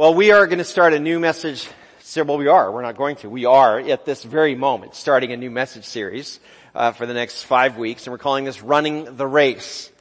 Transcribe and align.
Well, 0.00 0.14
we 0.14 0.30
are 0.30 0.46
going 0.46 0.60
to 0.60 0.64
start 0.64 0.94
a 0.94 0.98
new 0.98 1.20
message. 1.20 1.68
Well, 2.16 2.38
we 2.38 2.48
are. 2.48 2.72
We're 2.72 2.80
not 2.80 2.96
going 2.96 3.16
to. 3.16 3.28
We 3.28 3.44
are 3.44 3.78
at 3.78 4.06
this 4.06 4.24
very 4.24 4.54
moment 4.54 4.94
starting 4.94 5.30
a 5.32 5.36
new 5.36 5.50
message 5.50 5.84
series 5.84 6.40
uh, 6.74 6.92
for 6.92 7.04
the 7.04 7.12
next 7.12 7.42
five 7.42 7.76
weeks, 7.76 8.06
and 8.06 8.12
we're 8.12 8.16
calling 8.16 8.46
this 8.46 8.62
"Running 8.62 9.18
the 9.18 9.26
Race." 9.26 9.92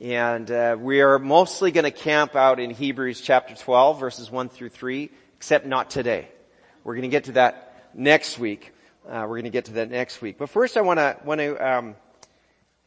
And 0.00 0.48
uh, 0.48 0.76
we 0.78 1.00
are 1.00 1.18
mostly 1.18 1.72
going 1.72 1.82
to 1.82 1.90
camp 1.90 2.36
out 2.36 2.60
in 2.60 2.70
Hebrews 2.70 3.20
chapter 3.20 3.56
12, 3.56 3.98
verses 3.98 4.30
one 4.30 4.48
through 4.48 4.68
three, 4.68 5.10
except 5.38 5.66
not 5.66 5.90
today. 5.90 6.28
We're 6.84 6.94
going 6.94 7.02
to 7.02 7.08
get 7.08 7.24
to 7.24 7.32
that 7.32 7.90
next 7.94 8.38
week. 8.38 8.72
Uh, 9.08 9.22
we're 9.22 9.40
going 9.40 9.42
to 9.42 9.50
get 9.50 9.64
to 9.64 9.72
that 9.72 9.90
next 9.90 10.22
week. 10.22 10.38
But 10.38 10.50
first, 10.50 10.76
I 10.76 10.82
want 10.82 11.00
to 11.00 11.16
want 11.24 11.40
to 11.40 11.56
um, 11.56 11.96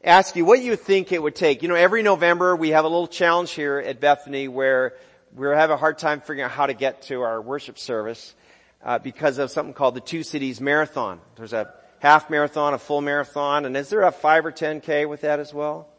ask 0.02 0.38
you 0.38 0.46
what 0.46 0.62
you 0.62 0.78
think 0.78 1.12
it 1.12 1.22
would 1.22 1.36
take. 1.36 1.64
You 1.64 1.68
know, 1.68 1.76
every 1.76 2.02
November 2.02 2.56
we 2.56 2.70
have 2.70 2.86
a 2.86 2.88
little 2.88 3.10
challenge 3.10 3.52
here 3.52 3.78
at 3.78 4.00
Bethany 4.00 4.48
where 4.48 4.94
we 5.36 5.48
have 5.48 5.70
a 5.70 5.76
hard 5.76 5.98
time 5.98 6.22
figuring 6.22 6.42
out 6.42 6.52
how 6.52 6.66
to 6.66 6.74
get 6.74 7.02
to 7.04 7.22
our 7.22 7.42
worship 7.42 7.78
service 7.78 8.34
uh, 8.82 9.00
because 9.00 9.38
of 9.38 9.52
something 9.52 9.74
called 9.74 9.94
the 9.94 10.00
Two 10.00 10.24
Cities 10.24 10.62
Marathon. 10.62 11.20
There's 11.36 11.52
a 11.52 11.74
half 12.00 12.30
marathon, 12.30 12.74
a 12.74 12.78
full 12.78 13.02
marathon, 13.02 13.66
and 13.66 13.76
is 13.76 13.90
there 13.90 14.04
a 14.04 14.14
five 14.14 14.46
or 14.46 14.52
ten 14.52 14.80
k 14.80 15.06
with 15.06 15.22
that 15.22 15.42
as 15.42 15.54
well? 15.54 15.90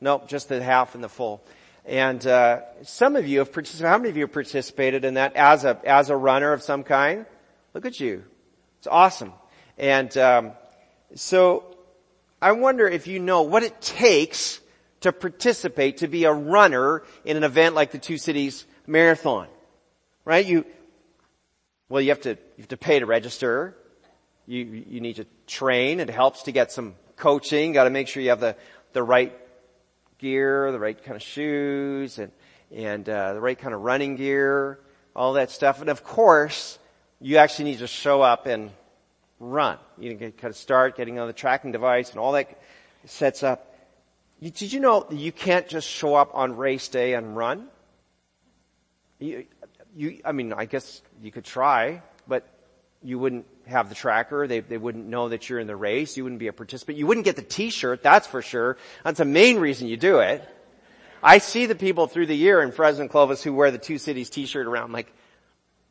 Nope, 0.00 0.28
just 0.28 0.48
the 0.48 0.62
half 0.62 0.94
and 0.94 1.04
the 1.04 1.10
full. 1.10 1.42
And 1.84 2.26
uh, 2.26 2.60
some 2.82 3.16
of 3.16 3.26
you 3.26 3.40
have 3.40 3.52
participated. 3.52 3.86
How 3.86 3.98
many 3.98 4.08
of 4.08 4.16
you 4.16 4.24
have 4.24 4.32
participated 4.32 5.04
in 5.04 5.14
that 5.14 5.36
as 5.36 5.64
a 5.64 5.78
as 5.84 6.08
a 6.08 6.16
runner 6.16 6.54
of 6.54 6.62
some 6.62 6.82
kind? 6.82 7.26
Look 7.74 7.84
at 7.84 8.00
you. 8.00 8.24
It's 8.78 8.86
awesome. 8.86 9.34
And 9.76 10.16
um, 10.16 10.52
so 11.14 11.76
I 12.40 12.52
wonder 12.52 12.88
if 12.88 13.06
you 13.06 13.18
know 13.18 13.42
what 13.42 13.62
it 13.62 13.78
takes 13.82 14.58
to 15.00 15.12
participate, 15.12 15.98
to 15.98 16.08
be 16.08 16.24
a 16.24 16.32
runner 16.32 17.02
in 17.26 17.36
an 17.36 17.44
event 17.44 17.74
like 17.74 17.90
the 17.90 17.98
Two 17.98 18.16
Cities 18.16 18.64
marathon. 18.90 19.48
Right? 20.24 20.44
You, 20.44 20.66
well, 21.88 22.02
you 22.02 22.10
have 22.10 22.20
to, 22.22 22.30
you 22.30 22.58
have 22.58 22.68
to 22.68 22.76
pay 22.76 22.98
to 22.98 23.06
register. 23.06 23.76
You, 24.46 24.64
you 24.64 25.00
need 25.00 25.16
to 25.16 25.26
train. 25.46 26.00
It 26.00 26.10
helps 26.10 26.42
to 26.44 26.52
get 26.52 26.72
some 26.72 26.94
coaching. 27.16 27.72
Got 27.72 27.84
to 27.84 27.90
make 27.90 28.08
sure 28.08 28.22
you 28.22 28.30
have 28.30 28.40
the, 28.40 28.56
the 28.92 29.02
right 29.02 29.36
gear, 30.18 30.70
the 30.72 30.78
right 30.78 31.02
kind 31.02 31.16
of 31.16 31.22
shoes, 31.22 32.18
and, 32.18 32.32
and, 32.74 33.08
uh, 33.08 33.34
the 33.34 33.40
right 33.40 33.58
kind 33.58 33.74
of 33.74 33.80
running 33.80 34.16
gear, 34.16 34.78
all 35.16 35.34
that 35.34 35.50
stuff. 35.50 35.80
And 35.80 35.88
of 35.88 36.04
course, 36.04 36.78
you 37.20 37.36
actually 37.38 37.66
need 37.66 37.78
to 37.78 37.86
show 37.86 38.22
up 38.22 38.46
and 38.46 38.70
run. 39.38 39.78
You 39.98 40.14
to 40.14 40.30
kind 40.30 40.50
of 40.50 40.56
start 40.56 40.96
getting 40.96 41.18
on 41.18 41.26
the 41.26 41.32
tracking 41.32 41.72
device 41.72 42.10
and 42.10 42.20
all 42.20 42.32
that 42.32 42.60
sets 43.06 43.42
up. 43.42 43.74
Did 44.42 44.72
you 44.72 44.80
know 44.80 45.06
that 45.08 45.16
you 45.16 45.32
can't 45.32 45.68
just 45.68 45.88
show 45.88 46.14
up 46.14 46.30
on 46.34 46.56
race 46.56 46.88
day 46.88 47.14
and 47.14 47.36
run? 47.36 47.68
You, 49.20 49.44
you, 49.94 50.20
I 50.24 50.32
mean, 50.32 50.52
I 50.52 50.64
guess 50.64 51.02
you 51.22 51.30
could 51.30 51.44
try, 51.44 52.02
but 52.26 52.46
you 53.02 53.18
wouldn't 53.18 53.46
have 53.66 53.88
the 53.88 53.94
tracker. 53.94 54.46
They, 54.46 54.60
they 54.60 54.78
wouldn't 54.78 55.06
know 55.06 55.28
that 55.28 55.48
you're 55.48 55.58
in 55.58 55.66
the 55.66 55.76
race. 55.76 56.16
You 56.16 56.24
wouldn't 56.24 56.40
be 56.40 56.48
a 56.48 56.52
participant. 56.52 56.98
You 56.98 57.06
wouldn't 57.06 57.24
get 57.24 57.36
the 57.36 57.42
t-shirt, 57.42 58.02
that's 58.02 58.26
for 58.26 58.42
sure. 58.42 58.76
That's 59.04 59.18
the 59.18 59.24
main 59.24 59.58
reason 59.58 59.88
you 59.88 59.96
do 59.96 60.20
it. 60.20 60.46
I 61.22 61.38
see 61.38 61.66
the 61.66 61.74
people 61.74 62.06
through 62.06 62.26
the 62.26 62.36
year 62.36 62.62
in 62.62 62.72
Fresno 62.72 63.02
and 63.02 63.10
Clovis 63.10 63.42
who 63.42 63.52
wear 63.52 63.70
the 63.70 63.78
two 63.78 63.98
cities 63.98 64.30
t-shirt 64.30 64.66
around. 64.66 64.84
I'm 64.84 64.92
like, 64.92 65.12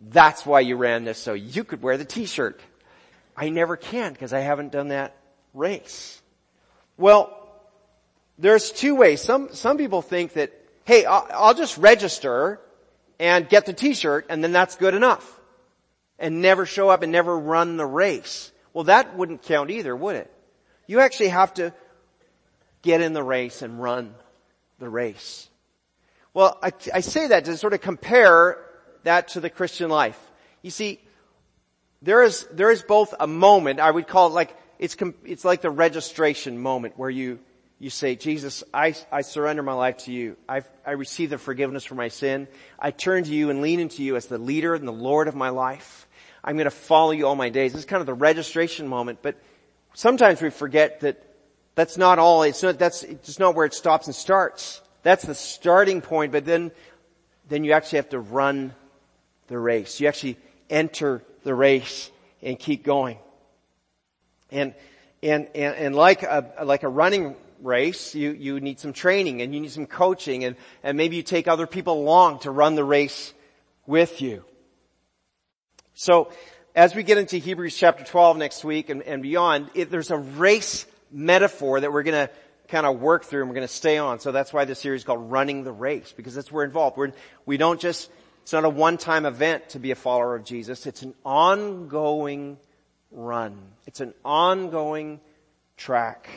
that's 0.10 0.46
why 0.46 0.62
you 0.62 0.76
ran 0.76 1.04
this, 1.04 1.20
so 1.20 1.34
you 1.34 1.64
could 1.64 1.84
wear 1.84 1.98
the 1.98 2.06
t-shirt. 2.06 2.60
I 3.38 3.50
never 3.50 3.78
can 3.78 4.12
because 4.12 4.34
I 4.34 4.40
haven't 4.40 4.72
done 4.72 4.88
that 4.88 5.16
race. 5.54 6.22
Well, 6.98 7.36
there's 8.38 8.72
two 8.72 8.96
ways. 8.96 9.22
Some, 9.22 9.54
some 9.54 9.78
people 9.78 10.02
think 10.02 10.34
that, 10.34 10.52
hey, 10.86 11.06
I'll, 11.06 11.28
I'll 11.32 11.54
just 11.54 11.78
register 11.78 12.60
and 13.20 13.48
get 13.50 13.66
the 13.66 13.74
t-shirt 13.74 14.26
and 14.30 14.44
then 14.44 14.52
that's 14.52 14.76
good 14.76 14.94
enough. 14.94 15.40
And 16.18 16.42
never 16.42 16.66
show 16.66 16.90
up 16.90 17.02
and 17.02 17.12
never 17.12 17.38
run 17.38 17.78
the 17.78 17.86
race. 17.86 18.52
Well, 18.74 18.86
that 18.86 19.16
wouldn't 19.16 19.44
count 19.44 19.72
either, 19.72 19.96
would 19.96 20.16
it? 20.16 20.34
You 20.88 21.00
actually 21.00 21.30
have 21.30 21.54
to 21.56 21.74
get 22.82 23.02
in 23.02 23.14
the 23.14 23.24
race 23.24 23.62
and 23.62 23.82
run 23.82 24.16
the 24.80 24.90
race. 24.90 25.48
Well, 26.34 26.58
I, 26.62 26.72
I 26.94 27.00
say 27.02 27.28
that 27.28 27.46
to 27.46 27.58
sort 27.58 27.74
of 27.74 27.82
compare 27.82 28.58
that 29.04 29.30
to 29.30 29.40
the 29.40 29.50
Christian 29.50 29.90
life. 29.90 30.20
You 30.62 30.72
see, 30.72 31.00
there 32.02 32.24
is, 32.24 32.48
there 32.52 32.72
is 32.72 32.82
both 32.82 33.14
a 33.20 33.28
moment, 33.28 33.80
I 33.80 33.92
would 33.92 34.08
call 34.08 34.28
it 34.28 34.34
like, 34.34 34.56
it's, 34.78 34.96
it's 35.26 35.44
like 35.44 35.62
the 35.62 35.70
registration 35.70 36.58
moment 36.58 36.98
where 36.98 37.10
you, 37.10 37.40
you 37.80 37.90
say, 37.90 38.16
Jesus, 38.16 38.62
I, 38.74 38.94
I 39.10 39.22
surrender 39.22 39.64
my 39.64 39.74
life 39.74 40.00
to 40.00 40.12
you. 40.12 40.36
i 40.50 40.62
I 40.86 40.92
receive 40.92 41.30
the 41.30 41.38
forgiveness 41.38 41.86
for 41.86 41.96
my 41.96 42.10
sin. 42.10 42.50
I 42.78 42.92
turn 42.92 43.24
to 43.24 43.32
you 43.32 43.50
and 43.50 43.62
lean 43.62 43.80
into 43.80 44.04
you 44.04 44.18
as 44.18 44.26
the 44.26 44.38
leader 44.38 44.76
and 44.76 44.86
the 44.86 44.92
Lord 44.92 45.30
of 45.30 45.36
my 45.36 45.50
life. 45.50 46.08
I'm 46.44 46.58
going 46.58 46.66
to 46.66 46.72
follow 46.72 47.12
you 47.12 47.26
all 47.26 47.36
my 47.36 47.50
days. 47.50 47.72
This 47.72 47.80
is 47.80 47.86
kind 47.86 48.02
of 48.02 48.06
the 48.06 48.14
registration 48.14 48.88
moment, 48.88 49.20
but 49.22 49.36
sometimes 49.94 50.42
we 50.42 50.50
forget 50.50 51.00
that 51.02 51.24
that's 51.76 51.98
not 51.98 52.20
all, 52.20 52.44
it's 52.44 52.62
not, 52.62 52.78
that's 52.78 53.02
just 53.24 53.40
not 53.40 53.56
where 53.56 53.66
it 53.66 53.74
stops 53.74 54.08
and 54.08 54.16
starts. 54.16 54.82
That's 55.04 55.24
the 55.24 55.36
starting 55.36 56.02
point, 56.02 56.34
but 56.34 56.44
then, 56.44 56.72
then 57.48 57.64
you 57.64 57.72
actually 57.72 57.98
have 57.98 58.10
to 58.10 58.20
run 58.20 58.74
the 59.48 59.58
race. 59.58 60.02
You 60.02 60.10
actually 60.10 60.38
enter 60.70 61.24
the 61.44 61.56
race 61.56 62.12
and 62.42 62.60
keep 62.60 62.84
going. 62.84 63.20
And, 64.52 64.74
and, 65.24 65.48
and, 65.56 65.76
and 65.76 65.96
like 65.96 66.24
a, 66.24 66.54
like 66.64 66.84
a 66.84 66.90
running 66.90 67.36
race, 67.62 68.16
you, 68.16 68.32
you 68.32 68.60
need 68.60 68.80
some 68.80 68.94
training 68.94 69.42
and 69.42 69.54
you 69.54 69.60
need 69.60 69.72
some 69.72 69.86
coaching 69.86 70.44
and, 70.44 70.56
and 70.84 70.98
maybe 70.98 71.16
you 71.16 71.24
take 71.24 71.48
other 71.48 71.68
people 71.68 71.94
along 71.94 72.40
to 72.40 72.52
run 72.52 72.76
the 72.76 72.84
race 72.84 73.34
with 73.86 74.22
you. 74.22 74.44
So, 75.94 76.32
as 76.76 76.96
we 76.96 77.04
get 77.04 77.18
into 77.18 77.38
Hebrews 77.38 77.76
chapter 77.76 78.04
12 78.04 78.38
next 78.38 78.64
week 78.64 78.90
and, 78.90 79.02
and 79.02 79.22
beyond, 79.22 79.70
it, 79.74 79.90
there's 79.92 80.12
a 80.12 80.18
race 80.18 80.86
metaphor 81.12 81.80
that 81.80 81.92
we're 81.92 82.04
gonna 82.04 82.30
kind 82.68 82.86
of 82.86 83.02
work 83.02 83.26
through 83.26 83.42
and 83.42 83.50
we're 83.50 83.56
gonna 83.56 83.68
stay 83.68 83.98
on. 83.98 84.20
So 84.20 84.32
that's 84.32 84.54
why 84.54 84.66
this 84.66 84.80
series 84.80 85.02
is 85.02 85.06
called 85.06 85.32
Running 85.32 85.64
the 85.64 85.72
Race, 85.72 86.14
because 86.16 86.36
that's 86.36 86.52
where 86.52 86.62
we're 86.62 86.66
involved. 86.66 86.98
We're, 86.98 87.12
we 87.46 87.58
don't 87.58 87.82
just, 87.82 88.10
it's 88.44 88.54
not 88.54 88.64
a 88.64 88.70
one-time 88.70 89.26
event 89.26 89.70
to 89.70 89.80
be 89.80 89.92
a 89.92 89.96
follower 89.96 90.36
of 90.36 90.46
Jesus. 90.46 90.86
It's 90.86 91.02
an 91.02 91.16
ongoing 91.26 92.58
run. 93.12 93.58
It's 93.86 94.00
an 94.00 94.14
ongoing 94.24 95.20
track. 95.76 96.30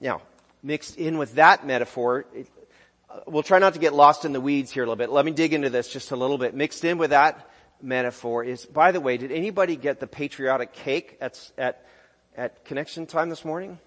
Now, 0.00 0.22
mixed 0.62 0.96
in 0.96 1.18
with 1.18 1.34
that 1.34 1.66
metaphor, 1.66 2.26
it, 2.34 2.48
uh, 3.08 3.20
we'll 3.26 3.42
try 3.42 3.58
not 3.58 3.74
to 3.74 3.80
get 3.80 3.94
lost 3.94 4.24
in 4.24 4.32
the 4.32 4.40
weeds 4.40 4.70
here 4.70 4.82
a 4.82 4.86
little 4.86 4.96
bit. 4.96 5.10
Let 5.10 5.24
me 5.24 5.32
dig 5.32 5.52
into 5.52 5.70
this 5.70 5.88
just 5.88 6.10
a 6.10 6.16
little 6.16 6.38
bit. 6.38 6.54
Mixed 6.54 6.84
in 6.84 6.98
with 6.98 7.10
that 7.10 7.50
metaphor 7.80 8.44
is, 8.44 8.66
by 8.66 8.92
the 8.92 9.00
way, 9.00 9.16
did 9.16 9.32
anybody 9.32 9.76
get 9.76 10.00
the 10.00 10.06
patriotic 10.06 10.72
cake 10.72 11.16
at, 11.20 11.50
at, 11.56 11.86
at 12.36 12.64
connection 12.64 13.06
time 13.06 13.28
this 13.30 13.44
morning? 13.44 13.78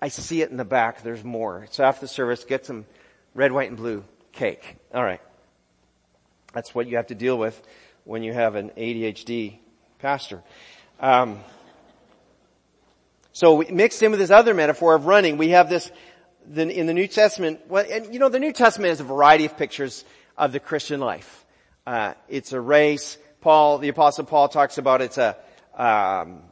I 0.00 0.08
see 0.08 0.40
it 0.40 0.50
in 0.50 0.56
the 0.56 0.64
back. 0.64 1.02
There's 1.02 1.22
more. 1.22 1.64
It's 1.64 1.78
after 1.78 2.02
the 2.02 2.08
service, 2.08 2.44
get 2.44 2.64
some 2.64 2.86
red, 3.34 3.52
white, 3.52 3.68
and 3.68 3.76
blue 3.76 4.04
cake. 4.32 4.76
All 4.92 5.04
right. 5.04 5.20
That's 6.54 6.74
what 6.74 6.86
you 6.86 6.96
have 6.96 7.08
to 7.08 7.14
deal 7.14 7.36
with 7.36 7.60
when 8.04 8.22
you 8.22 8.32
have 8.32 8.54
an 8.54 8.70
ADHD 8.70 9.58
pastor. 9.98 10.42
Um, 11.00 11.40
so 13.34 13.64
mixed 13.68 14.00
in 14.00 14.12
with 14.12 14.20
this 14.20 14.30
other 14.30 14.54
metaphor 14.54 14.94
of 14.94 15.06
running, 15.06 15.38
we 15.38 15.50
have 15.50 15.68
this 15.68 15.90
in 16.54 16.86
the 16.86 16.94
New 16.94 17.08
Testament. 17.08 17.62
Well, 17.68 17.84
and 17.90 18.14
you 18.14 18.20
know, 18.20 18.28
the 18.28 18.38
New 18.38 18.52
Testament 18.52 18.90
has 18.90 19.00
a 19.00 19.04
variety 19.04 19.44
of 19.44 19.58
pictures 19.58 20.04
of 20.38 20.52
the 20.52 20.60
Christian 20.60 21.00
life. 21.00 21.44
Uh, 21.84 22.14
it's 22.28 22.52
a 22.52 22.60
race. 22.60 23.18
Paul, 23.40 23.78
the 23.78 23.88
Apostle 23.88 24.24
Paul, 24.24 24.48
talks 24.48 24.78
about 24.78 25.02
it's 25.02 25.18
a 25.18 25.36
um, 25.76 26.42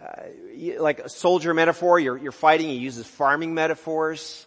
uh, 0.00 0.78
like 0.78 1.00
a 1.00 1.08
soldier 1.10 1.52
metaphor. 1.52 2.00
You're, 2.00 2.16
you're 2.16 2.32
fighting. 2.32 2.68
He 2.68 2.76
uses 2.76 3.06
farming 3.06 3.52
metaphors, 3.52 4.46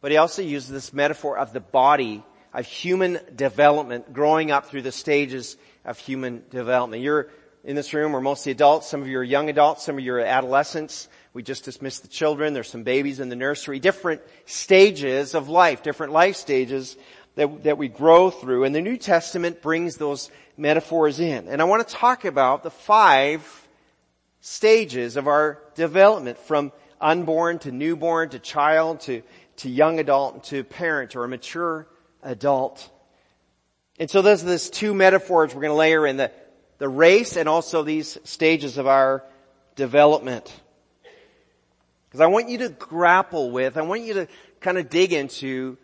but 0.00 0.10
he 0.10 0.16
also 0.16 0.40
uses 0.40 0.70
this 0.70 0.94
metaphor 0.94 1.36
of 1.36 1.52
the 1.52 1.60
body 1.60 2.24
of 2.54 2.64
human 2.64 3.20
development, 3.34 4.14
growing 4.14 4.50
up 4.50 4.70
through 4.70 4.82
the 4.82 4.92
stages 4.92 5.58
of 5.84 5.98
human 5.98 6.44
development. 6.48 7.02
You're 7.02 7.28
in 7.66 7.74
this 7.74 7.92
room 7.92 8.14
are 8.14 8.20
mostly 8.20 8.52
adults. 8.52 8.86
Some 8.86 9.02
of 9.02 9.08
you 9.08 9.18
are 9.18 9.24
young 9.24 9.50
adults. 9.50 9.84
Some 9.84 9.98
of 9.98 10.04
you 10.04 10.14
are 10.14 10.20
adolescents. 10.20 11.08
We 11.34 11.42
just 11.42 11.64
dismissed 11.64 12.02
the 12.02 12.08
children. 12.08 12.54
There's 12.54 12.70
some 12.70 12.84
babies 12.84 13.18
in 13.18 13.28
the 13.28 13.34
nursery. 13.34 13.80
Different 13.80 14.22
stages 14.46 15.34
of 15.34 15.48
life, 15.48 15.82
different 15.82 16.12
life 16.12 16.36
stages 16.36 16.96
that, 17.34 17.64
that 17.64 17.76
we 17.76 17.88
grow 17.88 18.30
through. 18.30 18.64
And 18.64 18.74
the 18.74 18.80
New 18.80 18.96
Testament 18.96 19.62
brings 19.62 19.96
those 19.96 20.30
metaphors 20.56 21.18
in. 21.18 21.48
And 21.48 21.60
I 21.60 21.64
want 21.64 21.86
to 21.86 21.92
talk 21.92 22.24
about 22.24 22.62
the 22.62 22.70
five 22.70 23.68
stages 24.40 25.16
of 25.16 25.26
our 25.26 25.58
development 25.74 26.38
from 26.38 26.70
unborn 27.00 27.58
to 27.58 27.72
newborn 27.72 28.28
to 28.28 28.38
child 28.38 29.00
to, 29.00 29.22
to 29.56 29.68
young 29.68 29.98
adult 29.98 30.44
to 30.44 30.62
parent 30.62 31.16
or 31.16 31.24
a 31.24 31.28
mature 31.28 31.88
adult. 32.22 32.88
And 33.98 34.08
so 34.08 34.22
those 34.22 34.44
are 34.44 34.46
those 34.46 34.70
two 34.70 34.94
metaphors 34.94 35.52
we're 35.52 35.62
going 35.62 35.72
to 35.72 35.76
layer 35.76 36.06
in 36.06 36.16
the 36.16 36.30
the 36.78 36.88
race 36.88 37.36
and 37.36 37.48
also 37.48 37.82
these 37.82 38.18
stages 38.24 38.78
of 38.78 38.86
our 38.86 39.24
development. 39.76 40.52
Because 42.08 42.20
I 42.20 42.26
want 42.26 42.48
you 42.48 42.58
to 42.58 42.68
grapple 42.68 43.50
with, 43.50 43.76
I 43.76 43.82
want 43.82 44.02
you 44.02 44.14
to 44.14 44.28
kind 44.60 44.78
of 44.78 44.88
dig 44.88 45.12
into 45.12 45.76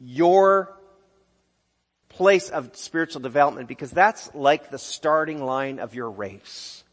your 0.00 0.76
place 2.08 2.50
of 2.50 2.76
spiritual 2.76 3.20
development 3.20 3.68
because 3.68 3.90
that's 3.90 4.34
like 4.34 4.70
the 4.70 4.78
starting 4.78 5.42
line 5.42 5.78
of 5.78 5.94
your 5.94 6.10
race. 6.10 6.84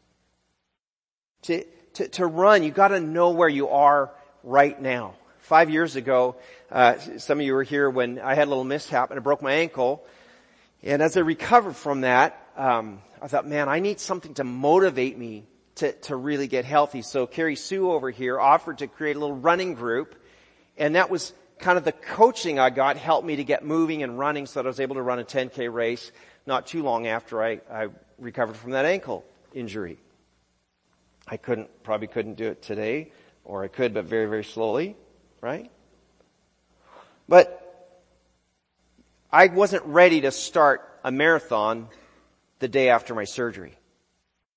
To, 1.42 1.64
to, 1.94 2.08
to 2.08 2.26
run, 2.26 2.62
you 2.62 2.70
gotta 2.70 3.00
know 3.00 3.30
where 3.30 3.48
you 3.48 3.68
are 3.68 4.10
right 4.42 4.80
now. 4.80 5.14
Five 5.40 5.70
years 5.70 5.96
ago, 5.96 6.36
uh, 6.70 6.98
some 7.18 7.40
of 7.40 7.46
you 7.46 7.54
were 7.54 7.64
here 7.64 7.90
when 7.90 8.18
I 8.20 8.34
had 8.34 8.46
a 8.46 8.50
little 8.50 8.64
mishap 8.64 9.10
and 9.10 9.18
I 9.18 9.22
broke 9.22 9.42
my 9.42 9.52
ankle. 9.52 10.04
And 10.82 11.02
as 11.02 11.16
I 11.16 11.20
recovered 11.20 11.76
from 11.76 12.02
that, 12.02 12.49
um, 12.60 13.00
I 13.22 13.26
thought, 13.26 13.46
man, 13.46 13.70
I 13.70 13.80
need 13.80 14.00
something 14.00 14.34
to 14.34 14.44
motivate 14.44 15.16
me 15.16 15.46
to, 15.76 15.92
to 15.92 16.14
really 16.14 16.46
get 16.46 16.66
healthy. 16.66 17.00
So 17.00 17.26
Carrie 17.26 17.56
Sue 17.56 17.90
over 17.90 18.10
here 18.10 18.38
offered 18.38 18.78
to 18.78 18.86
create 18.86 19.16
a 19.16 19.18
little 19.18 19.34
running 19.34 19.72
group. 19.72 20.14
And 20.76 20.94
that 20.94 21.08
was 21.08 21.32
kind 21.58 21.78
of 21.78 21.84
the 21.84 21.92
coaching 21.92 22.58
I 22.58 22.68
got 22.68 22.98
helped 22.98 23.26
me 23.26 23.36
to 23.36 23.44
get 23.44 23.64
moving 23.64 24.02
and 24.02 24.18
running 24.18 24.44
so 24.44 24.60
that 24.60 24.66
I 24.66 24.68
was 24.68 24.78
able 24.78 24.96
to 24.96 25.02
run 25.02 25.18
a 25.18 25.24
10K 25.24 25.72
race 25.72 26.12
not 26.44 26.66
too 26.66 26.82
long 26.82 27.06
after 27.06 27.42
I, 27.42 27.60
I 27.72 27.88
recovered 28.18 28.56
from 28.56 28.72
that 28.72 28.84
ankle 28.84 29.24
injury. 29.54 29.96
I 31.26 31.38
couldn't, 31.38 31.82
probably 31.82 32.08
couldn't 32.08 32.34
do 32.34 32.48
it 32.48 32.60
today, 32.60 33.10
or 33.42 33.64
I 33.64 33.68
could, 33.68 33.94
but 33.94 34.04
very, 34.04 34.26
very 34.26 34.44
slowly, 34.44 34.96
right? 35.40 35.70
But 37.26 37.56
I 39.32 39.46
wasn't 39.46 39.84
ready 39.86 40.20
to 40.22 40.30
start 40.30 40.86
a 41.02 41.10
marathon 41.10 41.88
the 42.60 42.68
day 42.68 42.88
after 42.90 43.14
my 43.14 43.24
surgery. 43.24 43.76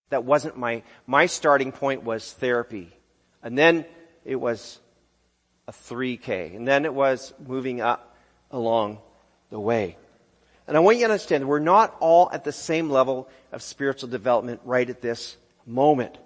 That 0.09 0.23
wasn't 0.23 0.57
my, 0.57 0.83
my 1.07 1.25
starting 1.25 1.71
point 1.71 2.03
was 2.03 2.31
therapy. 2.33 2.95
And 3.41 3.57
then 3.57 3.85
it 4.23 4.35
was 4.35 4.79
a 5.67 5.71
3K. 5.71 6.55
And 6.55 6.67
then 6.67 6.85
it 6.85 6.93
was 6.93 7.33
moving 7.45 7.81
up 7.81 8.15
along 8.51 8.99
the 9.49 9.59
way. 9.59 9.97
And 10.67 10.77
I 10.77 10.79
want 10.79 10.97
you 10.97 11.07
to 11.07 11.11
understand 11.11 11.47
we're 11.47 11.59
not 11.59 11.95
all 11.99 12.29
at 12.31 12.43
the 12.43 12.51
same 12.51 12.89
level 12.89 13.27
of 13.51 13.61
spiritual 13.61 14.09
development 14.09 14.61
right 14.63 14.89
at 14.89 15.01
this 15.01 15.35
moment. 15.65 16.17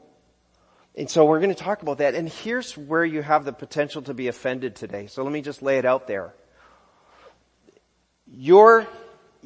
And 0.95 1.09
so 1.09 1.25
we're 1.25 1.39
going 1.39 1.53
to 1.53 1.63
talk 1.63 1.81
about 1.81 1.99
that. 1.99 2.15
And 2.15 2.27
here's 2.27 2.75
where 2.75 3.05
you 3.05 3.21
have 3.21 3.45
the 3.45 3.53
potential 3.53 4.01
to 4.03 4.13
be 4.13 4.27
offended 4.27 4.75
today. 4.75 5.07
So 5.07 5.23
let 5.23 5.31
me 5.31 5.41
just 5.41 5.61
lay 5.61 5.77
it 5.77 5.85
out 5.85 6.07
there. 6.07 6.33
Your 8.25 8.87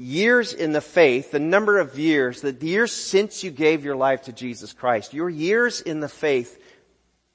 years 0.02 0.54
in 0.54 0.72
the 0.72 0.82
faith, 0.82 1.32
the 1.32 1.40
number 1.40 1.78
of 1.78 1.98
years, 2.00 2.42
the 2.42 2.52
years 2.54 2.92
since 2.92 3.44
you 3.44 3.52
gave 3.52 3.86
your 3.86 3.96
life 3.96 4.24
to 4.24 4.34
Jesus 4.34 4.74
Christ, 4.74 5.14
your 5.14 5.30
years 5.30 5.80
in 5.80 6.00
the 6.00 6.10
faith 6.10 6.60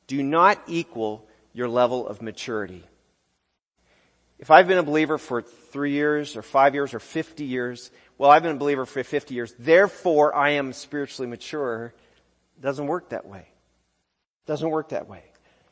do 0.06 0.22
not 0.22 0.60
equal 0.66 1.26
your 1.52 1.68
level 1.68 2.06
of 2.06 2.20
maturity. 2.20 2.84
If 4.38 4.50
I've 4.50 4.68
been 4.68 4.78
a 4.78 4.82
believer 4.82 5.16
for 5.16 5.42
three 5.42 5.92
years 5.92 6.36
or 6.36 6.42
five 6.42 6.74
years 6.74 6.92
or 6.92 6.98
50 6.98 7.44
years, 7.44 7.90
well, 8.18 8.30
I've 8.30 8.42
been 8.42 8.56
a 8.56 8.58
believer 8.58 8.84
for 8.84 9.02
50 9.02 9.34
years, 9.34 9.54
therefore 9.58 10.34
I 10.34 10.50
am 10.50 10.72
spiritually 10.72 11.28
mature. 11.28 11.94
Doesn't 12.60 12.86
work 12.86 13.10
that 13.10 13.26
way. 13.26 13.46
Doesn't 14.46 14.68
work 14.68 14.90
that 14.90 15.08
way. 15.08 15.22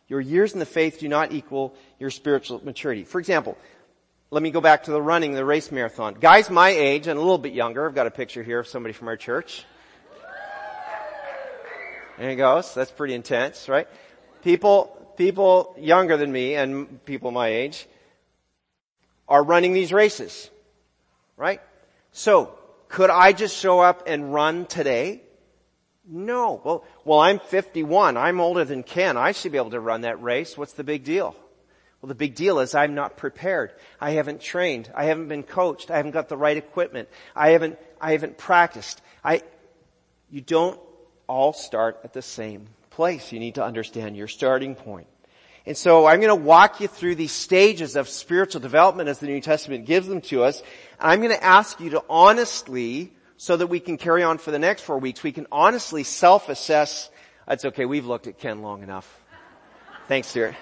Your 0.09 0.21
years 0.21 0.53
in 0.53 0.61
the 0.61 0.67
faith 0.67 1.01
do 1.01 1.09
not 1.09 1.33
equal 1.33 1.75
your 1.99 2.11
spiritual 2.11 2.65
maturity. 2.65 3.05
For 3.05 3.19
example, 3.19 3.59
let 4.31 4.43
me 4.43 4.51
go 4.51 4.61
back 4.61 4.85
to 4.85 4.91
the 4.91 5.01
running, 5.01 5.33
the 5.33 5.45
race 5.45 5.71
marathon. 5.71 6.15
Guys 6.15 6.51
my 6.51 6.71
age 6.71 7.07
and 7.07 7.19
a 7.19 7.23
little 7.23 7.39
bit 7.39 7.53
younger, 7.53 7.87
I've 7.87 7.95
got 7.95 8.07
a 8.07 8.11
picture 8.11 8.43
here 8.43 8.59
of 8.59 8.67
somebody 8.67 8.93
from 8.93 9.09
our 9.09 9.17
church. 9.17 9.65
There 12.19 12.31
he 12.31 12.37
goes. 12.37 12.75
That's 12.75 12.91
pretty 12.91 13.15
intense, 13.15 13.69
right? 13.69 13.89
People, 14.43 15.15
people 15.17 15.75
younger 15.79 16.17
than 16.17 16.31
me 16.31 16.55
and 16.55 17.05
people 17.05 17.31
my 17.31 17.49
age 17.49 17.87
are 19.29 19.43
running 19.43 19.73
these 19.73 19.93
races. 19.93 20.51
Right? 21.37 21.61
So, 22.13 22.57
could 22.89 23.11
I 23.11 23.33
just 23.33 23.57
show 23.57 23.81
up 23.81 24.05
and 24.07 24.33
run 24.33 24.67
today? 24.67 25.23
No. 26.07 26.61
Well, 26.63 26.85
well, 27.05 27.19
I'm 27.19 27.41
51. 27.41 28.17
I'm 28.17 28.41
older 28.41 28.65
than 28.65 28.85
Ken. 28.85 29.17
I 29.17 29.33
should 29.33 29.51
be 29.51 29.59
able 29.59 29.71
to 29.71 29.81
run 29.81 30.03
that 30.03 30.23
race. 30.23 30.57
What's 30.57 30.75
the 30.75 30.85
big 30.85 31.03
deal? 31.03 31.35
Well, 32.05 32.11
the 32.11 32.15
big 32.15 32.35
deal 32.35 32.59
is 32.59 32.75
I'm 32.75 32.95
not 32.95 33.17
prepared. 33.17 33.73
I 33.99 34.11
haven't 34.11 34.43
trained. 34.43 34.93
I 34.95 35.05
haven't 35.05 35.29
been 35.29 35.43
coached. 35.43 35.91
I 35.91 35.97
haven't 35.97 36.11
got 36.11 36.29
the 36.29 36.37
right 36.37 36.55
equipment. 36.55 37.09
I 37.35 37.53
haven't, 37.53 37.79
I 37.99 38.13
haven't 38.13 38.37
practiced. 38.37 39.01
I, 39.25 39.41
you 40.29 40.43
don't 40.43 40.79
all 41.27 41.55
start 41.55 42.01
at 42.05 42.13
the 42.13 42.21
same 42.21 42.67
place. 42.91 43.33
You 43.33 43.41
need 43.41 43.55
to 43.55 43.65
understand 43.65 44.19
your 44.19 44.29
starting 44.29 44.75
point. 44.75 45.07
And 45.65 45.79
so 45.79 46.05
I'm 46.05 46.21
going 46.21 46.29
to 46.29 46.45
walk 46.45 46.83
you 46.83 46.89
through 46.89 47.15
these 47.15 47.33
stages 47.33 47.97
of 47.97 48.11
spiritual 48.11 48.61
development 48.61 49.09
as 49.09 49.21
the 49.21 49.27
New 49.27 49.41
Testament 49.41 49.87
gives 49.87 50.07
them 50.07 50.21
to 50.29 50.45
us. 50.45 50.63
I'm 51.01 51.21
going 51.21 51.33
to 51.33 51.43
ask 51.43 51.81
you 51.81 51.89
to 51.89 52.05
honestly, 52.11 53.15
so 53.39 53.57
that 53.57 53.69
we 53.69 53.81
can 53.81 53.97
carry 53.97 54.23
on 54.23 54.37
for 54.37 54.51
the 54.51 54.59
next 54.59 54.83
four 54.83 54.99
weeks, 54.99 55.23
we 55.23 55.33
can 55.33 55.47
honestly 55.51 56.05
self-assess. 56.05 57.09
That's 57.49 57.65
okay. 57.65 57.87
We've 57.87 58.05
looked 58.05 58.27
at 58.27 58.39
Ken 58.39 58.61
long 58.61 58.83
enough. 58.83 59.09
Thanks, 60.07 60.29
Stuart. 60.29 60.55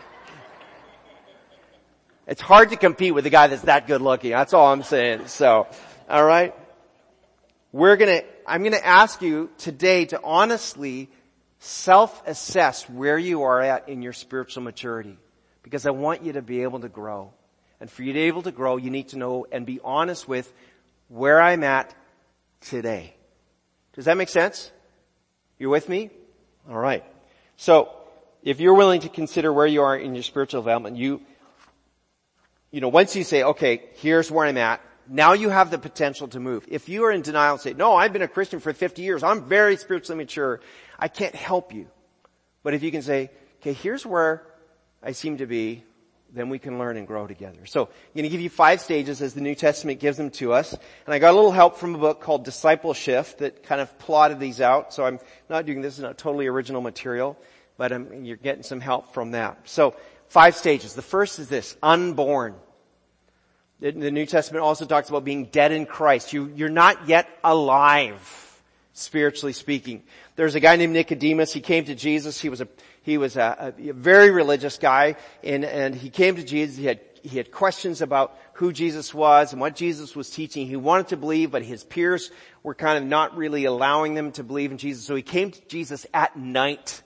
It's 2.26 2.40
hard 2.40 2.70
to 2.70 2.76
compete 2.76 3.14
with 3.14 3.26
a 3.26 3.30
guy 3.30 3.48
that's 3.48 3.62
that 3.62 3.88
good 3.88 4.00
looking. 4.00 4.30
That's 4.30 4.54
all 4.54 4.72
I'm 4.72 4.84
saying. 4.84 5.26
So, 5.26 5.66
alright? 6.08 6.54
We're 7.72 7.96
gonna, 7.96 8.22
I'm 8.46 8.62
gonna 8.62 8.76
ask 8.76 9.20
you 9.22 9.50
today 9.58 10.04
to 10.06 10.20
honestly 10.22 11.10
self-assess 11.58 12.88
where 12.88 13.18
you 13.18 13.42
are 13.42 13.60
at 13.60 13.88
in 13.88 14.02
your 14.02 14.12
spiritual 14.12 14.62
maturity. 14.62 15.18
Because 15.64 15.84
I 15.84 15.90
want 15.90 16.22
you 16.22 16.34
to 16.34 16.42
be 16.42 16.62
able 16.62 16.80
to 16.80 16.88
grow. 16.88 17.32
And 17.80 17.90
for 17.90 18.02
you 18.04 18.12
to 18.12 18.18
be 18.18 18.24
able 18.24 18.42
to 18.42 18.52
grow, 18.52 18.76
you 18.76 18.90
need 18.90 19.08
to 19.08 19.18
know 19.18 19.46
and 19.50 19.66
be 19.66 19.80
honest 19.82 20.28
with 20.28 20.52
where 21.08 21.40
I'm 21.40 21.64
at 21.64 21.92
today. 22.60 23.14
Does 23.94 24.04
that 24.04 24.16
make 24.16 24.28
sense? 24.28 24.70
You're 25.58 25.70
with 25.70 25.88
me? 25.88 26.10
Alright. 26.70 27.04
So, 27.56 27.90
if 28.42 28.60
you're 28.60 28.74
willing 28.74 29.00
to 29.00 29.08
consider 29.08 29.52
where 29.52 29.66
you 29.66 29.82
are 29.82 29.96
in 29.96 30.14
your 30.14 30.22
spiritual 30.22 30.62
development, 30.62 30.96
you, 30.96 31.20
you 32.72 32.80
know, 32.80 32.88
once 32.88 33.14
you 33.14 33.22
say, 33.22 33.44
okay, 33.44 33.82
here's 33.96 34.30
where 34.30 34.46
I'm 34.46 34.56
at, 34.56 34.80
now 35.08 35.34
you 35.34 35.50
have 35.50 35.70
the 35.70 35.78
potential 35.78 36.26
to 36.28 36.40
move. 36.40 36.64
If 36.68 36.88
you 36.88 37.04
are 37.04 37.12
in 37.12 37.22
denial 37.22 37.52
and 37.52 37.60
say, 37.60 37.74
no, 37.74 37.94
I've 37.94 38.12
been 38.12 38.22
a 38.22 38.28
Christian 38.28 38.60
for 38.60 38.72
50 38.72 39.02
years, 39.02 39.22
I'm 39.22 39.44
very 39.44 39.76
spiritually 39.76 40.16
mature, 40.16 40.60
I 40.98 41.08
can't 41.08 41.34
help 41.34 41.74
you. 41.74 41.88
But 42.62 42.74
if 42.74 42.82
you 42.82 42.90
can 42.90 43.02
say, 43.02 43.30
okay, 43.60 43.74
here's 43.74 44.06
where 44.06 44.42
I 45.02 45.12
seem 45.12 45.38
to 45.38 45.46
be, 45.46 45.84
then 46.32 46.48
we 46.48 46.58
can 46.58 46.78
learn 46.78 46.96
and 46.96 47.06
grow 47.06 47.26
together. 47.26 47.66
So 47.66 47.82
I'm 47.82 48.14
going 48.14 48.22
to 48.22 48.30
give 48.30 48.40
you 48.40 48.48
five 48.48 48.80
stages 48.80 49.20
as 49.20 49.34
the 49.34 49.42
New 49.42 49.54
Testament 49.54 50.00
gives 50.00 50.16
them 50.16 50.30
to 50.30 50.54
us. 50.54 50.72
And 50.72 51.14
I 51.14 51.18
got 51.18 51.32
a 51.32 51.36
little 51.36 51.52
help 51.52 51.76
from 51.76 51.94
a 51.94 51.98
book 51.98 52.22
called 52.22 52.44
Discipleship 52.44 53.38
that 53.38 53.62
kind 53.64 53.82
of 53.82 53.98
plotted 53.98 54.40
these 54.40 54.60
out. 54.60 54.94
So 54.94 55.04
I'm 55.04 55.18
not 55.50 55.66
doing 55.66 55.82
this, 55.82 55.98
is 55.98 56.02
not 56.02 56.16
totally 56.16 56.46
original 56.46 56.80
material, 56.80 57.36
but 57.76 57.92
I'm, 57.92 58.24
you're 58.24 58.38
getting 58.38 58.62
some 58.62 58.80
help 58.80 59.12
from 59.12 59.32
that. 59.32 59.68
So 59.68 59.94
five 60.28 60.56
stages. 60.56 60.94
The 60.94 61.02
first 61.02 61.38
is 61.38 61.48
this, 61.48 61.76
unborn. 61.82 62.54
The 63.82 64.12
New 64.12 64.26
Testament 64.26 64.62
also 64.62 64.84
talks 64.84 65.08
about 65.08 65.24
being 65.24 65.46
dead 65.46 65.72
in 65.72 65.86
Christ. 65.86 66.32
You, 66.32 66.52
you're 66.54 66.68
not 66.68 67.08
yet 67.08 67.28
alive, 67.42 68.62
spiritually 68.92 69.52
speaking. 69.52 70.04
There's 70.36 70.54
a 70.54 70.60
guy 70.60 70.76
named 70.76 70.92
Nicodemus. 70.92 71.52
He 71.52 71.60
came 71.60 71.84
to 71.86 71.96
Jesus. 71.96 72.40
He 72.40 72.48
was 72.48 72.60
a, 72.60 72.68
he 73.02 73.18
was 73.18 73.36
a, 73.36 73.74
a 73.76 73.92
very 73.92 74.30
religious 74.30 74.78
guy 74.78 75.16
and, 75.42 75.64
and 75.64 75.96
he 75.96 76.10
came 76.10 76.36
to 76.36 76.44
Jesus. 76.44 76.76
He 76.76 76.84
had, 76.84 77.00
he 77.24 77.36
had 77.36 77.50
questions 77.50 78.02
about 78.02 78.38
who 78.52 78.72
Jesus 78.72 79.12
was 79.12 79.50
and 79.50 79.60
what 79.60 79.74
Jesus 79.74 80.14
was 80.14 80.30
teaching. 80.30 80.68
He 80.68 80.76
wanted 80.76 81.08
to 81.08 81.16
believe, 81.16 81.50
but 81.50 81.64
his 81.64 81.82
peers 81.82 82.30
were 82.62 82.76
kind 82.76 83.02
of 83.02 83.10
not 83.10 83.36
really 83.36 83.64
allowing 83.64 84.14
them 84.14 84.30
to 84.32 84.44
believe 84.44 84.70
in 84.70 84.78
Jesus. 84.78 85.04
So 85.04 85.16
he 85.16 85.22
came 85.22 85.50
to 85.50 85.60
Jesus 85.66 86.06
at 86.14 86.36
night, 86.36 87.02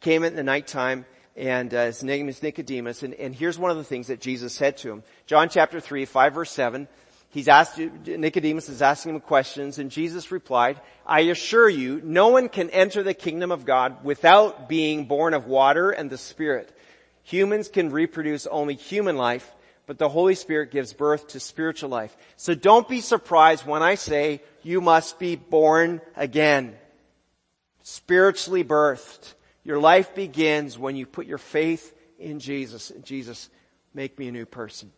came 0.00 0.24
at 0.24 0.34
the 0.34 0.42
nighttime 0.42 1.06
and 1.36 1.72
uh, 1.74 1.86
his 1.86 2.02
name 2.02 2.28
is 2.28 2.42
Nicodemus. 2.42 3.02
And, 3.02 3.14
and 3.14 3.34
here's 3.34 3.58
one 3.58 3.70
of 3.70 3.76
the 3.76 3.84
things 3.84 4.06
that 4.06 4.20
Jesus 4.20 4.54
said 4.54 4.78
to 4.78 4.90
him. 4.90 5.02
John 5.26 5.48
chapter 5.48 5.80
3, 5.80 6.04
5 6.04 6.34
verse 6.34 6.50
7. 6.50 6.88
He's 7.30 7.48
asked, 7.48 7.78
Nicodemus 7.78 8.70
is 8.70 8.80
asking 8.80 9.14
him 9.14 9.20
questions 9.20 9.78
and 9.78 9.90
Jesus 9.90 10.32
replied, 10.32 10.80
I 11.04 11.20
assure 11.20 11.68
you, 11.68 12.00
no 12.02 12.28
one 12.28 12.48
can 12.48 12.70
enter 12.70 13.02
the 13.02 13.12
kingdom 13.12 13.52
of 13.52 13.66
God 13.66 14.02
without 14.04 14.68
being 14.68 15.04
born 15.04 15.34
of 15.34 15.46
water 15.46 15.90
and 15.90 16.08
the 16.08 16.16
Spirit. 16.16 16.74
Humans 17.24 17.68
can 17.68 17.90
reproduce 17.90 18.46
only 18.46 18.74
human 18.74 19.16
life, 19.16 19.52
but 19.84 19.98
the 19.98 20.08
Holy 20.08 20.34
Spirit 20.34 20.70
gives 20.70 20.94
birth 20.94 21.28
to 21.28 21.40
spiritual 21.40 21.90
life. 21.90 22.16
So 22.36 22.54
don't 22.54 22.88
be 22.88 23.00
surprised 23.02 23.66
when 23.66 23.82
I 23.82 23.96
say 23.96 24.40
you 24.62 24.80
must 24.80 25.18
be 25.18 25.36
born 25.36 26.00
again. 26.16 26.76
Spiritually 27.82 28.64
birthed. 28.64 29.34
Your 29.66 29.80
life 29.80 30.14
begins 30.14 30.78
when 30.78 30.94
you 30.94 31.06
put 31.06 31.26
your 31.26 31.38
faith 31.38 31.92
in 32.20 32.38
Jesus. 32.38 32.92
Jesus, 33.02 33.50
make 33.94 34.16
me 34.16 34.28
a 34.28 34.30
new 34.30 34.46
person. 34.46 34.92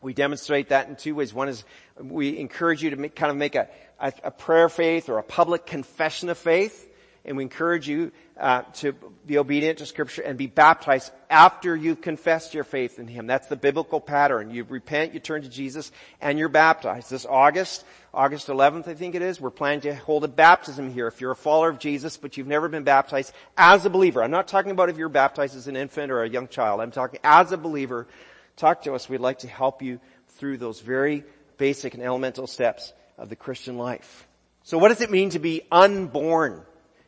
We 0.00 0.14
demonstrate 0.14 0.70
that 0.70 0.88
in 0.88 0.96
two 0.96 1.14
ways. 1.14 1.34
One 1.34 1.50
is 1.50 1.62
we 2.00 2.38
encourage 2.38 2.82
you 2.82 2.88
to 2.88 2.96
make, 2.96 3.14
kind 3.14 3.30
of 3.30 3.36
make 3.36 3.54
a, 3.54 3.68
a, 4.00 4.14
a 4.24 4.30
prayer 4.30 4.70
faith 4.70 5.10
or 5.10 5.18
a 5.18 5.22
public 5.22 5.66
confession 5.66 6.30
of 6.30 6.38
faith. 6.38 6.88
And 7.24 7.36
we 7.36 7.44
encourage 7.44 7.88
you 7.88 8.10
uh, 8.38 8.62
to 8.74 8.92
be 9.26 9.38
obedient 9.38 9.78
to 9.78 9.86
Scripture 9.86 10.22
and 10.22 10.36
be 10.36 10.48
baptized 10.48 11.12
after 11.30 11.76
you've 11.76 12.00
confessed 12.00 12.54
your 12.54 12.64
faith 12.64 12.98
in 12.98 13.06
Him. 13.06 13.26
That's 13.26 13.46
the 13.46 13.56
biblical 13.56 14.00
pattern. 14.00 14.50
You 14.50 14.64
repent, 14.64 15.14
you 15.14 15.20
turn 15.20 15.42
to 15.42 15.48
Jesus, 15.48 15.92
and 16.20 16.38
you're 16.38 16.48
baptized. 16.48 17.10
This 17.10 17.24
August, 17.24 17.84
August 18.12 18.48
11th, 18.48 18.88
I 18.88 18.94
think 18.94 19.14
it 19.14 19.22
is, 19.22 19.40
we're 19.40 19.50
planning 19.50 19.82
to 19.82 19.94
hold 19.94 20.24
a 20.24 20.28
baptism 20.28 20.92
here. 20.92 21.06
If 21.06 21.20
you're 21.20 21.30
a 21.30 21.36
follower 21.36 21.68
of 21.68 21.78
Jesus, 21.78 22.16
but 22.16 22.36
you've 22.36 22.48
never 22.48 22.68
been 22.68 22.84
baptized 22.84 23.32
as 23.56 23.86
a 23.86 23.90
believer, 23.90 24.22
I'm 24.22 24.32
not 24.32 24.48
talking 24.48 24.72
about 24.72 24.88
if 24.88 24.96
you're 24.96 25.08
baptized 25.08 25.56
as 25.56 25.68
an 25.68 25.76
infant 25.76 26.10
or 26.10 26.22
a 26.22 26.28
young 26.28 26.48
child. 26.48 26.80
I'm 26.80 26.90
talking 26.90 27.20
as 27.22 27.52
a 27.52 27.56
believer. 27.56 28.08
Talk 28.56 28.82
to 28.82 28.94
us. 28.94 29.08
We'd 29.08 29.20
like 29.20 29.40
to 29.40 29.48
help 29.48 29.82
you 29.82 30.00
through 30.36 30.58
those 30.58 30.80
very 30.80 31.24
basic 31.56 31.94
and 31.94 32.02
elemental 32.02 32.46
steps 32.46 32.92
of 33.16 33.28
the 33.28 33.36
Christian 33.36 33.78
life. 33.78 34.26
So 34.64 34.78
what 34.78 34.88
does 34.88 35.00
it 35.00 35.10
mean 35.10 35.30
to 35.30 35.38
be 35.38 35.62
unborn? 35.70 36.62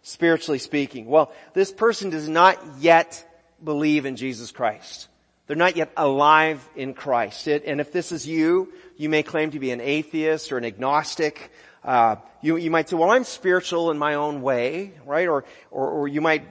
Spiritually 0.05 0.59
speaking? 0.59 1.07
Well, 1.07 1.33
this 1.55 1.73
person 1.73 2.11
does 2.11 2.29
not 2.29 2.59
yet 2.79 3.27
believe 3.63 4.07
in 4.07 4.17
Jesus 4.17 4.53
Christ. 4.53 5.09
They're 5.47 5.57
not 5.57 5.77
yet 5.77 5.93
alive 5.97 6.67
in 6.77 6.95
Christ. 6.95 7.49
It, 7.49 7.65
and 7.67 7.81
if 7.81 7.91
this 7.91 8.13
is 8.13 8.27
you, 8.27 8.73
you 8.97 9.09
may 9.09 9.23
claim 9.23 9.51
to 9.51 9.59
be 9.59 9.73
an 9.73 9.81
atheist 9.81 10.53
or 10.53 10.59
an 10.59 10.65
agnostic. 10.65 11.51
Uh, 11.83 12.17
you, 12.43 12.57
you 12.57 12.71
might 12.71 12.89
say, 12.89 12.97
well, 12.97 13.11
I'm 13.11 13.25
spiritual 13.25 13.91
in 13.91 13.99
my 13.99 14.15
own 14.15 14.43
way, 14.43 14.93
right? 15.05 15.27
Or, 15.27 15.45
or, 15.71 15.89
or 15.89 16.09
you 16.09 16.21
might 16.21 16.47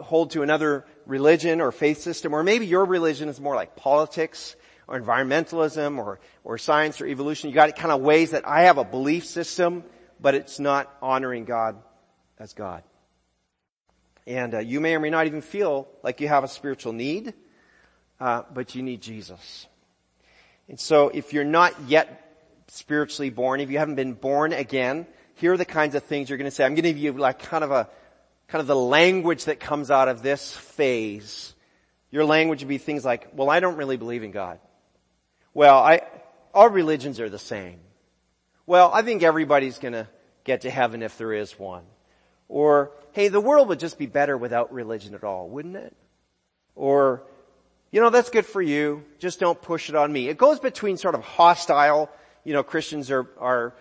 hold 0.00 0.32
to 0.32 0.42
another 0.42 0.84
religion 1.06 1.60
or 1.60 1.72
faith 1.72 2.00
system, 2.00 2.34
or 2.34 2.42
maybe 2.42 2.66
your 2.66 2.84
religion 2.84 3.28
is 3.28 3.40
more 3.40 3.54
like 3.54 3.74
politics 3.74 4.54
or 4.86 5.00
environmentalism 5.00 5.98
or, 5.98 6.20
or 6.44 6.58
science 6.58 7.00
or 7.00 7.06
evolution. 7.06 7.48
You 7.48 7.54
got 7.54 7.70
it 7.70 7.76
kind 7.76 7.92
of 7.92 8.02
ways 8.02 8.32
that 8.32 8.46
I 8.46 8.62
have 8.62 8.76
a 8.76 8.84
belief 8.84 9.24
system, 9.24 9.84
but 10.20 10.34
it's 10.34 10.58
not 10.58 10.94
honoring 11.00 11.44
God 11.44 11.76
as 12.42 12.54
God. 12.54 12.82
And 14.26 14.54
uh, 14.54 14.58
you 14.58 14.80
may 14.80 14.96
or 14.96 15.00
may 15.00 15.10
not 15.10 15.26
even 15.26 15.42
feel 15.42 15.88
like 16.02 16.20
you 16.20 16.26
have 16.26 16.42
a 16.42 16.48
spiritual 16.48 16.92
need, 16.92 17.34
uh, 18.18 18.42
but 18.52 18.74
you 18.74 18.82
need 18.82 19.00
Jesus. 19.00 19.66
And 20.68 20.78
so 20.78 21.08
if 21.08 21.32
you're 21.32 21.44
not 21.44 21.72
yet 21.86 22.18
spiritually 22.66 23.30
born, 23.30 23.60
if 23.60 23.70
you 23.70 23.78
haven't 23.78 23.94
been 23.94 24.14
born 24.14 24.52
again, 24.52 25.06
here 25.36 25.52
are 25.52 25.56
the 25.56 25.64
kinds 25.64 25.94
of 25.94 26.02
things 26.02 26.28
you're 26.28 26.38
going 26.38 26.50
to 26.50 26.54
say. 26.54 26.64
I'm 26.64 26.74
going 26.74 26.82
to 26.82 26.92
give 26.92 26.98
you 26.98 27.12
like 27.12 27.38
kind 27.38 27.62
of 27.62 27.70
a, 27.70 27.88
kind 28.48 28.60
of 28.60 28.66
the 28.66 28.76
language 28.76 29.44
that 29.44 29.60
comes 29.60 29.90
out 29.90 30.08
of 30.08 30.22
this 30.22 30.52
phase. 30.56 31.54
Your 32.10 32.24
language 32.24 32.62
would 32.62 32.68
be 32.68 32.78
things 32.78 33.04
like, 33.04 33.28
well, 33.34 33.50
I 33.50 33.60
don't 33.60 33.76
really 33.76 33.96
believe 33.96 34.24
in 34.24 34.32
God. 34.32 34.58
Well, 35.54 35.78
I, 35.78 36.02
all 36.52 36.68
religions 36.68 37.20
are 37.20 37.30
the 37.30 37.38
same. 37.38 37.78
Well, 38.66 38.90
I 38.92 39.02
think 39.02 39.22
everybody's 39.22 39.78
going 39.78 39.94
to 39.94 40.08
get 40.42 40.62
to 40.62 40.70
heaven 40.70 41.02
if 41.02 41.18
there 41.18 41.32
is 41.32 41.56
one. 41.56 41.84
Or, 42.52 42.90
hey, 43.12 43.28
the 43.28 43.40
world 43.40 43.68
would 43.68 43.80
just 43.80 43.98
be 43.98 44.04
better 44.04 44.36
without 44.36 44.74
religion 44.74 45.14
at 45.14 45.24
all, 45.24 45.48
wouldn't 45.48 45.74
it? 45.74 45.96
Or, 46.76 47.22
you 47.90 47.98
know, 47.98 48.10
that's 48.10 48.28
good 48.28 48.44
for 48.44 48.60
you. 48.60 49.04
Just 49.18 49.40
don't 49.40 49.60
push 49.60 49.88
it 49.88 49.94
on 49.94 50.12
me. 50.12 50.28
It 50.28 50.36
goes 50.36 50.60
between 50.60 50.98
sort 50.98 51.14
of 51.14 51.22
hostile, 51.22 52.10
you 52.44 52.52
know, 52.52 52.62
Christians 52.62 53.10
are, 53.10 53.26
are 53.40 53.72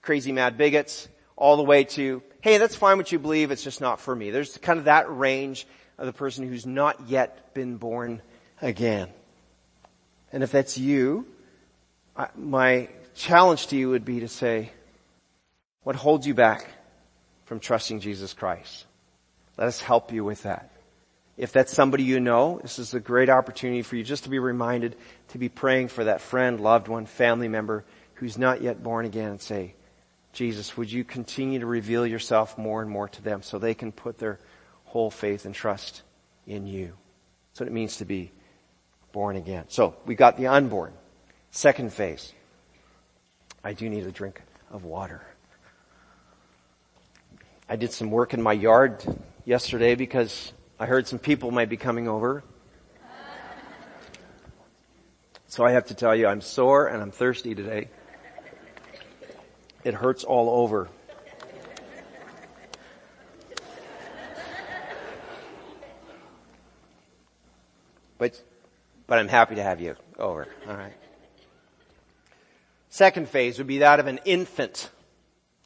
crazy 0.00 0.32
mad 0.32 0.56
bigots, 0.56 1.06
all 1.36 1.58
the 1.58 1.64
way 1.64 1.84
to, 1.84 2.22
hey, 2.40 2.56
that's 2.56 2.74
fine 2.74 2.96
what 2.96 3.12
you 3.12 3.18
believe, 3.18 3.50
it's 3.50 3.62
just 3.62 3.82
not 3.82 4.00
for 4.00 4.16
me. 4.16 4.30
There's 4.30 4.56
kind 4.56 4.78
of 4.78 4.86
that 4.86 5.14
range 5.14 5.66
of 5.98 6.06
the 6.06 6.14
person 6.14 6.48
who's 6.48 6.64
not 6.64 7.06
yet 7.06 7.52
been 7.52 7.76
born 7.76 8.22
again. 8.62 9.10
And 10.32 10.42
if 10.42 10.50
that's 10.50 10.78
you, 10.78 11.26
my 12.34 12.88
challenge 13.14 13.66
to 13.66 13.76
you 13.76 13.90
would 13.90 14.06
be 14.06 14.20
to 14.20 14.28
say, 14.28 14.72
what 15.82 15.94
holds 15.94 16.26
you 16.26 16.32
back? 16.32 16.70
From 17.44 17.60
trusting 17.60 18.00
Jesus 18.00 18.32
Christ. 18.32 18.86
Let 19.56 19.68
us 19.68 19.80
help 19.80 20.12
you 20.12 20.24
with 20.24 20.42
that. 20.42 20.70
If 21.36 21.52
that's 21.52 21.72
somebody 21.72 22.04
you 22.04 22.20
know, 22.20 22.60
this 22.62 22.78
is 22.78 22.94
a 22.94 23.00
great 23.00 23.28
opportunity 23.28 23.82
for 23.82 23.96
you 23.96 24.04
just 24.04 24.24
to 24.24 24.30
be 24.30 24.38
reminded 24.38 24.96
to 25.28 25.38
be 25.38 25.48
praying 25.48 25.88
for 25.88 26.04
that 26.04 26.20
friend, 26.20 26.60
loved 26.60 26.88
one, 26.88 27.06
family 27.06 27.48
member 27.48 27.84
who's 28.14 28.38
not 28.38 28.62
yet 28.62 28.82
born 28.82 29.04
again 29.04 29.30
and 29.30 29.40
say, 29.40 29.74
Jesus, 30.32 30.76
would 30.76 30.90
you 30.90 31.04
continue 31.04 31.60
to 31.60 31.66
reveal 31.66 32.06
yourself 32.06 32.56
more 32.56 32.82
and 32.82 32.90
more 32.90 33.08
to 33.08 33.22
them 33.22 33.42
so 33.42 33.58
they 33.58 33.74
can 33.74 33.92
put 33.92 34.18
their 34.18 34.38
whole 34.84 35.10
faith 35.10 35.44
and 35.44 35.54
trust 35.54 36.02
in 36.46 36.66
you. 36.66 36.92
That's 37.50 37.60
what 37.60 37.68
it 37.68 37.72
means 37.72 37.96
to 37.96 38.04
be 38.04 38.30
born 39.12 39.36
again. 39.36 39.64
So 39.68 39.96
we 40.06 40.14
got 40.14 40.36
the 40.36 40.46
unborn. 40.46 40.92
Second 41.50 41.92
phase. 41.92 42.32
I 43.62 43.72
do 43.72 43.88
need 43.88 44.06
a 44.06 44.12
drink 44.12 44.40
of 44.70 44.84
water. 44.84 45.22
I 47.68 47.76
did 47.76 47.92
some 47.92 48.10
work 48.10 48.34
in 48.34 48.42
my 48.42 48.52
yard 48.52 49.02
yesterday 49.44 49.94
because 49.94 50.52
I 50.78 50.86
heard 50.86 51.06
some 51.06 51.18
people 51.18 51.50
might 51.50 51.70
be 51.70 51.78
coming 51.78 52.08
over. 52.08 52.44
So 55.46 55.64
I 55.64 55.70
have 55.70 55.86
to 55.86 55.94
tell 55.94 56.14
you, 56.14 56.26
I'm 56.26 56.40
sore 56.40 56.88
and 56.88 57.00
I'm 57.00 57.10
thirsty 57.10 57.54
today. 57.54 57.88
It 59.82 59.94
hurts 59.94 60.24
all 60.24 60.50
over. 60.62 60.88
But, 68.18 68.42
but 69.06 69.18
I'm 69.18 69.28
happy 69.28 69.54
to 69.54 69.62
have 69.62 69.80
you 69.80 69.96
over. 70.18 70.48
Alright. 70.68 70.94
Second 72.88 73.28
phase 73.28 73.58
would 73.58 73.66
be 73.66 73.78
that 73.78 74.00
of 74.00 74.06
an 74.06 74.20
infant. 74.24 74.90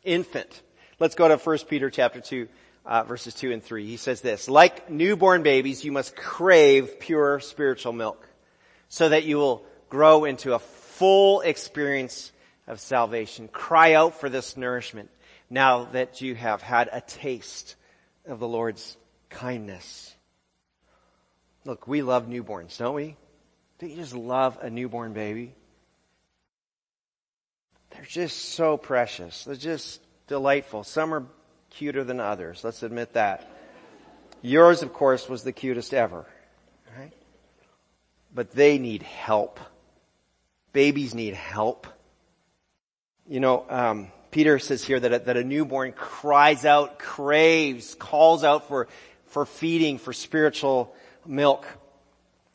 Infant. 0.05 0.63
Let's 1.01 1.15
go 1.15 1.29
to 1.29 1.37
1 1.37 1.59
Peter 1.69 1.91
chapter 1.91 2.21
2, 2.21 2.49
uh, 2.85 3.05
verses 3.05 3.33
2 3.35 3.53
and 3.53 3.63
3. 3.63 3.87
He 3.87 3.97
says 3.97 4.21
this, 4.21 4.49
like 4.49 4.91
newborn 4.91 5.45
babies, 5.45 5.85
you 5.85 5.93
must 5.93 6.17
crave 6.17 6.99
pure 6.99 7.39
spiritual 7.39 7.93
milk 7.93 8.29
so 8.89 9.09
that 9.09 9.23
you 9.23 9.37
will 9.37 9.65
grow 9.89 10.25
into 10.25 10.55
a 10.55 10.59
full 10.59 11.41
experience 11.43 12.33
of 12.67 12.81
salvation. 12.81 13.47
Cry 13.47 13.95
out 13.95 14.19
for 14.19 14.29
this 14.29 14.57
nourishment 14.57 15.09
now 15.49 15.85
that 15.93 16.21
you 16.21 16.35
have 16.35 16.63
had 16.63 16.89
a 16.93 17.01
taste 17.01 17.77
of 18.27 18.41
the 18.41 18.49
Lord's 18.49 18.97
kindness. 19.31 20.13
Look, 21.65 21.87
we 21.87 22.03
love 22.03 22.27
newborns, 22.27 22.77
don't 22.77 22.97
we? 22.97 23.17
Don't 23.79 23.91
you 23.91 23.97
just 23.97 24.15
love 24.15 24.59
a 24.61 24.69
newborn 24.69 25.13
baby? 25.13 25.55
They're 27.91 28.05
just 28.05 28.37
so 28.37 28.77
precious. 28.77 29.45
They're 29.45 29.55
just 29.55 30.01
delightful. 30.29 30.85
Some 30.85 31.13
are 31.13 31.27
cuter 31.71 32.05
than 32.05 32.21
others. 32.21 32.63
Let's 32.63 32.83
admit 32.83 33.15
that. 33.15 33.51
Yours, 34.41 34.83
of 34.83 34.93
course, 34.93 35.29
was 35.29 35.43
the 35.43 35.53
cutest 35.53 35.93
ever. 35.93 36.25
Right? 36.97 37.13
But 38.33 38.53
they 38.53 38.79
need 38.79 39.03
help. 39.03 39.59
Babies 40.73 41.15
need 41.15 41.35
help. 41.35 41.87
You 43.27 43.41
know, 43.41 43.67
um, 43.69 44.09
Peter 44.31 44.59
says 44.59 44.85
here 44.85 45.01
that 45.01 45.13
a, 45.13 45.19
that 45.21 45.37
a 45.37 45.45
newborn 45.45 45.93
cries 45.93 46.65
out, 46.65 46.99
craves, 46.99 47.95
calls 47.95 48.45
out 48.45 48.69
for, 48.69 48.89
for 49.27 49.45
feeding, 49.45 49.99
for 49.99 50.13
spiritual 50.13 50.95
milk. 51.27 51.67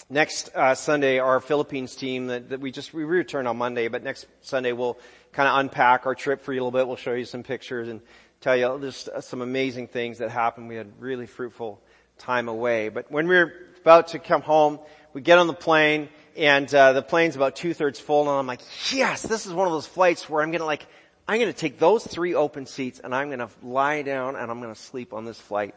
Next 0.10 0.52
uh, 0.56 0.76
Sunday, 0.76 1.20
our 1.20 1.40
Philippines 1.40 1.96
team 1.96 2.28
that, 2.28 2.50
that 2.50 2.60
we 2.60 2.72
just 2.72 2.94
we 2.94 3.04
return 3.04 3.48
on 3.48 3.58
Monday, 3.58 3.88
but 3.88 4.04
next 4.04 4.28
Sunday 4.42 4.72
we'll 4.72 4.98
kind 5.34 5.50
of 5.50 5.60
unpack 5.60 6.06
our 6.06 6.16
trip 6.16 6.42
for 6.42 6.54
you 6.54 6.62
a 6.62 6.64
little 6.64 6.80
bit. 6.80 6.88
We'll 6.88 6.96
show 6.96 7.14
you 7.14 7.26
some 7.26 7.44
pictures 7.44 7.90
and 7.90 8.02
tell 8.40 8.56
you 8.56 8.78
just 8.80 9.10
some 9.22 9.42
amazing 9.42 9.88
things 9.88 10.20
that 10.20 10.30
happened. 10.30 10.70
We 10.70 10.76
had 10.76 10.92
really 11.00 11.26
fruitful 11.26 11.82
time 12.18 12.48
away. 12.48 12.90
But 12.90 13.12
when 13.12 13.28
we 13.28 13.36
were 13.36 13.54
about 13.82 14.10
to 14.10 14.20
come 14.20 14.42
home, 14.42 14.80
we 15.14 15.22
get 15.22 15.40
on 15.40 15.48
the 15.48 15.54
plane 15.54 16.10
and 16.36 16.74
uh, 16.74 16.94
the 16.94 17.02
plane's 17.02 17.36
about 17.36 17.56
two 17.56 17.74
thirds 17.74 18.00
full, 18.00 18.22
and 18.22 18.32
I'm 18.32 18.48
like, 18.48 18.62
yes, 18.92 19.22
this 19.22 19.46
is 19.46 19.54
one 19.54 19.68
of 19.68 19.74
those 19.74 19.86
flights 19.86 20.28
where 20.30 20.42
I'm 20.42 20.52
gonna 20.52 20.66
like, 20.66 20.86
I'm 21.28 21.40
gonna 21.40 21.54
take 21.54 21.78
those 21.78 22.06
three 22.06 22.34
open 22.34 22.66
seats 22.66 23.00
and 23.04 23.14
I'm 23.14 23.30
gonna 23.30 23.50
lie 23.62 24.02
down 24.02 24.36
and 24.36 24.50
I'm 24.50 24.60
gonna 24.62 24.76
sleep 24.76 25.14
on 25.14 25.26
this 25.26 25.40
flight. 25.40 25.76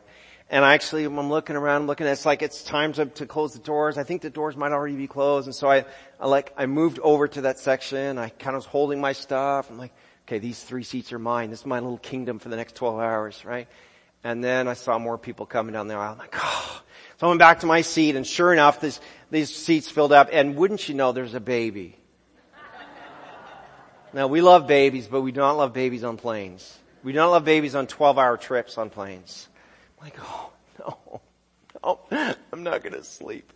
And 0.48 0.64
I 0.64 0.74
actually, 0.74 1.04
I'm 1.04 1.28
looking 1.28 1.56
around, 1.56 1.88
looking, 1.88 2.06
it's 2.06 2.24
like 2.24 2.40
it's 2.40 2.62
time 2.62 2.92
to, 2.94 3.06
to 3.06 3.26
close 3.26 3.52
the 3.52 3.58
doors. 3.58 3.98
I 3.98 4.04
think 4.04 4.22
the 4.22 4.30
doors 4.30 4.56
might 4.56 4.70
already 4.70 4.94
be 4.94 5.08
closed. 5.08 5.48
And 5.48 5.54
so 5.54 5.68
I, 5.68 5.84
I 6.20 6.28
like, 6.28 6.52
I 6.56 6.66
moved 6.66 7.00
over 7.00 7.26
to 7.26 7.40
that 7.42 7.58
section. 7.58 8.16
I 8.16 8.28
kind 8.28 8.54
of 8.54 8.62
was 8.62 8.66
holding 8.66 9.00
my 9.00 9.12
stuff. 9.12 9.70
I'm 9.70 9.78
like, 9.78 9.92
okay, 10.26 10.38
these 10.38 10.62
three 10.62 10.84
seats 10.84 11.12
are 11.12 11.18
mine. 11.18 11.50
This 11.50 11.60
is 11.60 11.66
my 11.66 11.80
little 11.80 11.98
kingdom 11.98 12.38
for 12.38 12.48
the 12.48 12.56
next 12.56 12.76
12 12.76 13.00
hours, 13.00 13.44
right? 13.44 13.66
And 14.22 14.42
then 14.42 14.68
I 14.68 14.74
saw 14.74 14.98
more 15.00 15.18
people 15.18 15.46
coming 15.46 15.72
down 15.72 15.88
the 15.88 15.94
aisle. 15.94 16.12
I'm 16.12 16.18
like, 16.18 16.34
oh. 16.36 16.82
So 17.18 17.26
I 17.26 17.28
went 17.28 17.40
back 17.40 17.60
to 17.60 17.66
my 17.66 17.80
seat 17.80 18.14
and 18.14 18.26
sure 18.26 18.52
enough, 18.52 18.80
this, 18.80 19.00
these 19.30 19.54
seats 19.54 19.90
filled 19.90 20.12
up 20.12 20.28
and 20.30 20.54
wouldn't 20.54 20.88
you 20.88 20.94
know 20.94 21.10
there's 21.10 21.34
a 21.34 21.40
baby. 21.40 21.98
now 24.12 24.28
we 24.28 24.42
love 24.42 24.68
babies, 24.68 25.08
but 25.08 25.22
we 25.22 25.32
do 25.32 25.40
not 25.40 25.56
love 25.56 25.72
babies 25.72 26.04
on 26.04 26.18
planes. 26.18 26.78
We 27.02 27.12
do 27.12 27.18
not 27.18 27.30
love 27.30 27.44
babies 27.44 27.74
on 27.74 27.86
12 27.88 28.18
hour 28.18 28.36
trips 28.36 28.78
on 28.78 28.90
planes. 28.90 29.48
I'm 29.98 30.04
like, 30.04 30.16
oh 30.20 30.52
no. 30.78 31.20
Oh, 31.82 32.00
I'm 32.52 32.62
not 32.62 32.82
gonna 32.82 33.04
sleep. 33.04 33.52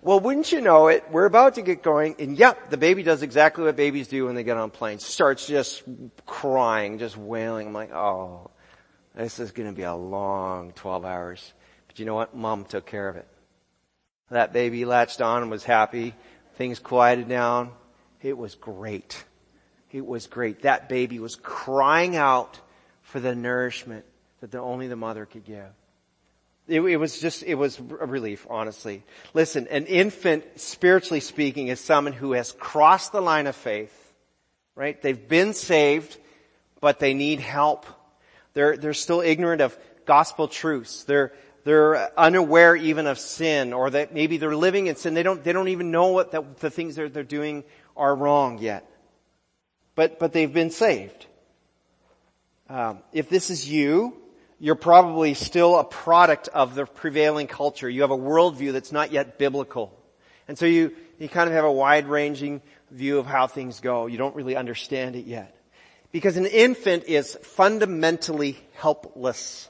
Well, 0.00 0.20
wouldn't 0.20 0.52
you 0.52 0.60
know 0.60 0.88
it, 0.88 1.04
we're 1.10 1.26
about 1.26 1.56
to 1.56 1.62
get 1.62 1.82
going, 1.82 2.16
and 2.18 2.38
yep, 2.38 2.70
the 2.70 2.76
baby 2.76 3.02
does 3.02 3.22
exactly 3.22 3.64
what 3.64 3.76
babies 3.76 4.08
do 4.08 4.26
when 4.26 4.34
they 4.34 4.44
get 4.44 4.56
on 4.56 4.70
planes. 4.70 5.04
Starts 5.04 5.46
just 5.46 5.82
crying, 6.24 6.98
just 6.98 7.16
wailing. 7.16 7.68
I'm 7.68 7.72
like, 7.74 7.92
oh, 7.92 8.50
This 9.14 9.38
is 9.40 9.50
to 9.52 9.72
be 9.72 9.82
a 9.82 9.94
long 9.94 10.72
12 10.72 11.04
hours. 11.04 11.52
But 11.88 11.98
you 11.98 12.06
know 12.06 12.14
what? 12.14 12.34
Mom 12.34 12.64
took 12.64 12.86
care 12.86 13.08
of 13.08 13.16
it. 13.16 13.26
That 14.30 14.52
baby 14.52 14.84
latched 14.84 15.20
on 15.20 15.42
and 15.42 15.50
was 15.50 15.64
happy. 15.64 16.14
Things 16.54 16.78
quieted 16.78 17.28
down. 17.28 17.72
It 18.22 18.36
was 18.36 18.54
great. 18.54 19.24
It 19.90 20.06
was 20.06 20.26
great. 20.26 20.62
That 20.62 20.88
baby 20.88 21.18
was 21.18 21.34
crying 21.36 22.16
out 22.16 22.60
for 23.02 23.20
the 23.20 23.34
nourishment 23.34 24.04
that 24.40 24.50
the, 24.50 24.60
only 24.60 24.88
the 24.88 24.96
mother 24.96 25.26
could 25.26 25.44
give. 25.44 25.70
It, 26.66 26.80
it, 26.82 26.96
was 26.96 27.18
just, 27.18 27.42
it 27.44 27.54
was 27.54 27.78
a 27.78 28.06
relief, 28.06 28.46
honestly. 28.50 29.02
Listen, 29.32 29.66
an 29.68 29.86
infant, 29.86 30.44
spiritually 30.60 31.20
speaking, 31.20 31.68
is 31.68 31.80
someone 31.80 32.12
who 32.12 32.32
has 32.32 32.52
crossed 32.52 33.12
the 33.12 33.22
line 33.22 33.46
of 33.46 33.56
faith, 33.56 34.12
right? 34.74 35.00
They've 35.00 35.28
been 35.28 35.54
saved, 35.54 36.18
but 36.80 36.98
they 36.98 37.14
need 37.14 37.40
help. 37.40 37.86
They're, 38.52 38.76
they're 38.76 38.94
still 38.94 39.22
ignorant 39.22 39.62
of 39.62 39.76
gospel 40.04 40.46
truths. 40.46 41.04
They're, 41.04 41.32
they're 41.64 42.18
unaware 42.18 42.76
even 42.76 43.06
of 43.06 43.18
sin, 43.18 43.72
or 43.72 43.90
that 43.90 44.12
maybe 44.12 44.36
they're 44.36 44.54
living 44.54 44.88
in 44.88 44.96
sin. 44.96 45.14
They 45.14 45.22
don't, 45.22 45.42
they 45.42 45.52
don't 45.52 45.68
even 45.68 45.90
know 45.90 46.08
what 46.08 46.32
the, 46.32 46.44
the 46.60 46.70
things 46.70 46.96
they're, 46.96 47.08
they're 47.08 47.22
doing 47.24 47.64
are 47.96 48.14
wrong 48.14 48.58
yet. 48.58 48.88
But, 49.94 50.18
but 50.18 50.32
they've 50.32 50.52
been 50.52 50.70
saved. 50.70 51.26
Um, 52.68 52.98
if 53.12 53.30
this 53.30 53.48
is 53.50 53.68
you, 53.68 54.16
you're 54.58 54.74
probably 54.74 55.34
still 55.34 55.78
a 55.78 55.84
product 55.84 56.48
of 56.48 56.74
the 56.74 56.84
prevailing 56.84 57.46
culture. 57.46 57.88
You 57.88 58.02
have 58.02 58.10
a 58.10 58.18
worldview 58.18 58.72
that's 58.72 58.92
not 58.92 59.12
yet 59.12 59.38
biblical. 59.38 59.96
And 60.48 60.58
so 60.58 60.66
you, 60.66 60.94
you 61.18 61.28
kind 61.28 61.48
of 61.48 61.54
have 61.54 61.64
a 61.64 61.72
wide 61.72 62.06
ranging 62.06 62.62
view 62.90 63.18
of 63.18 63.26
how 63.26 63.46
things 63.46 63.80
go. 63.80 64.06
You 64.06 64.18
don't 64.18 64.34
really 64.34 64.56
understand 64.56 65.14
it 65.14 65.26
yet. 65.26 65.54
Because 66.10 66.36
an 66.36 66.46
infant 66.46 67.04
is 67.04 67.36
fundamentally 67.42 68.58
helpless. 68.74 69.68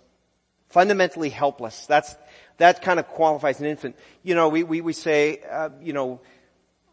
Fundamentally 0.69 1.31
helpless. 1.31 1.87
That's, 1.87 2.15
that 2.59 2.83
kind 2.83 3.01
of 3.01 3.09
qualifies 3.09 3.61
an 3.61 3.67
infant. 3.67 3.97
You 4.23 4.35
know, 4.35 4.49
we, 4.49 4.63
we, 4.63 4.81
we 4.81 4.93
say, 4.93 5.41
uh, 5.51 5.71
you 5.83 5.93
know, 5.93 6.21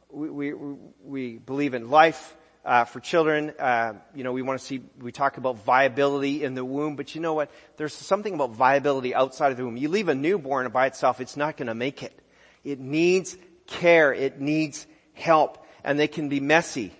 we, 0.09 0.29
we, 0.29 0.75
we 1.03 1.37
believe 1.37 1.73
in 1.73 1.89
life, 1.89 2.35
uh, 2.65 2.83
for 2.83 2.99
children, 2.99 3.53
uh, 3.59 3.93
you 4.15 4.23
know, 4.23 4.31
we 4.31 4.41
want 4.41 4.59
to 4.59 4.65
see, 4.65 4.81
we 4.99 5.11
talk 5.11 5.37
about 5.37 5.63
viability 5.63 6.43
in 6.43 6.55
the 6.55 6.65
womb, 6.65 6.95
but 6.95 7.13
you 7.13 7.21
know 7.21 7.35
what? 7.35 7.51
There's 7.77 7.93
something 7.93 8.33
about 8.33 8.51
viability 8.51 9.13
outside 9.13 9.51
of 9.51 9.57
the 9.57 9.63
womb. 9.63 9.77
You 9.77 9.87
leave 9.87 10.09
a 10.09 10.15
newborn 10.15 10.69
by 10.71 10.87
itself, 10.87 11.21
it's 11.21 11.37
not 11.37 11.57
going 11.57 11.67
to 11.67 11.75
make 11.75 12.01
it. 12.01 12.19
It 12.63 12.79
needs 12.79 13.37
care. 13.67 14.11
It 14.13 14.41
needs 14.41 14.87
help. 15.13 15.63
And 15.83 15.99
they 15.99 16.07
can 16.07 16.27
be 16.27 16.39
messy 16.39 16.91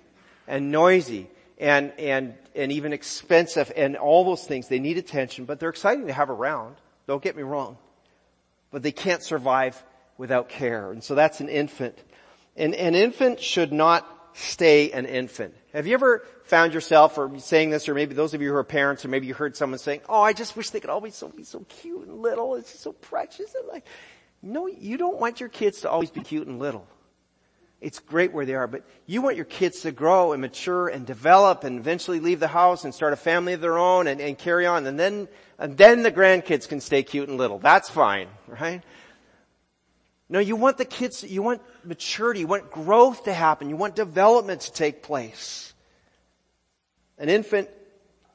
and 0.47 0.71
noisy 0.71 1.27
and, 1.57 1.91
and, 1.97 2.35
and 2.55 2.71
even 2.71 2.93
expensive 2.93 3.71
and 3.75 3.97
all 3.97 4.23
those 4.23 4.45
things. 4.45 4.67
They 4.67 4.79
need 4.79 4.99
attention, 4.99 5.45
but 5.45 5.59
they're 5.59 5.69
exciting 5.69 6.05
to 6.05 6.13
have 6.13 6.29
around. 6.29 6.75
Don't 7.07 7.23
get 7.23 7.35
me 7.35 7.41
wrong. 7.41 7.77
But 8.69 8.83
they 8.83 8.91
can't 8.91 9.23
survive 9.23 9.83
without 10.19 10.49
care. 10.49 10.91
And 10.91 11.03
so 11.03 11.15
that's 11.15 11.39
an 11.39 11.49
infant. 11.49 11.97
And 12.55 12.75
an 12.75 12.93
infant 12.93 13.41
should 13.41 13.73
not 13.73 14.07
stay 14.35 14.91
an 14.91 15.05
infant. 15.05 15.55
Have 15.73 15.87
you 15.87 15.93
ever 15.93 16.25
found 16.43 16.73
yourself 16.73 17.17
or 17.17 17.39
saying 17.39 17.69
this, 17.71 17.89
or 17.89 17.93
maybe 17.93 18.13
those 18.13 18.33
of 18.33 18.41
you 18.41 18.49
who 18.49 18.55
are 18.55 18.63
parents, 18.63 19.03
or 19.03 19.07
maybe 19.07 19.27
you 19.27 19.33
heard 19.33 19.55
someone 19.55 19.79
saying, 19.79 20.01
"Oh, 20.07 20.21
I 20.21 20.33
just 20.33 20.55
wish 20.55 20.69
they 20.69 20.79
could 20.79 20.89
always 20.89 21.21
be 21.35 21.43
so 21.43 21.65
cute 21.81 22.07
and 22.07 22.21
little. 22.21 22.55
It's 22.55 22.79
so 22.79 22.91
precious." 22.91 23.55
And 23.55 23.67
like, 23.67 23.85
no, 24.41 24.67
you 24.67 24.97
don't 24.97 25.19
want 25.19 25.39
your 25.39 25.49
kids 25.49 25.81
to 25.81 25.89
always 25.89 26.11
be 26.11 26.21
cute 26.21 26.47
and 26.47 26.59
little. 26.59 26.85
It's 27.81 27.99
great 27.99 28.31
where 28.31 28.45
they 28.45 28.55
are, 28.55 28.67
but 28.67 28.83
you 29.05 29.21
want 29.21 29.35
your 29.35 29.45
kids 29.45 29.81
to 29.81 29.91
grow 29.91 30.31
and 30.33 30.41
mature 30.41 30.87
and 30.87 31.05
develop 31.05 31.63
and 31.63 31.77
eventually 31.79 32.19
leave 32.19 32.39
the 32.39 32.47
house 32.47 32.83
and 32.83 32.93
start 32.93 33.13
a 33.13 33.17
family 33.17 33.53
of 33.53 33.61
their 33.61 33.77
own 33.77 34.07
and, 34.07 34.21
and 34.21 34.37
carry 34.37 34.65
on. 34.65 34.85
And 34.87 34.99
then, 34.99 35.27
and 35.59 35.77
then 35.77 36.03
the 36.03 36.11
grandkids 36.11 36.67
can 36.67 36.79
stay 36.79 37.03
cute 37.03 37.27
and 37.27 37.37
little. 37.37 37.59
That's 37.59 37.89
fine, 37.89 38.27
right? 38.47 38.81
No, 40.27 40.39
you 40.39 40.55
want 40.55 40.77
the 40.77 40.85
kids, 40.85 41.23
you 41.23 41.43
want 41.43 41.61
maturity, 41.83 42.41
you 42.41 42.47
want 42.47 42.71
growth 42.71 43.25
to 43.25 43.33
happen, 43.33 43.69
you 43.69 43.75
want 43.75 43.95
development 43.95 44.61
to 44.61 44.71
take 44.71 45.03
place. 45.03 45.73
An 47.17 47.29
infant 47.29 47.69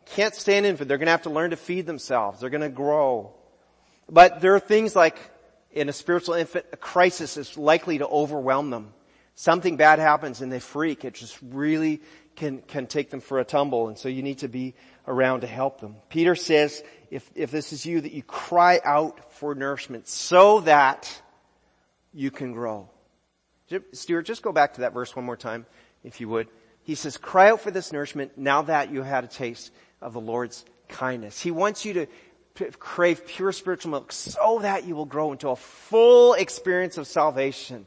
can't 0.07 0.35
stay 0.35 0.59
an 0.59 0.65
infant. 0.65 0.89
They're 0.89 0.99
going 0.99 1.07
to 1.07 1.13
have 1.13 1.23
to 1.23 1.31
learn 1.31 1.51
to 1.51 1.57
feed 1.57 1.87
themselves. 1.87 2.41
They're 2.41 2.51
going 2.51 2.63
to 2.63 2.69
grow. 2.69 3.33
But 4.09 4.41
there 4.41 4.55
are 4.55 4.61
things 4.61 4.97
like 4.97 5.19
in 5.71 5.89
a 5.89 5.93
spiritual 5.93 6.35
infant, 6.35 6.67
a 6.73 6.77
crisis 6.77 7.37
is 7.37 7.57
likely 7.57 7.99
to 7.99 8.07
overwhelm 8.07 8.71
them. 8.71 8.93
Something 9.37 9.77
bad 9.77 9.99
happens 9.99 10.41
and 10.41 10.51
they 10.51 10.59
freak. 10.59 11.05
It 11.05 11.15
just 11.15 11.39
really 11.43 12.03
can, 12.35 12.59
can 12.63 12.87
take 12.87 13.11
them 13.11 13.21
for 13.21 13.39
a 13.39 13.45
tumble. 13.45 13.89
And 13.89 13.97
so 13.97 14.09
you 14.09 14.23
need 14.23 14.39
to 14.39 14.49
be 14.49 14.75
around 15.07 15.43
to 15.43 15.47
help 15.47 15.81
them. 15.81 15.97
Peter 16.09 16.35
says, 16.35 16.83
if, 17.11 17.31
if 17.35 17.51
this 17.51 17.73
is 17.73 17.87
you, 17.87 18.01
that 18.01 18.13
you 18.13 18.23
cry 18.23 18.81
out 18.85 19.33
for 19.35 19.55
nourishment 19.55 20.09
so 20.09 20.61
that 20.61 21.23
you 22.13 22.31
can 22.31 22.53
grow. 22.53 22.89
Stuart, 23.93 24.23
just 24.23 24.43
go 24.43 24.53
back 24.53 24.75
to 24.75 24.81
that 24.81 24.93
verse 24.93 25.15
one 25.15 25.25
more 25.25 25.37
time, 25.37 25.67
if 26.03 26.21
you 26.21 26.29
would. 26.29 26.49
He 26.83 26.95
says, 26.95 27.17
cry 27.17 27.51
out 27.51 27.61
for 27.61 27.71
this 27.71 27.93
nourishment 27.93 28.37
now 28.37 28.63
that 28.63 28.91
you 28.91 29.03
had 29.03 29.25
a 29.25 29.29
taste 29.29 29.71
of 30.01 30.13
the 30.13 30.21
Lord's 30.21 30.65
kindness. 30.89 31.41
He 31.41 31.51
wants 31.51 31.85
you 31.85 31.93
to 31.95 32.07
crave 32.79 33.27
pure 33.27 33.53
spiritual 33.53 33.93
milk 33.93 34.13
so 34.13 34.59
that 34.63 34.85
you 34.85 34.97
will 34.97 35.05
grow 35.05 35.31
into 35.31 35.51
a 35.51 35.57
full 35.57 36.35
experience 36.35 36.99
of 36.99 37.07
salvation. 37.07 37.87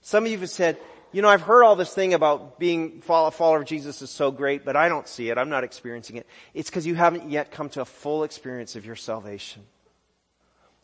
Some 0.00 0.24
of 0.24 0.30
you 0.30 0.38
have 0.38 0.50
said, 0.50 0.78
you 1.12 1.20
know, 1.20 1.28
I've 1.28 1.42
heard 1.42 1.62
all 1.62 1.76
this 1.76 1.92
thing 1.92 2.14
about 2.14 2.58
being 2.58 3.02
a 3.06 3.30
follower 3.30 3.60
of 3.60 3.66
Jesus 3.66 4.00
is 4.00 4.08
so 4.08 4.30
great, 4.30 4.64
but 4.64 4.76
I 4.76 4.88
don't 4.88 5.06
see 5.06 5.28
it. 5.28 5.36
I'm 5.36 5.50
not 5.50 5.62
experiencing 5.62 6.16
it. 6.16 6.26
It's 6.54 6.70
because 6.70 6.86
you 6.86 6.94
haven't 6.94 7.30
yet 7.30 7.50
come 7.50 7.68
to 7.70 7.82
a 7.82 7.84
full 7.84 8.24
experience 8.24 8.76
of 8.76 8.86
your 8.86 8.96
salvation. 8.96 9.62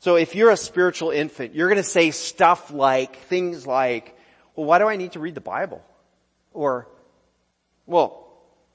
So 0.01 0.17
if 0.17 0.35
you're 0.35 0.51
a 0.51 0.57
spiritual 0.57 1.11
infant, 1.11 1.55
you're 1.55 1.69
going 1.69 1.77
to 1.77 1.83
say 1.83 2.13
stuff 2.13 2.71
like, 2.71 3.17
things 3.17 3.67
like, 3.67 4.17
well, 4.55 4.67
why 4.67 4.79
do 4.79 4.87
I 4.87 4.97
need 4.97 5.13
to 5.13 5.21
read 5.21 5.35
the 5.35 5.41
Bible? 5.41 5.83
Or, 6.53 6.89
well, 7.87 8.29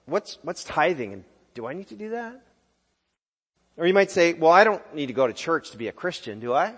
what's, 0.06 0.38
what's 0.42 0.64
tithing 0.64 1.14
and 1.14 1.24
do 1.54 1.66
I 1.66 1.74
need 1.74 1.88
to 1.90 1.96
do 1.96 2.10
that? 2.12 2.42
Or 3.78 3.88
you 3.88 3.94
might 3.94 4.12
say, 4.12 4.34
well, 4.34 4.52
I 4.52 4.64
don't 4.64 4.82
need 4.94 5.08
to 5.08 5.14
go 5.14 5.26
to 5.26 5.34
church 5.34 5.72
to 5.72 5.78
be 5.78 5.88
a 5.88 5.92
Christian, 5.92 6.40
do 6.40 6.54
I? 6.54 6.74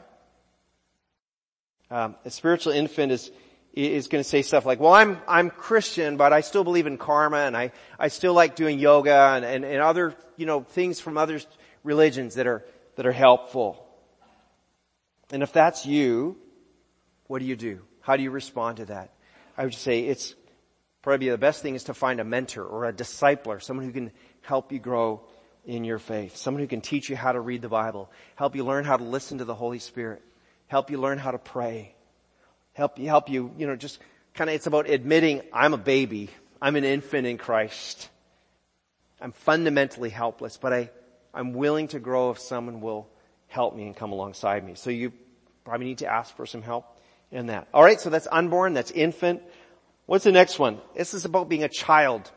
Um, 1.89 2.15
a 2.23 2.29
spiritual 2.29 2.73
infant 2.73 3.11
is, 3.11 3.31
is 3.73 4.07
going 4.07 4.23
to 4.23 4.29
say 4.29 4.43
stuff 4.43 4.65
like, 4.65 4.79
well, 4.79 4.93
I'm, 4.93 5.19
I'm 5.27 5.49
Christian, 5.49 6.17
but 6.17 6.33
I 6.33 6.41
still 6.41 6.63
believe 6.63 6.87
in 6.87 6.97
karma 6.97 7.37
and 7.37 7.57
I, 7.57 7.71
I 7.99 8.07
still 8.07 8.33
like 8.33 8.55
doing 8.55 8.79
yoga 8.79 9.33
and, 9.35 9.43
and, 9.43 9.65
and 9.65 9.81
other, 9.81 10.15
you 10.37 10.45
know, 10.45 10.61
things 10.61 10.99
from 10.99 11.17
other 11.17 11.41
religions 11.83 12.35
that 12.35 12.47
are, 12.47 12.63
that 12.95 13.05
are 13.05 13.11
helpful. 13.11 13.84
And 15.31 15.43
if 15.43 15.51
that's 15.51 15.85
you, 15.85 16.37
what 17.27 17.39
do 17.39 17.45
you 17.45 17.55
do? 17.55 17.81
How 18.01 18.15
do 18.17 18.23
you 18.23 18.31
respond 18.31 18.77
to 18.77 18.85
that? 18.85 19.11
I 19.57 19.63
would 19.63 19.73
say 19.73 20.01
it's 20.01 20.35
probably 21.01 21.29
the 21.29 21.37
best 21.37 21.61
thing 21.61 21.75
is 21.75 21.85
to 21.85 21.93
find 21.93 22.19
a 22.19 22.23
mentor 22.23 22.63
or 22.63 22.85
a 22.85 22.93
discipler, 22.93 23.61
someone 23.61 23.85
who 23.85 23.91
can 23.91 24.11
help 24.41 24.71
you 24.71 24.79
grow 24.79 25.21
in 25.65 25.83
your 25.83 25.97
faith, 25.97 26.35
someone 26.35 26.61
who 26.61 26.67
can 26.67 26.81
teach 26.81 27.09
you 27.09 27.15
how 27.15 27.31
to 27.31 27.39
read 27.39 27.61
the 27.61 27.69
Bible, 27.69 28.11
help 28.35 28.55
you 28.55 28.63
learn 28.63 28.85
how 28.85 28.97
to 28.97 29.03
listen 29.03 29.39
to 29.39 29.45
the 29.45 29.55
Holy 29.55 29.79
Spirit, 29.79 30.21
help 30.67 30.91
you 30.91 30.99
learn 30.99 31.17
how 31.17 31.31
to 31.31 31.39
pray, 31.39 31.95
help 32.73 32.99
you, 32.99 33.07
help 33.07 33.29
you, 33.29 33.51
you 33.57 33.65
know, 33.65 33.75
just 33.75 33.99
kind 34.35 34.49
of, 34.49 34.55
it's 34.55 34.67
about 34.67 34.89
admitting 34.89 35.41
I'm 35.51 35.73
a 35.73 35.77
baby. 35.77 36.29
I'm 36.61 36.75
an 36.75 36.83
infant 36.83 37.27
in 37.27 37.37
Christ. 37.37 38.09
I'm 39.19 39.31
fundamentally 39.31 40.09
helpless, 40.09 40.57
but 40.57 40.73
I, 40.73 40.89
I'm 41.33 41.53
willing 41.53 41.87
to 41.89 41.99
grow 41.99 42.31
if 42.31 42.39
someone 42.39 42.81
will 42.81 43.07
help 43.55 43.75
me 43.75 43.85
and 43.85 43.95
come 43.95 44.11
alongside 44.11 44.65
me. 44.65 44.75
So 44.75 44.89
you 44.89 45.13
probably 45.63 45.87
need 45.87 45.99
to 45.99 46.07
ask 46.07 46.35
for 46.35 46.45
some 46.45 46.61
help 46.61 46.85
in 47.31 47.47
that. 47.47 47.67
Alright, 47.73 48.01
so 48.01 48.09
that's 48.09 48.27
unborn, 48.31 48.73
that's 48.73 48.91
infant. 48.91 49.41
What's 50.05 50.25
the 50.25 50.31
next 50.31 50.59
one? 50.59 50.79
This 50.95 51.13
is 51.13 51.25
about 51.25 51.49
being 51.49 51.63
a 51.63 51.69
child. 51.69 52.29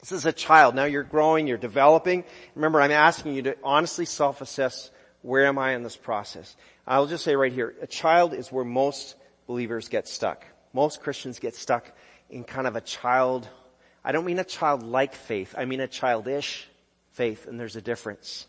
This 0.00 0.12
is 0.12 0.26
a 0.26 0.32
child. 0.32 0.74
Now 0.74 0.84
you're 0.84 1.04
growing, 1.04 1.46
you're 1.46 1.56
developing. 1.56 2.24
Remember, 2.56 2.80
I'm 2.82 2.90
asking 2.90 3.34
you 3.34 3.42
to 3.42 3.56
honestly 3.62 4.04
self-assess 4.04 4.90
where 5.22 5.46
am 5.46 5.58
I 5.58 5.74
in 5.74 5.82
this 5.82 5.96
process? 5.96 6.56
I'll 6.86 7.06
just 7.06 7.24
say 7.24 7.34
right 7.36 7.52
here, 7.52 7.74
a 7.80 7.86
child 7.86 8.34
is 8.34 8.52
where 8.52 8.64
most 8.64 9.16
believers 9.46 9.88
get 9.88 10.06
stuck. 10.06 10.44
Most 10.72 11.02
Christians 11.02 11.38
get 11.38 11.54
stuck 11.56 11.90
in 12.30 12.44
kind 12.44 12.66
of 12.66 12.76
a 12.76 12.80
child, 12.80 13.48
I 14.04 14.12
don't 14.12 14.24
mean 14.24 14.38
a 14.38 14.44
childlike 14.44 15.14
faith, 15.14 15.54
I 15.56 15.64
mean 15.64 15.80
a 15.80 15.88
childish 15.88 16.68
faith, 17.12 17.46
and 17.46 17.58
there's 17.58 17.76
a 17.76 17.80
difference. 17.80 18.46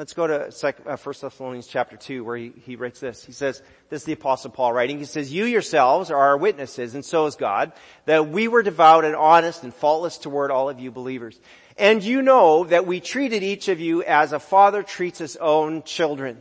Let's 0.00 0.14
go 0.14 0.26
to 0.26 0.50
1 0.58 0.74
uh, 0.86 0.96
Thessalonians 0.96 1.66
chapter 1.66 1.94
2 1.94 2.24
where 2.24 2.34
he, 2.34 2.52
he 2.64 2.76
writes 2.76 3.00
this. 3.00 3.22
He 3.22 3.32
says, 3.32 3.62
this 3.90 4.00
is 4.00 4.06
the 4.06 4.14
apostle 4.14 4.50
Paul 4.50 4.72
writing. 4.72 4.98
He 4.98 5.04
says, 5.04 5.30
you 5.30 5.44
yourselves 5.44 6.10
are 6.10 6.16
our 6.16 6.38
witnesses 6.38 6.94
and 6.94 7.04
so 7.04 7.26
is 7.26 7.36
God 7.36 7.72
that 8.06 8.30
we 8.30 8.48
were 8.48 8.62
devout 8.62 9.04
and 9.04 9.14
honest 9.14 9.62
and 9.62 9.74
faultless 9.74 10.16
toward 10.16 10.50
all 10.50 10.70
of 10.70 10.80
you 10.80 10.90
believers. 10.90 11.38
And 11.76 12.02
you 12.02 12.22
know 12.22 12.64
that 12.64 12.86
we 12.86 13.00
treated 13.00 13.42
each 13.42 13.68
of 13.68 13.78
you 13.78 14.02
as 14.02 14.32
a 14.32 14.38
father 14.38 14.82
treats 14.82 15.18
his 15.18 15.36
own 15.36 15.82
children. 15.82 16.40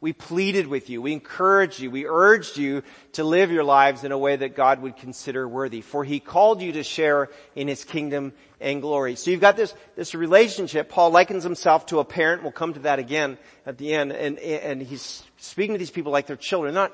We 0.00 0.12
pleaded 0.12 0.68
with 0.68 0.90
you. 0.90 1.02
We 1.02 1.12
encouraged 1.12 1.80
you. 1.80 1.90
We 1.90 2.06
urged 2.06 2.56
you 2.56 2.82
to 3.12 3.24
live 3.24 3.50
your 3.50 3.64
lives 3.64 4.04
in 4.04 4.12
a 4.12 4.18
way 4.18 4.36
that 4.36 4.54
God 4.54 4.80
would 4.80 4.96
consider 4.96 5.48
worthy. 5.48 5.80
For 5.80 6.04
He 6.04 6.20
called 6.20 6.62
you 6.62 6.72
to 6.72 6.84
share 6.84 7.30
in 7.56 7.66
His 7.66 7.84
kingdom 7.84 8.32
and 8.60 8.80
glory. 8.80 9.16
So 9.16 9.30
you've 9.30 9.40
got 9.40 9.56
this, 9.56 9.74
this 9.96 10.14
relationship. 10.14 10.88
Paul 10.88 11.10
likens 11.10 11.44
himself 11.44 11.86
to 11.86 11.98
a 11.98 12.04
parent. 12.04 12.42
We'll 12.42 12.52
come 12.52 12.74
to 12.74 12.80
that 12.80 12.98
again 12.98 13.38
at 13.66 13.78
the 13.78 13.94
end. 13.94 14.12
And, 14.12 14.38
and 14.38 14.82
he's 14.82 15.22
speaking 15.36 15.74
to 15.74 15.78
these 15.78 15.90
people 15.90 16.12
like 16.12 16.26
they're 16.26 16.36
children, 16.36 16.74
not 16.74 16.92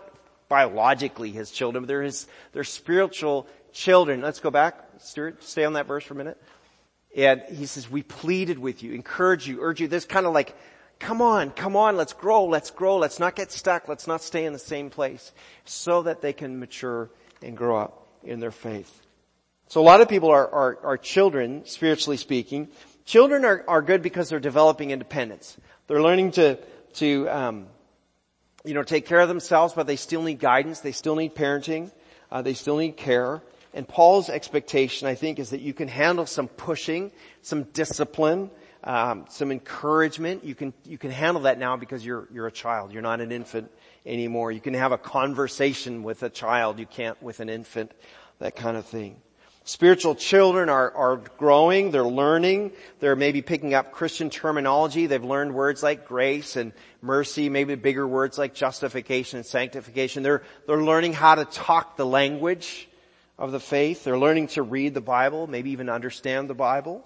biologically 0.48 1.30
his 1.30 1.50
children, 1.50 1.84
but 1.84 1.88
they're 1.88 2.02
his, 2.02 2.26
they're 2.52 2.64
spiritual 2.64 3.46
children. 3.72 4.20
Let's 4.20 4.40
go 4.40 4.50
back. 4.50 4.78
Stuart, 4.98 5.42
stay 5.42 5.64
on 5.64 5.74
that 5.74 5.86
verse 5.86 6.04
for 6.04 6.14
a 6.14 6.16
minute. 6.16 6.40
And 7.16 7.42
he 7.48 7.66
says, 7.66 7.90
we 7.90 8.02
pleaded 8.02 8.58
with 8.58 8.82
you, 8.82 8.92
encouraged 8.92 9.46
you, 9.46 9.58
urged 9.60 9.80
you. 9.80 9.88
This 9.88 10.04
kind 10.04 10.26
of 10.26 10.32
like, 10.32 10.56
come 11.04 11.20
on, 11.20 11.50
come 11.50 11.76
on, 11.76 11.98
let's 11.98 12.14
grow, 12.14 12.46
let's 12.46 12.70
grow, 12.70 12.96
let's 12.96 13.20
not 13.20 13.36
get 13.36 13.52
stuck, 13.52 13.88
let's 13.88 14.06
not 14.06 14.22
stay 14.22 14.46
in 14.46 14.54
the 14.54 14.58
same 14.58 14.88
place 14.88 15.32
so 15.66 16.02
that 16.02 16.22
they 16.22 16.32
can 16.32 16.58
mature 16.58 17.10
and 17.42 17.54
grow 17.54 17.76
up 17.76 18.06
in 18.22 18.40
their 18.40 18.50
faith. 18.50 19.02
So 19.68 19.82
a 19.82 19.84
lot 19.84 20.00
of 20.00 20.08
people 20.08 20.30
are, 20.30 20.48
are, 20.48 20.78
are 20.82 20.96
children, 20.96 21.66
spiritually 21.66 22.16
speaking. 22.16 22.68
Children 23.04 23.44
are, 23.44 23.64
are 23.68 23.82
good 23.82 24.00
because 24.00 24.30
they're 24.30 24.40
developing 24.40 24.92
independence. 24.92 25.58
They're 25.88 26.00
learning 26.00 26.32
to, 26.32 26.58
to, 26.94 27.28
um, 27.28 27.66
you 28.64 28.72
know, 28.72 28.82
take 28.82 29.04
care 29.04 29.20
of 29.20 29.28
themselves, 29.28 29.74
but 29.74 29.86
they 29.86 29.96
still 29.96 30.22
need 30.22 30.38
guidance. 30.38 30.80
They 30.80 30.92
still 30.92 31.16
need 31.16 31.34
parenting. 31.34 31.92
Uh, 32.32 32.40
they 32.40 32.54
still 32.54 32.78
need 32.78 32.96
care. 32.96 33.42
And 33.74 33.86
Paul's 33.86 34.30
expectation, 34.30 35.06
I 35.06 35.16
think, 35.16 35.38
is 35.38 35.50
that 35.50 35.60
you 35.60 35.74
can 35.74 35.88
handle 35.88 36.24
some 36.24 36.48
pushing, 36.48 37.12
some 37.42 37.64
discipline, 37.64 38.50
um, 38.84 39.24
some 39.30 39.50
encouragement. 39.50 40.44
You 40.44 40.54
can 40.54 40.72
you 40.84 40.98
can 40.98 41.10
handle 41.10 41.42
that 41.42 41.58
now 41.58 41.76
because 41.76 42.04
you're 42.04 42.28
you're 42.32 42.46
a 42.46 42.52
child. 42.52 42.92
You're 42.92 43.02
not 43.02 43.20
an 43.20 43.32
infant 43.32 43.70
anymore. 44.06 44.52
You 44.52 44.60
can 44.60 44.74
have 44.74 44.92
a 44.92 44.98
conversation 44.98 46.02
with 46.02 46.22
a 46.22 46.30
child. 46.30 46.78
You 46.78 46.86
can't 46.86 47.20
with 47.22 47.40
an 47.40 47.48
infant. 47.48 47.92
That 48.38 48.56
kind 48.56 48.76
of 48.76 48.84
thing. 48.84 49.16
Spiritual 49.66 50.14
children 50.14 50.68
are, 50.68 50.94
are 50.94 51.16
growing, 51.38 51.90
they're 51.90 52.04
learning, 52.04 52.72
they're 53.00 53.16
maybe 53.16 53.40
picking 53.40 53.72
up 53.72 53.92
Christian 53.92 54.28
terminology, 54.28 55.06
they've 55.06 55.24
learned 55.24 55.54
words 55.54 55.82
like 55.82 56.06
grace 56.06 56.56
and 56.56 56.74
mercy, 57.00 57.48
maybe 57.48 57.74
bigger 57.74 58.06
words 58.06 58.36
like 58.36 58.52
justification 58.52 59.38
and 59.38 59.46
sanctification. 59.46 60.22
They're, 60.22 60.42
they're 60.66 60.82
learning 60.82 61.14
how 61.14 61.36
to 61.36 61.46
talk 61.46 61.96
the 61.96 62.04
language 62.04 62.86
of 63.38 63.52
the 63.52 63.60
faith. 63.60 64.04
They're 64.04 64.18
learning 64.18 64.48
to 64.48 64.62
read 64.62 64.92
the 64.92 65.00
Bible, 65.00 65.46
maybe 65.46 65.70
even 65.70 65.88
understand 65.88 66.50
the 66.50 66.54
Bible. 66.54 67.02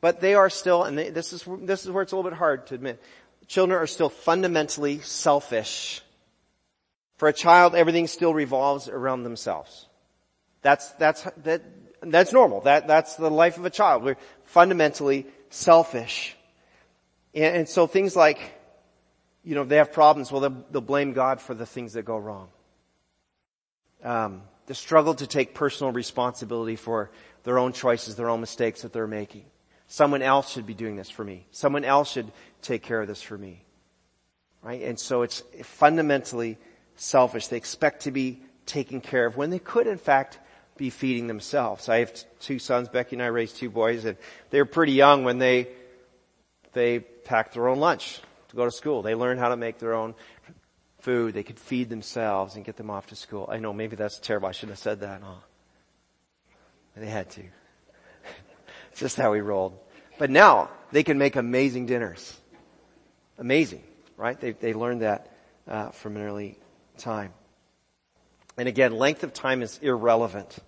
But 0.00 0.20
they 0.20 0.34
are 0.34 0.50
still, 0.50 0.84
and 0.84 0.96
they, 0.96 1.10
this 1.10 1.32
is, 1.32 1.44
this 1.62 1.84
is 1.84 1.90
where 1.90 2.02
it's 2.02 2.12
a 2.12 2.16
little 2.16 2.30
bit 2.30 2.38
hard 2.38 2.66
to 2.68 2.74
admit, 2.74 3.02
children 3.46 3.78
are 3.78 3.86
still 3.86 4.08
fundamentally 4.08 5.00
selfish. 5.00 6.02
For 7.16 7.28
a 7.28 7.32
child, 7.32 7.74
everything 7.74 8.06
still 8.06 8.32
revolves 8.32 8.88
around 8.88 9.24
themselves. 9.24 9.86
That's, 10.62 10.90
that's, 10.92 11.22
that, 11.38 11.62
that's 12.00 12.32
normal. 12.32 12.60
That, 12.60 12.86
that's 12.86 13.16
the 13.16 13.30
life 13.30 13.58
of 13.58 13.64
a 13.64 13.70
child. 13.70 14.04
We're 14.04 14.16
fundamentally 14.44 15.26
selfish. 15.50 16.36
And, 17.34 17.56
and 17.56 17.68
so 17.68 17.88
things 17.88 18.14
like, 18.14 18.38
you 19.42 19.54
know, 19.54 19.64
they 19.64 19.76
have 19.76 19.92
problems, 19.92 20.30
well, 20.30 20.42
they'll, 20.42 20.64
they'll 20.70 20.80
blame 20.80 21.12
God 21.12 21.40
for 21.40 21.54
the 21.54 21.66
things 21.66 21.94
that 21.94 22.04
go 22.04 22.18
wrong. 22.18 22.48
Um, 24.04 24.42
the 24.66 24.74
struggle 24.74 25.14
to 25.14 25.26
take 25.26 25.54
personal 25.54 25.92
responsibility 25.92 26.76
for 26.76 27.10
their 27.42 27.58
own 27.58 27.72
choices, 27.72 28.14
their 28.14 28.28
own 28.28 28.40
mistakes 28.40 28.82
that 28.82 28.92
they're 28.92 29.06
making. 29.08 29.44
Someone 29.88 30.22
else 30.22 30.52
should 30.52 30.66
be 30.66 30.74
doing 30.74 30.96
this 30.96 31.10
for 31.10 31.24
me. 31.24 31.46
Someone 31.50 31.84
else 31.84 32.12
should 32.12 32.30
take 32.60 32.82
care 32.82 33.00
of 33.00 33.08
this 33.08 33.22
for 33.22 33.36
me. 33.36 33.64
Right? 34.62 34.82
And 34.82 34.98
so 34.98 35.22
it's 35.22 35.42
fundamentally 35.62 36.58
selfish. 36.96 37.48
They 37.48 37.56
expect 37.56 38.02
to 38.02 38.10
be 38.10 38.42
taken 38.66 39.00
care 39.00 39.24
of 39.24 39.36
when 39.36 39.48
they 39.50 39.58
could 39.58 39.86
in 39.86 39.96
fact 39.96 40.38
be 40.76 40.90
feeding 40.90 41.26
themselves. 41.26 41.88
I 41.88 42.00
have 42.00 42.12
two 42.38 42.58
sons. 42.58 42.88
Becky 42.88 43.16
and 43.16 43.22
I 43.22 43.26
raised 43.26 43.56
two 43.56 43.70
boys, 43.70 44.04
and 44.04 44.16
they 44.50 44.58
were 44.60 44.66
pretty 44.66 44.92
young 44.92 45.24
when 45.24 45.38
they 45.38 45.68
they 46.74 47.00
packed 47.00 47.54
their 47.54 47.66
own 47.66 47.80
lunch 47.80 48.20
to 48.48 48.56
go 48.56 48.64
to 48.64 48.70
school. 48.70 49.02
They 49.02 49.14
learned 49.14 49.40
how 49.40 49.48
to 49.48 49.56
make 49.56 49.78
their 49.78 49.94
own 49.94 50.14
food. 51.00 51.34
They 51.34 51.42
could 51.42 51.58
feed 51.58 51.88
themselves 51.88 52.56
and 52.56 52.64
get 52.64 52.76
them 52.76 52.90
off 52.90 53.06
to 53.08 53.16
school. 53.16 53.48
I 53.50 53.58
know 53.58 53.72
maybe 53.72 53.96
that's 53.96 54.18
terrible. 54.18 54.48
I 54.48 54.52
shouldn't 54.52 54.72
have 54.72 54.78
said 54.78 55.00
that. 55.00 55.22
Huh? 55.22 55.34
They 56.96 57.06
had 57.06 57.30
to. 57.30 57.42
It's 58.98 59.14
just 59.14 59.16
how 59.16 59.30
we 59.30 59.40
rolled. 59.40 59.78
But 60.18 60.28
now 60.28 60.70
they 60.90 61.04
can 61.04 61.18
make 61.18 61.36
amazing 61.36 61.86
dinners. 61.86 62.36
Amazing, 63.38 63.84
right? 64.16 64.38
They 64.40 64.50
they 64.50 64.74
learned 64.74 65.02
that 65.02 65.32
uh, 65.68 65.90
from 65.90 66.16
an 66.16 66.22
early 66.22 66.58
time. 66.96 67.32
And 68.56 68.66
again, 68.66 68.90
length 68.98 69.22
of 69.22 69.32
time 69.32 69.62
is 69.62 69.78
irrelevant. 69.82 70.58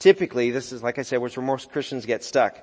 Typically, 0.00 0.50
this 0.50 0.72
is, 0.72 0.82
like 0.82 0.98
I 0.98 1.02
said, 1.02 1.20
where 1.20 1.30
most 1.36 1.70
Christians 1.70 2.04
get 2.04 2.24
stuck. 2.24 2.58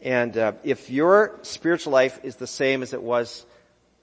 And 0.00 0.34
uh, 0.38 0.52
if 0.62 0.88
your 0.88 1.38
spiritual 1.42 1.92
life 1.92 2.20
is 2.22 2.36
the 2.36 2.46
same 2.46 2.82
as 2.82 2.94
it 2.94 3.02
was 3.02 3.44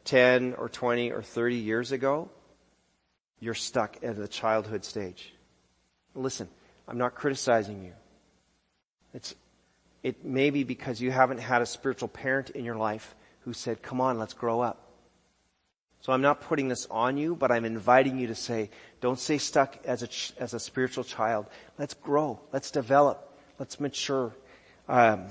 10 0.05 0.53
or 0.59 0.69
20 0.69 1.11
or 1.11 1.23
30 1.23 1.55
years 1.55 1.91
ago, 1.91 2.29
you're 3.39 3.55
stuck 3.55 3.97
at 4.03 4.15
the 4.15 4.27
childhood 4.27 4.85
stage. 4.85 5.33
Listen, 6.13 6.47
I'm 6.87 6.99
not 6.99 7.15
criticizing 7.15 7.83
you. 7.83 7.93
It's, 9.15 9.33
it 10.03 10.25
may 10.25 10.49
be 10.49 10.63
because 10.63 11.01
you 11.01 11.11
haven't 11.11 11.39
had 11.39 11.61
a 11.61 11.65
spiritual 11.65 12.07
parent 12.07 12.49
in 12.51 12.65
your 12.65 12.75
life 12.75 13.15
who 13.41 13.53
said, 13.53 13.81
come 13.81 14.01
on, 14.01 14.17
let's 14.17 14.33
grow 14.33 14.61
up. 14.61 14.87
So 16.01 16.11
I'm 16.13 16.21
not 16.21 16.41
putting 16.41 16.67
this 16.67 16.87
on 16.89 17.17
you, 17.17 17.35
but 17.35 17.51
I'm 17.51 17.63
inviting 17.63 18.17
you 18.17 18.27
to 18.27 18.35
say, 18.35 18.71
don't 19.01 19.19
stay 19.19 19.37
stuck 19.37 19.77
as 19.85 20.01
a, 20.01 20.41
as 20.41 20.55
a 20.55 20.59
spiritual 20.59 21.03
child. 21.03 21.45
Let's 21.77 21.93
grow. 21.93 22.39
Let's 22.51 22.71
develop. 22.71 23.37
Let's 23.59 23.79
mature. 23.79 24.33
Um, 24.89 25.27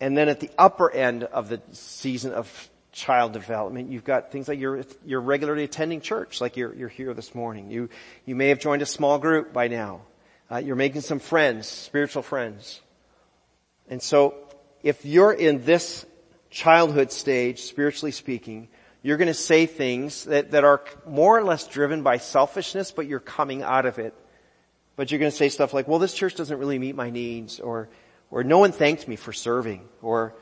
and 0.00 0.16
then 0.16 0.30
at 0.30 0.40
the 0.40 0.50
upper 0.56 0.90
end 0.90 1.24
of 1.24 1.50
the 1.50 1.60
season 1.72 2.32
of 2.32 2.70
child 2.90 3.34
development, 3.34 3.90
you've 3.90 4.04
got 4.04 4.32
things 4.32 4.48
like 4.48 4.58
you're, 4.58 4.82
you're 5.04 5.20
regularly 5.20 5.64
attending 5.64 6.00
church, 6.00 6.40
like 6.40 6.56
you're, 6.56 6.74
you're 6.74 6.88
here 6.88 7.12
this 7.12 7.34
morning. 7.34 7.70
You, 7.70 7.90
you 8.24 8.34
may 8.34 8.48
have 8.48 8.60
joined 8.60 8.80
a 8.80 8.86
small 8.86 9.18
group 9.18 9.52
by 9.52 9.68
now. 9.68 10.00
Uh, 10.50 10.56
you're 10.56 10.76
making 10.76 11.00
some 11.00 11.20
friends, 11.20 11.68
spiritual 11.68 12.22
friends. 12.22 12.80
And 13.88 14.02
so, 14.02 14.34
if 14.82 15.04
you're 15.04 15.32
in 15.32 15.64
this 15.64 16.04
childhood 16.50 17.12
stage, 17.12 17.60
spiritually 17.60 18.10
speaking, 18.10 18.68
you're 19.02 19.16
going 19.16 19.28
to 19.28 19.34
say 19.34 19.66
things 19.66 20.24
that, 20.24 20.50
that 20.50 20.64
are 20.64 20.82
more 21.06 21.38
or 21.38 21.44
less 21.44 21.66
driven 21.68 22.02
by 22.02 22.18
selfishness, 22.18 22.90
but 22.90 23.06
you're 23.06 23.20
coming 23.20 23.62
out 23.62 23.86
of 23.86 23.98
it. 23.98 24.12
But 24.96 25.10
you're 25.10 25.20
going 25.20 25.30
to 25.30 25.36
say 25.36 25.48
stuff 25.48 25.72
like, 25.72 25.86
well, 25.86 26.00
this 26.00 26.14
church 26.14 26.34
doesn't 26.34 26.58
really 26.58 26.78
meet 26.78 26.96
my 26.96 27.10
needs, 27.10 27.60
or, 27.60 27.88
or 28.30 28.42
no 28.42 28.58
one 28.58 28.72
thanked 28.72 29.06
me 29.06 29.16
for 29.16 29.32
serving, 29.32 29.88
or, 30.02 30.34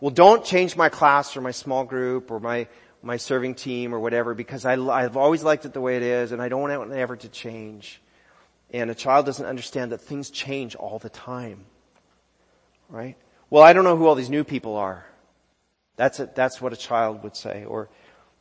well, 0.00 0.10
don't 0.10 0.44
change 0.44 0.74
my 0.74 0.88
class 0.88 1.36
or 1.36 1.42
my 1.42 1.50
small 1.50 1.84
group 1.84 2.30
or 2.30 2.40
my, 2.40 2.66
my 3.02 3.18
serving 3.18 3.54
team 3.54 3.94
or 3.94 4.00
whatever 4.00 4.34
because 4.34 4.64
I, 4.64 4.74
I've 4.74 5.16
always 5.18 5.44
liked 5.44 5.66
it 5.66 5.74
the 5.74 5.80
way 5.80 5.96
it 5.96 6.02
is 6.02 6.32
and 6.32 6.40
I 6.40 6.48
don't 6.48 6.62
want 6.62 6.92
it 6.92 6.96
ever 6.96 7.16
to 7.16 7.28
change. 7.28 8.00
And 8.72 8.90
a 8.90 8.94
child 8.94 9.26
doesn't 9.26 9.46
understand 9.46 9.92
that 9.92 9.98
things 9.98 10.30
change 10.30 10.74
all 10.74 10.98
the 10.98 11.10
time. 11.10 11.66
Right? 12.88 13.16
Well, 13.50 13.62
I 13.62 13.72
don't 13.72 13.84
know 13.84 13.96
who 13.96 14.06
all 14.06 14.14
these 14.14 14.30
new 14.30 14.44
people 14.44 14.76
are. 14.76 15.06
That's, 15.96 16.18
a, 16.18 16.26
that's 16.34 16.60
what 16.60 16.72
a 16.72 16.76
child 16.76 17.22
would 17.22 17.36
say. 17.36 17.64
Or, 17.64 17.88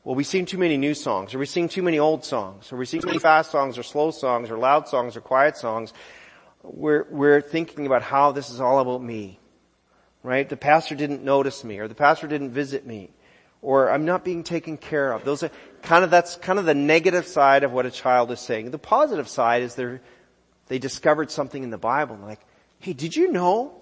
well, 0.04 0.16
we 0.16 0.24
sing 0.24 0.46
too 0.46 0.58
many 0.58 0.78
new 0.78 0.94
songs, 0.94 1.34
or 1.34 1.40
we 1.40 1.46
sing 1.46 1.70
too 1.70 1.84
many 1.84 2.00
old 2.00 2.26
songs, 2.26 2.72
or 2.72 2.78
we 2.78 2.86
sing 2.86 3.02
too 3.02 3.08
many 3.08 3.20
fast 3.20 3.52
songs, 3.52 3.78
or 3.78 3.84
slow 3.84 4.12
songs, 4.12 4.50
or 4.50 4.58
loud 4.58 4.88
songs, 4.88 5.16
or 5.16 5.22
quiet 5.22 5.56
songs. 5.56 5.94
We're, 6.64 7.06
we're 7.10 7.42
thinking 7.42 7.86
about 7.86 8.02
how 8.02 8.32
this 8.32 8.50
is 8.50 8.60
all 8.60 8.80
about 8.80 9.04
me. 9.04 9.40
Right? 10.24 10.48
The 10.48 10.58
pastor 10.58 10.96
didn't 10.96 11.24
notice 11.24 11.64
me, 11.64 11.80
or 11.80 11.88
the 11.88 11.96
pastor 11.96 12.28
didn't 12.28 12.52
visit 12.52 12.88
me, 12.88 13.12
or 13.64 13.90
I'm 13.90 14.06
not 14.06 14.24
being 14.24 14.44
taken 14.44 14.78
care 14.78 15.12
of. 15.14 15.24
Those 15.24 15.42
are 15.42 15.50
kind 15.82 16.04
of, 16.04 16.12
that's 16.12 16.36
kind 16.36 16.60
of 16.60 16.66
the 16.66 16.76
negative 16.76 17.26
side 17.26 17.64
of 17.64 17.72
what 17.72 17.86
a 17.86 17.92
child 17.92 18.30
is 18.32 18.40
saying. 18.40 18.70
The 18.72 18.78
positive 18.78 19.28
side 19.28 19.64
is 19.64 19.74
they're, 19.76 20.02
they 20.68 20.78
discovered 20.78 21.32
something 21.32 21.64
in 21.64 21.70
the 21.70 21.78
Bible, 21.78 22.20
like, 22.22 22.42
hey, 22.80 22.94
did 22.94 23.16
you 23.16 23.32
know 23.32 23.74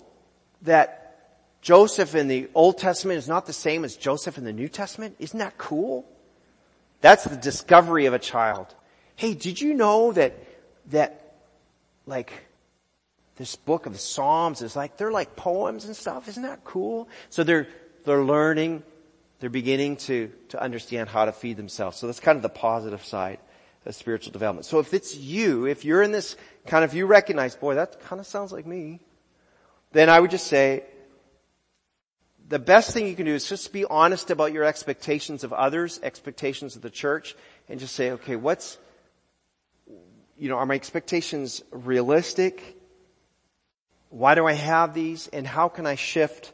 that 0.62 1.00
Joseph 1.62 2.16
in 2.16 2.28
the 2.28 2.50
Old 2.54 2.78
Testament 2.78 3.18
is 3.18 3.28
not 3.28 3.46
the 3.46 3.54
same 3.54 3.84
as 3.84 3.98
Joseph 3.98 4.38
in 4.38 4.44
the 4.44 4.54
New 4.54 4.68
Testament? 4.68 5.16
Isn't 5.20 5.40
that 5.40 5.58
cool? 5.58 6.06
That's 7.02 7.24
the 7.24 7.36
discovery 7.36 8.06
of 8.06 8.14
a 8.14 8.20
child. 8.20 8.74
Hey, 9.16 9.34
did 9.34 9.60
you 9.60 9.74
know 9.74 10.12
that, 10.14 10.34
that, 10.92 11.36
like, 12.06 12.32
this 13.38 13.56
book 13.56 13.88
of 13.88 14.00
Psalms 14.00 14.62
is 14.62 14.76
like, 14.76 14.98
they're 14.98 15.12
like 15.12 15.36
poems 15.36 15.86
and 15.86 15.96
stuff? 15.96 16.28
Isn't 16.28 16.44
that 16.44 16.64
cool? 16.64 17.10
So 17.30 17.44
they're, 17.44 17.68
they're 18.06 18.24
learning, 18.24 18.84
they're 19.42 19.50
beginning 19.50 19.98
to, 19.98 20.32
to 20.50 20.62
understand 20.62 21.10
how 21.10 21.26
to 21.26 21.32
feed 21.32 21.58
themselves. 21.58 21.98
So 21.98 22.06
that's 22.06 22.20
kind 22.20 22.36
of 22.36 22.44
the 22.44 22.50
positive 22.50 23.04
side 23.04 23.40
of 23.88 23.96
spiritual 23.96 24.32
development. 24.32 24.66
So 24.68 24.78
if 24.78 24.94
it's 24.94 25.18
you, 25.18 25.66
if 25.66 25.84
you're 25.84 26.04
in 26.04 26.12
this 26.12 26.38
kind 26.68 26.86
of, 26.86 26.94
you 26.94 27.08
recognize, 27.08 27.56
boy, 27.56 27.74
that 27.74 28.00
kind 28.02 28.20
of 28.20 28.28
sounds 28.28 28.52
like 28.52 28.68
me, 28.68 29.00
then 29.94 30.10
I 30.10 30.20
would 30.20 30.30
just 30.30 30.46
say, 30.46 30.84
the 32.48 32.60
best 32.60 32.92
thing 32.92 33.08
you 33.08 33.16
can 33.16 33.26
do 33.26 33.34
is 33.34 33.50
just 33.50 33.74
be 33.74 33.84
honest 33.84 34.30
about 34.30 34.54
your 34.54 34.64
expectations 34.64 35.44
of 35.44 35.54
others, 35.54 36.00
expectations 36.04 36.76
of 36.76 36.84
the 36.84 36.92
church, 36.92 37.36
and 37.68 37.80
just 37.80 37.96
say, 37.96 38.12
okay, 38.12 38.36
what's, 38.36 38.78
you 40.38 40.50
know, 40.50 40.58
are 40.58 40.68
my 40.68 40.76
expectations 40.76 41.64
realistic? 41.72 42.78
Why 44.10 44.36
do 44.36 44.46
I 44.46 44.54
have 44.54 44.94
these? 44.94 45.30
And 45.30 45.48
how 45.48 45.68
can 45.68 45.88
I 45.88 45.96
shift 45.96 46.54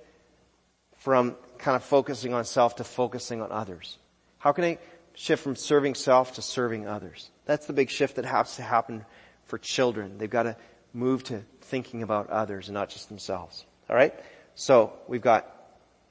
from 0.95 1.36
kind 1.58 1.76
of 1.76 1.84
focusing 1.84 2.34
on 2.34 2.46
self 2.46 2.78
to 2.78 2.84
focusing 2.84 3.41
on 3.41 3.52
others? 3.52 3.98
How 4.39 4.52
can 4.52 4.63
I 4.63 4.78
shift 5.13 5.43
from 5.43 5.56
serving 5.56 5.96
self 5.96 6.36
to 6.36 6.41
serving 6.41 6.88
others? 6.88 7.30
That's 7.46 7.65
the 7.65 7.74
big 7.74 7.89
shift 7.89 8.15
that 8.15 8.26
has 8.26 8.56
to 8.58 8.62
happen 8.62 9.06
for 9.46 9.58
children. 9.58 10.17
They've 10.17 10.30
got 10.30 10.43
to 10.43 10.56
move 10.93 11.24
to 11.26 11.43
thinking 11.62 12.04
about 12.04 12.30
others 12.30 12.67
and 12.67 12.74
not 12.74 12.89
just 12.89 13.10
themselves. 13.10 13.65
Alright? 13.89 14.13
So, 14.56 14.93
we've 15.08 15.22
got 15.22 15.54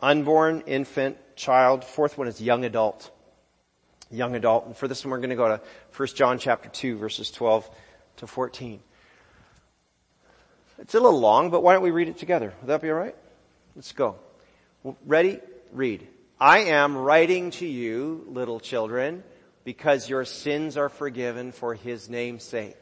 unborn, 0.01 0.63
infant, 0.67 1.19
child. 1.37 1.85
Fourth 1.85 2.19
one 2.19 2.29
is 2.29 2.41
young 2.41 2.65
adult. 2.65 3.11
Young 4.11 4.35
adult. 4.35 4.67
And 4.67 4.77
for 4.77 4.89
this 4.89 5.05
one 5.05 5.11
we're 5.11 5.19
going 5.19 5.31
to 5.31 5.37
go 5.37 5.49
to 5.49 5.61
1 5.97 6.09
John 6.15 6.39
chapter 6.39 6.69
2 6.69 6.97
verses 6.97 7.31
12 7.31 7.69
to 8.19 8.27
14. 8.27 8.81
It's 10.79 10.95
a 10.95 11.01
little 11.01 11.19
long, 11.19 11.51
but 11.51 11.63
why 11.63 11.73
don't 11.73 11.83
we 11.83 11.91
read 11.91 12.09
it 12.09 12.19
together? 12.19 12.53
Would 12.61 12.69
that 12.69 12.83
be 12.83 12.91
alright? 12.91 13.17
Let's 13.75 13.93
go. 13.93 14.17
Ready? 15.05 15.41
Read. 15.73 16.07
I 16.39 16.59
am 16.59 16.97
writing 16.97 17.51
to 17.53 17.67
you, 17.67 18.25
little 18.29 18.61
children, 18.61 19.25
because 19.65 20.09
your 20.09 20.25
sins 20.25 20.77
are 20.77 20.89
forgiven 20.89 21.53
for 21.53 21.75
his 21.75 22.09
name's 22.09 22.45
sake. 22.45 22.81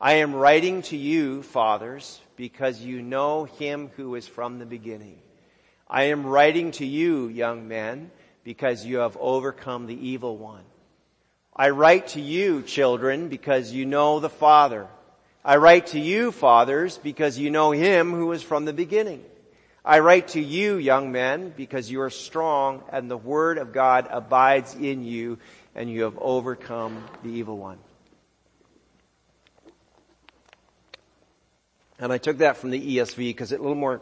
I 0.00 0.14
am 0.14 0.34
writing 0.34 0.82
to 0.82 0.96
you, 0.96 1.42
fathers, 1.42 2.20
because 2.36 2.80
you 2.80 3.02
know 3.02 3.44
him 3.44 3.90
who 3.96 4.14
is 4.14 4.26
from 4.26 4.58
the 4.58 4.66
beginning. 4.66 5.18
I 5.88 6.04
am 6.04 6.26
writing 6.26 6.72
to 6.72 6.86
you, 6.86 7.28
young 7.28 7.68
men, 7.68 8.10
because 8.44 8.84
you 8.84 8.98
have 8.98 9.16
overcome 9.18 9.86
the 9.86 10.08
evil 10.08 10.36
one. 10.36 10.64
I 11.54 11.70
write 11.70 12.08
to 12.08 12.20
you, 12.20 12.62
children, 12.62 13.28
because 13.28 13.72
you 13.72 13.86
know 13.86 14.20
the 14.20 14.30
Father. 14.30 14.88
I 15.44 15.56
write 15.56 15.88
to 15.88 16.00
you, 16.00 16.32
fathers, 16.32 16.98
because 16.98 17.38
you 17.38 17.50
know 17.50 17.72
him 17.72 18.12
who 18.12 18.32
is 18.32 18.42
from 18.42 18.64
the 18.64 18.72
beginning. 18.72 19.24
I 19.84 19.98
write 19.98 20.28
to 20.28 20.40
you, 20.40 20.76
young 20.76 21.10
men, 21.10 21.52
because 21.56 21.90
you 21.90 22.02
are 22.02 22.10
strong 22.10 22.84
and 22.92 23.10
the 23.10 23.16
word 23.16 23.58
of 23.58 23.72
God 23.72 24.06
abides 24.08 24.74
in 24.76 25.04
you 25.04 25.38
and 25.74 25.90
you 25.90 26.04
have 26.04 26.16
overcome 26.18 27.04
the 27.24 27.30
evil 27.30 27.58
one. 27.58 27.78
And 31.98 32.12
I 32.12 32.18
took 32.18 32.38
that 32.38 32.56
from 32.56 32.70
the 32.70 32.96
ESV 32.96 33.16
because 33.16 33.50
it 33.50 33.58
a 33.58 33.62
little 33.62 33.76
more 33.76 34.00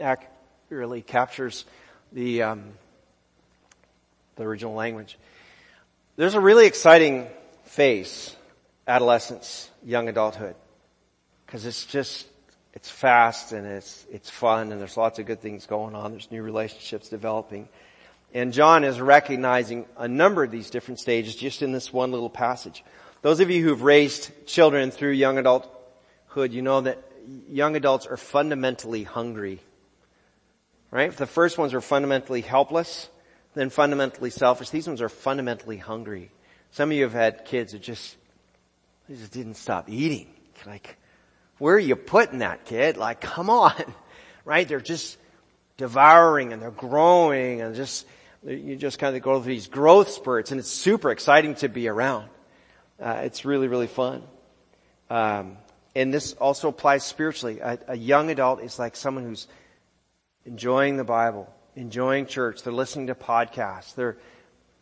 accurately 0.00 1.00
captures 1.00 1.64
the, 2.12 2.42
um, 2.42 2.72
the 4.36 4.44
original 4.44 4.74
language. 4.74 5.18
There's 6.16 6.34
a 6.34 6.40
really 6.40 6.66
exciting 6.66 7.26
phase, 7.64 8.36
adolescence, 8.86 9.70
young 9.82 10.08
adulthood, 10.08 10.56
because 11.46 11.64
it's 11.64 11.86
just 11.86 12.26
it's 12.72 12.90
fast 12.90 13.52
and 13.52 13.66
it's, 13.66 14.06
it's 14.10 14.30
fun 14.30 14.72
and 14.72 14.80
there's 14.80 14.96
lots 14.96 15.18
of 15.18 15.26
good 15.26 15.40
things 15.40 15.66
going 15.66 15.94
on. 15.94 16.12
There's 16.12 16.30
new 16.30 16.42
relationships 16.42 17.08
developing. 17.08 17.68
And 18.34 18.52
John 18.52 18.82
is 18.84 19.00
recognizing 19.00 19.86
a 19.98 20.08
number 20.08 20.42
of 20.42 20.50
these 20.50 20.70
different 20.70 20.98
stages 20.98 21.34
just 21.34 21.60
in 21.60 21.72
this 21.72 21.92
one 21.92 22.12
little 22.12 22.30
passage. 22.30 22.82
Those 23.20 23.40
of 23.40 23.50
you 23.50 23.62
who've 23.62 23.82
raised 23.82 24.30
children 24.46 24.90
through 24.90 25.12
young 25.12 25.36
adulthood, 25.38 26.52
you 26.52 26.62
know 26.62 26.80
that 26.80 26.98
young 27.48 27.76
adults 27.76 28.06
are 28.06 28.16
fundamentally 28.16 29.02
hungry. 29.02 29.60
Right? 30.90 31.14
The 31.14 31.26
first 31.26 31.58
ones 31.58 31.74
are 31.74 31.80
fundamentally 31.80 32.40
helpless, 32.40 33.08
then 33.54 33.70
fundamentally 33.70 34.30
selfish. 34.30 34.70
These 34.70 34.86
ones 34.86 35.02
are 35.02 35.08
fundamentally 35.08 35.76
hungry. 35.76 36.30
Some 36.70 36.90
of 36.90 36.96
you 36.96 37.02
have 37.04 37.12
had 37.12 37.44
kids 37.44 37.72
who 37.72 37.78
just, 37.78 38.16
they 39.08 39.16
just 39.16 39.32
didn't 39.32 39.54
stop 39.54 39.90
eating. 39.90 40.26
Like, 40.66 40.96
where 41.62 41.76
are 41.76 41.78
you 41.78 41.94
putting 41.94 42.40
that 42.40 42.64
kid? 42.64 42.96
Like, 42.96 43.20
come 43.20 43.48
on. 43.48 43.72
Right? 44.44 44.66
They're 44.66 44.80
just 44.80 45.18
devouring 45.76 46.52
and 46.52 46.60
they're 46.60 46.72
growing 46.72 47.60
and 47.60 47.76
just, 47.76 48.04
you 48.44 48.74
just 48.74 48.98
kind 48.98 49.14
of 49.14 49.22
go 49.22 49.40
through 49.40 49.52
these 49.52 49.68
growth 49.68 50.10
spurts 50.10 50.50
and 50.50 50.58
it's 50.58 50.68
super 50.68 51.12
exciting 51.12 51.54
to 51.56 51.68
be 51.68 51.86
around. 51.86 52.28
Uh, 53.00 53.20
it's 53.22 53.44
really, 53.44 53.68
really 53.68 53.86
fun. 53.86 54.24
Um, 55.08 55.58
and 55.94 56.12
this 56.12 56.32
also 56.32 56.70
applies 56.70 57.04
spiritually. 57.04 57.60
A, 57.60 57.78
a 57.86 57.96
young 57.96 58.30
adult 58.30 58.64
is 58.64 58.80
like 58.80 58.96
someone 58.96 59.22
who's 59.22 59.46
enjoying 60.44 60.96
the 60.96 61.04
Bible, 61.04 61.48
enjoying 61.76 62.26
church. 62.26 62.64
They're 62.64 62.72
listening 62.72 63.06
to 63.06 63.14
podcasts. 63.14 63.94
They're 63.94 64.16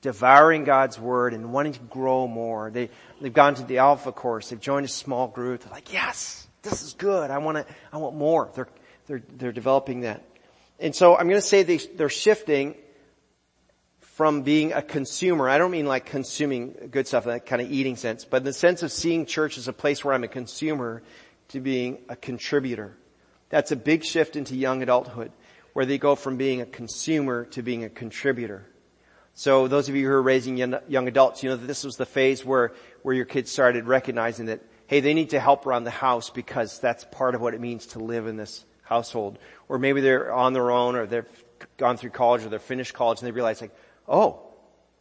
devouring 0.00 0.64
God's 0.64 0.98
word 0.98 1.34
and 1.34 1.52
wanting 1.52 1.74
to 1.74 1.80
grow 1.80 2.26
more. 2.26 2.70
They, 2.70 2.88
they've 3.20 3.30
gone 3.30 3.56
to 3.56 3.64
the 3.64 3.76
Alpha 3.76 4.10
course. 4.10 4.48
They've 4.48 4.58
joined 4.58 4.86
a 4.86 4.88
small 4.88 5.28
group. 5.28 5.64
They're 5.64 5.70
like, 5.72 5.92
yes, 5.92 6.46
this 6.62 6.82
is 6.82 6.94
good. 6.94 7.30
I 7.30 7.38
want 7.38 7.58
to, 7.58 7.74
I 7.92 7.98
want 7.98 8.16
more. 8.16 8.50
They're, 8.54 8.68
they're, 9.06 9.22
they're 9.36 9.52
developing 9.52 10.00
that. 10.00 10.22
And 10.78 10.94
so 10.94 11.16
I'm 11.16 11.28
going 11.28 11.40
to 11.40 11.46
say 11.46 11.62
they, 11.62 11.76
they're 11.76 12.08
shifting 12.08 12.74
from 14.00 14.42
being 14.42 14.72
a 14.72 14.82
consumer. 14.82 15.48
I 15.48 15.58
don't 15.58 15.70
mean 15.70 15.86
like 15.86 16.06
consuming 16.06 16.88
good 16.90 17.06
stuff, 17.06 17.24
in 17.24 17.32
that 17.32 17.46
kind 17.46 17.62
of 17.62 17.70
eating 17.70 17.96
sense, 17.96 18.24
but 18.24 18.38
in 18.38 18.44
the 18.44 18.52
sense 18.52 18.82
of 18.82 18.92
seeing 18.92 19.26
church 19.26 19.56
as 19.56 19.68
a 19.68 19.72
place 19.72 20.04
where 20.04 20.14
I'm 20.14 20.24
a 20.24 20.28
consumer 20.28 21.02
to 21.48 21.60
being 21.60 21.98
a 22.08 22.16
contributor. 22.16 22.96
That's 23.48 23.72
a 23.72 23.76
big 23.76 24.04
shift 24.04 24.36
into 24.36 24.54
young 24.54 24.82
adulthood, 24.82 25.32
where 25.72 25.86
they 25.86 25.98
go 25.98 26.14
from 26.14 26.36
being 26.36 26.60
a 26.60 26.66
consumer 26.66 27.46
to 27.46 27.62
being 27.62 27.84
a 27.84 27.88
contributor. 27.88 28.66
So 29.34 29.68
those 29.68 29.88
of 29.88 29.96
you 29.96 30.06
who 30.06 30.12
are 30.12 30.22
raising 30.22 30.56
young, 30.56 30.76
young 30.86 31.08
adults, 31.08 31.42
you 31.42 31.48
know 31.48 31.56
that 31.56 31.66
this 31.66 31.84
was 31.84 31.96
the 31.96 32.06
phase 32.06 32.44
where, 32.44 32.72
where 33.02 33.14
your 33.14 33.24
kids 33.24 33.50
started 33.50 33.86
recognizing 33.86 34.46
that 34.46 34.60
hey, 34.90 34.98
they 34.98 35.14
need 35.14 35.30
to 35.30 35.38
help 35.38 35.66
around 35.66 35.84
the 35.84 35.90
house 35.90 36.30
because 36.30 36.80
that's 36.80 37.04
part 37.12 37.36
of 37.36 37.40
what 37.40 37.54
it 37.54 37.60
means 37.60 37.86
to 37.86 38.00
live 38.00 38.26
in 38.26 38.36
this 38.36 38.64
household. 38.82 39.38
Or 39.68 39.78
maybe 39.78 40.00
they're 40.00 40.32
on 40.32 40.52
their 40.52 40.72
own 40.72 40.96
or 40.96 41.06
they've 41.06 41.44
gone 41.76 41.96
through 41.96 42.10
college 42.10 42.44
or 42.44 42.48
they're 42.48 42.58
finished 42.58 42.92
college 42.92 43.20
and 43.20 43.28
they 43.28 43.30
realize 43.30 43.60
like, 43.60 43.70
oh, 44.08 44.42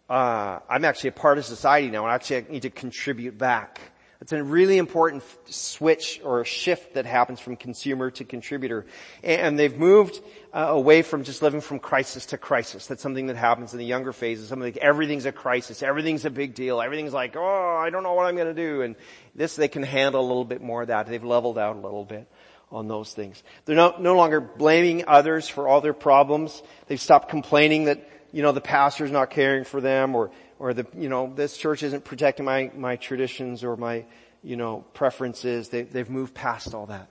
uh, 0.07 0.59
I'm 0.69 0.85
actually 0.85 1.07
a 1.07 1.13
part 1.13 1.39
of 1.39 1.45
society 1.45 1.89
now 1.89 2.03
and 2.03 2.11
I 2.11 2.13
actually 2.13 2.45
need 2.51 2.61
to 2.61 2.69
contribute 2.69 3.35
back. 3.35 3.81
It's 4.21 4.33
a 4.33 4.43
really 4.43 4.77
important 4.77 5.23
switch 5.45 6.19
or 6.25 6.43
shift 6.43 6.95
that 6.95 7.05
happens 7.05 7.39
from 7.39 7.55
consumer 7.55 8.11
to 8.11 8.25
contributor. 8.25 8.85
And 9.23 9.57
they've 9.57 9.77
moved 9.77 10.19
uh, 10.53 10.67
away 10.69 11.03
from 11.03 11.23
just 11.23 11.41
living 11.41 11.61
from 11.61 11.79
crisis 11.79 12.25
to 12.27 12.37
crisis. 12.37 12.85
That's 12.85 13.01
something 13.01 13.27
that 13.27 13.37
happens 13.37 13.71
in 13.71 13.79
the 13.79 13.85
younger 13.85 14.11
phases. 14.11 14.49
Something 14.49 14.73
like 14.73 14.77
everything's 14.77 15.25
a 15.25 15.31
crisis. 15.31 15.81
Everything's 15.81 16.25
a 16.25 16.29
big 16.29 16.53
deal. 16.53 16.81
Everything's 16.81 17.13
like, 17.13 17.37
oh, 17.37 17.77
I 17.79 17.89
don't 17.91 18.03
know 18.03 18.13
what 18.13 18.25
I'm 18.25 18.35
going 18.35 18.53
to 18.53 18.61
do. 18.61 18.81
And 18.81 18.97
this, 19.35 19.55
they 19.55 19.69
can 19.69 19.83
handle 19.83 20.19
a 20.19 20.27
little 20.27 20.43
bit 20.43 20.61
more 20.61 20.81
of 20.81 20.89
that. 20.89 21.07
They've 21.07 21.23
leveled 21.23 21.57
out 21.57 21.77
a 21.77 21.79
little 21.79 22.03
bit 22.03 22.27
on 22.73 22.89
those 22.89 23.13
things. 23.13 23.41
They're 23.63 23.75
no, 23.77 23.95
no 23.99 24.15
longer 24.17 24.41
blaming 24.41 25.05
others 25.07 25.47
for 25.47 25.69
all 25.69 25.79
their 25.79 25.93
problems. 25.93 26.61
They've 26.87 26.99
stopped 26.99 27.29
complaining 27.29 27.85
that, 27.85 28.07
you 28.33 28.41
know, 28.41 28.51
the 28.51 28.59
pastor's 28.59 29.11
not 29.11 29.29
caring 29.29 29.63
for 29.63 29.79
them 29.79 30.13
or 30.13 30.29
or 30.59 30.73
the, 30.73 30.85
you 30.95 31.09
know, 31.09 31.33
this 31.33 31.57
church 31.57 31.81
isn't 31.81 32.03
protecting 32.03 32.45
my, 32.45 32.69
my 32.75 32.97
traditions 32.97 33.63
or 33.63 33.75
my, 33.77 34.05
you 34.43 34.57
know, 34.57 34.85
preferences. 34.93 35.69
They, 35.69 35.83
they've 35.83 36.09
moved 36.09 36.33
past 36.33 36.73
all 36.73 36.85
that. 36.87 37.09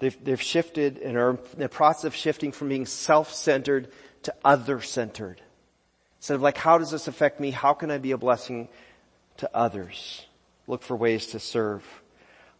They've, 0.00 0.24
they've 0.24 0.40
shifted 0.40 0.98
and 0.98 1.16
are 1.16 1.30
in 1.30 1.58
the 1.58 1.68
process 1.68 2.04
of 2.04 2.14
shifting 2.14 2.52
from 2.52 2.68
being 2.68 2.86
self-centered 2.86 3.88
to 4.24 4.34
other-centered. 4.44 5.40
Instead 6.18 6.34
of 6.34 6.42
like, 6.42 6.58
how 6.58 6.76
does 6.78 6.90
this 6.90 7.08
affect 7.08 7.40
me? 7.40 7.50
How 7.50 7.72
can 7.72 7.90
I 7.90 7.98
be 7.98 8.10
a 8.10 8.18
blessing 8.18 8.68
to 9.38 9.50
others? 9.54 10.26
Look 10.66 10.82
for 10.82 10.96
ways 10.96 11.28
to 11.28 11.38
serve. 11.38 11.84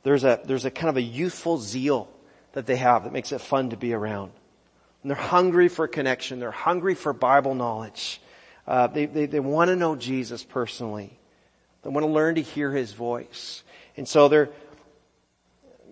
There's 0.02 0.24
a, 0.24 0.40
there's 0.44 0.64
a 0.64 0.70
kind 0.70 0.88
of 0.88 0.96
a 0.96 1.02
youthful 1.02 1.58
zeal 1.58 2.08
that 2.52 2.66
they 2.66 2.76
have 2.76 3.04
that 3.04 3.12
makes 3.12 3.32
it 3.32 3.40
fun 3.40 3.70
to 3.70 3.76
be 3.76 3.92
around. 3.92 4.32
And 5.02 5.10
they're 5.10 5.16
hungry 5.16 5.68
for 5.68 5.86
connection. 5.88 6.40
They're 6.40 6.50
hungry 6.50 6.94
for 6.94 7.12
Bible 7.12 7.54
knowledge. 7.54 8.20
Uh, 8.70 8.86
they, 8.86 9.06
they, 9.06 9.26
they 9.26 9.40
want 9.40 9.68
to 9.68 9.74
know 9.74 9.96
Jesus 9.96 10.44
personally. 10.44 11.18
They 11.82 11.90
want 11.90 12.06
to 12.06 12.12
learn 12.12 12.36
to 12.36 12.40
hear 12.40 12.70
His 12.70 12.92
voice. 12.92 13.64
And 13.96 14.06
so 14.06 14.28
they're, 14.28 14.50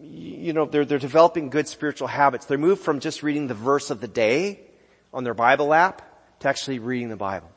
you 0.01 0.53
know, 0.53 0.65
they're, 0.65 0.85
they're 0.85 1.01
developing 1.01 1.51
good 1.51 1.67
spiritual 1.67 2.07
habits. 2.07 2.47
They're 2.47 2.57
moved 2.57 2.83
from 2.83 3.01
just 3.01 3.25
reading 3.25 3.49
the 3.49 3.55
verse 3.55 3.91
of 3.91 4.01
the 4.01 4.07
day 4.07 4.61
on 5.13 5.25
their 5.25 5.35
Bible 5.35 5.75
app 5.75 6.03
to 6.39 6.49
actually 6.49 6.79
reading 6.79 7.09
the 7.09 7.17
Bible. 7.17 7.51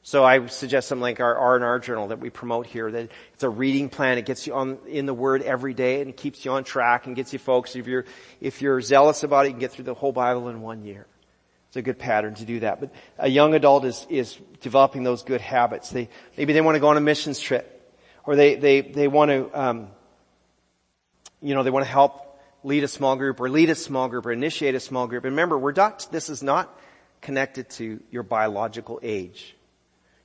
So 0.00 0.24
I 0.24 0.46
suggest 0.46 0.88
something 0.88 1.02
like 1.02 1.20
our 1.20 1.36
R&R 1.36 1.78
journal 1.78 2.08
that 2.08 2.18
we 2.18 2.30
promote 2.30 2.66
here, 2.66 2.90
that 2.90 3.10
it's 3.34 3.42
a 3.42 3.50
reading 3.50 3.90
plan. 3.90 4.16
It 4.16 4.24
gets 4.24 4.46
you 4.46 4.54
on, 4.54 4.78
in 4.86 5.04
the 5.04 5.12
Word 5.12 5.42
every 5.42 5.74
day 5.74 6.00
and 6.00 6.16
keeps 6.16 6.46
you 6.46 6.52
on 6.52 6.64
track 6.64 7.06
and 7.06 7.14
gets 7.14 7.34
you 7.34 7.38
focused. 7.38 7.76
If 7.76 7.86
you're, 7.86 8.06
if 8.40 8.62
you're 8.62 8.80
zealous 8.80 9.22
about 9.22 9.44
it, 9.44 9.48
you 9.48 9.52
can 9.52 9.60
get 9.60 9.72
through 9.72 9.84
the 9.84 9.92
whole 9.92 10.12
Bible 10.12 10.48
in 10.48 10.62
one 10.62 10.82
year. 10.82 11.06
It's 11.68 11.76
a 11.76 11.82
good 11.82 11.98
pattern 11.98 12.34
to 12.34 12.44
do 12.44 12.60
that. 12.60 12.80
But 12.80 12.92
a 13.18 13.28
young 13.28 13.54
adult 13.54 13.84
is, 13.84 14.06
is 14.08 14.38
developing 14.60 15.02
those 15.02 15.22
good 15.22 15.42
habits. 15.42 15.90
They, 15.90 16.08
maybe 16.36 16.54
they 16.54 16.62
want 16.62 16.76
to 16.76 16.80
go 16.80 16.88
on 16.88 16.96
a 16.96 17.00
missions 17.00 17.38
trip. 17.38 17.74
Or 18.24 18.36
they, 18.36 18.56
they, 18.56 18.80
they 18.80 19.08
want 19.08 19.30
to, 19.30 19.50
um, 19.58 19.88
you 21.42 21.54
know, 21.54 21.62
they 21.62 21.70
want 21.70 21.84
to 21.84 21.90
help 21.90 22.40
lead 22.64 22.84
a 22.84 22.88
small 22.88 23.16
group 23.16 23.40
or 23.40 23.48
lead 23.48 23.70
a 23.70 23.74
small 23.74 24.08
group 24.08 24.26
or 24.26 24.32
initiate 24.32 24.74
a 24.74 24.80
small 24.80 25.06
group. 25.06 25.24
And 25.24 25.32
remember, 25.32 25.58
we're 25.58 25.72
not, 25.72 26.08
this 26.10 26.28
is 26.28 26.42
not 26.42 26.74
connected 27.20 27.68
to 27.70 28.00
your 28.10 28.22
biological 28.22 28.98
age. 29.02 29.54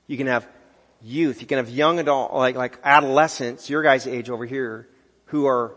You 0.06 0.16
can 0.16 0.26
have 0.26 0.46
youth, 1.02 1.40
you 1.40 1.46
can 1.46 1.58
have 1.58 1.68
young 1.68 1.98
adult, 1.98 2.32
like, 2.32 2.56
like 2.56 2.78
adolescents, 2.82 3.68
your 3.68 3.82
guys' 3.82 4.06
age 4.06 4.30
over 4.30 4.46
here, 4.46 4.88
who 5.26 5.46
are 5.46 5.74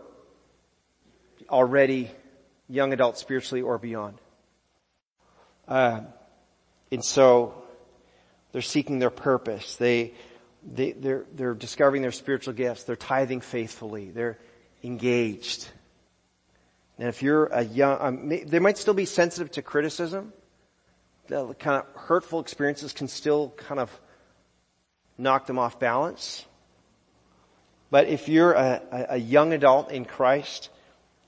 already 1.50 2.10
young 2.68 2.92
adults 2.92 3.20
spiritually 3.20 3.62
or 3.62 3.78
beyond. 3.78 4.18
Uh, 5.68 6.00
and 6.90 7.04
so 7.04 7.54
they're 8.52 8.62
seeking 8.62 8.98
their 8.98 9.10
purpose. 9.10 9.76
They, 9.76 10.14
they, 10.64 10.92
they're, 10.92 11.26
they're 11.34 11.54
discovering 11.54 12.02
their 12.02 12.12
spiritual 12.12 12.54
gifts. 12.54 12.84
They're 12.84 12.96
tithing 12.96 13.42
faithfully. 13.42 14.10
They're 14.10 14.38
engaged. 14.82 15.68
And 16.98 17.08
if 17.08 17.22
you're 17.22 17.46
a 17.46 17.62
young, 17.62 17.98
um, 18.00 18.28
they 18.28 18.58
might 18.58 18.78
still 18.78 18.94
be 18.94 19.04
sensitive 19.04 19.52
to 19.52 19.62
criticism. 19.62 20.32
The 21.28 21.54
kind 21.54 21.82
of 21.82 22.00
hurtful 22.00 22.40
experiences 22.40 22.92
can 22.92 23.06
still 23.06 23.52
kind 23.56 23.78
of 23.78 24.00
knock 25.18 25.46
them 25.46 25.58
off 25.58 25.78
balance. 25.78 26.44
But 27.90 28.08
if 28.08 28.28
you're 28.28 28.52
a, 28.52 28.82
a, 28.90 29.06
a 29.10 29.16
young 29.16 29.52
adult 29.52 29.90
in 29.90 30.06
Christ, 30.06 30.70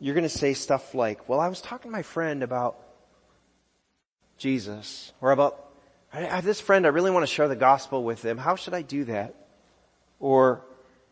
you're 0.00 0.14
going 0.14 0.24
to 0.24 0.29
say 0.29 0.55
stuff 0.55 0.94
like, 0.94 1.29
well, 1.29 1.38
I 1.38 1.48
was 1.48 1.61
talking 1.61 1.90
to 1.90 1.92
my 1.92 2.03
friend 2.03 2.42
about 2.42 2.79
Jesus 4.40 5.12
or 5.20 5.31
about, 5.31 5.70
I 6.12 6.22
have 6.22 6.44
this 6.44 6.61
friend, 6.61 6.87
I 6.87 6.88
really 6.88 7.11
want 7.12 7.22
to 7.22 7.33
share 7.33 7.46
the 7.46 7.55
gospel 7.55 8.03
with 8.03 8.22
them. 8.22 8.38
How 8.38 8.57
should 8.57 8.74
I 8.74 8.83
do 8.83 9.05
that? 9.05 9.35
Or, 10.18 10.64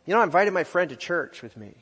you 0.05 0.15
know, 0.15 0.21
I 0.21 0.25
invited 0.25 0.53
my 0.53 0.65
friend 0.65 0.91
to 0.91 0.97
church 0.97 1.43
with 1.43 1.57
me. 1.57 1.75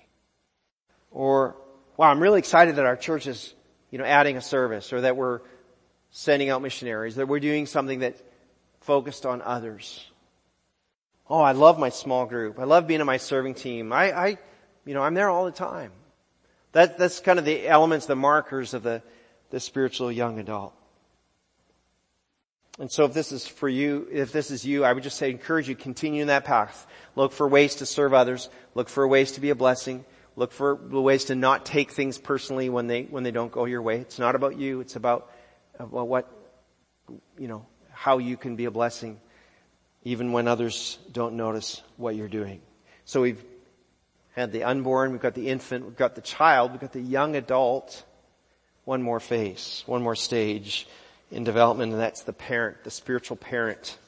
Or, 1.10 1.56
wow, 1.96 2.10
I'm 2.10 2.20
really 2.20 2.40
excited 2.40 2.76
that 2.76 2.84
our 2.84 2.96
church 2.96 3.26
is, 3.26 3.54
you 3.90 3.98
know, 3.98 4.04
adding 4.04 4.36
a 4.36 4.42
service 4.42 4.92
or 4.92 5.00
that 5.02 5.16
we're 5.16 5.40
sending 6.10 6.50
out 6.50 6.60
missionaries, 6.60 7.16
that 7.16 7.28
we're 7.28 7.40
doing 7.40 7.66
something 7.66 8.00
that 8.00 8.16
focused 8.80 9.24
on 9.24 9.40
others. 9.40 10.04
Oh, 11.28 11.40
I 11.40 11.52
love 11.52 11.78
my 11.78 11.88
small 11.88 12.26
group. 12.26 12.58
I 12.58 12.64
love 12.64 12.86
being 12.86 13.00
in 13.00 13.06
my 13.06 13.16
serving 13.16 13.54
team. 13.54 13.92
I, 13.92 14.12
I 14.12 14.38
you 14.84 14.94
know, 14.94 15.02
I'm 15.02 15.14
there 15.14 15.30
all 15.30 15.44
the 15.44 15.52
time. 15.52 15.92
That, 16.72 16.98
that's 16.98 17.20
kind 17.20 17.38
of 17.38 17.44
the 17.44 17.66
elements, 17.66 18.06
the 18.06 18.16
markers 18.16 18.74
of 18.74 18.82
the, 18.82 19.02
the 19.50 19.60
spiritual 19.60 20.12
young 20.12 20.38
adult. 20.38 20.74
And 22.78 22.90
so 22.90 23.04
if 23.04 23.14
this 23.14 23.32
is 23.32 23.46
for 23.46 23.68
you, 23.68 24.06
if 24.12 24.32
this 24.32 24.50
is 24.50 24.64
you, 24.66 24.84
I 24.84 24.92
would 24.92 25.02
just 25.02 25.16
say 25.16 25.30
encourage 25.30 25.68
you, 25.68 25.74
continue 25.74 26.20
in 26.20 26.28
that 26.28 26.44
path. 26.44 26.86
Look 27.14 27.32
for 27.32 27.48
ways 27.48 27.76
to 27.76 27.86
serve 27.86 28.12
others. 28.12 28.50
Look 28.74 28.88
for 28.88 29.06
ways 29.08 29.32
to 29.32 29.40
be 29.40 29.50
a 29.50 29.54
blessing. 29.54 30.04
Look 30.36 30.52
for 30.52 30.74
ways 30.74 31.26
to 31.26 31.34
not 31.34 31.64
take 31.64 31.90
things 31.90 32.18
personally 32.18 32.68
when 32.68 32.86
they, 32.86 33.04
when 33.04 33.22
they 33.22 33.30
don't 33.30 33.50
go 33.50 33.64
your 33.64 33.80
way. 33.80 34.00
It's 34.00 34.18
not 34.18 34.34
about 34.34 34.58
you. 34.58 34.80
It's 34.80 34.94
about, 34.96 35.30
about 35.78 36.08
what, 36.08 36.30
you 37.38 37.48
know, 37.48 37.64
how 37.90 38.18
you 38.18 38.36
can 38.36 38.56
be 38.56 38.66
a 38.66 38.70
blessing 38.70 39.18
even 40.04 40.32
when 40.32 40.46
others 40.46 40.98
don't 41.10 41.34
notice 41.34 41.82
what 41.96 42.14
you're 42.14 42.28
doing. 42.28 42.60
So 43.06 43.22
we've 43.22 43.42
had 44.34 44.52
the 44.52 44.64
unborn, 44.64 45.12
we've 45.12 45.20
got 45.20 45.34
the 45.34 45.48
infant, 45.48 45.86
we've 45.86 45.96
got 45.96 46.14
the 46.14 46.20
child, 46.20 46.72
we've 46.72 46.80
got 46.80 46.92
the 46.92 47.00
young 47.00 47.34
adult. 47.34 48.04
One 48.84 49.02
more 49.02 49.18
phase, 49.18 49.82
one 49.86 50.02
more 50.02 50.14
stage 50.14 50.86
in 51.30 51.44
development, 51.44 51.92
and 51.92 52.00
that's 52.00 52.22
the 52.22 52.32
parent, 52.32 52.84
the 52.84 52.90
spiritual 52.90 53.36
parent. 53.36 53.98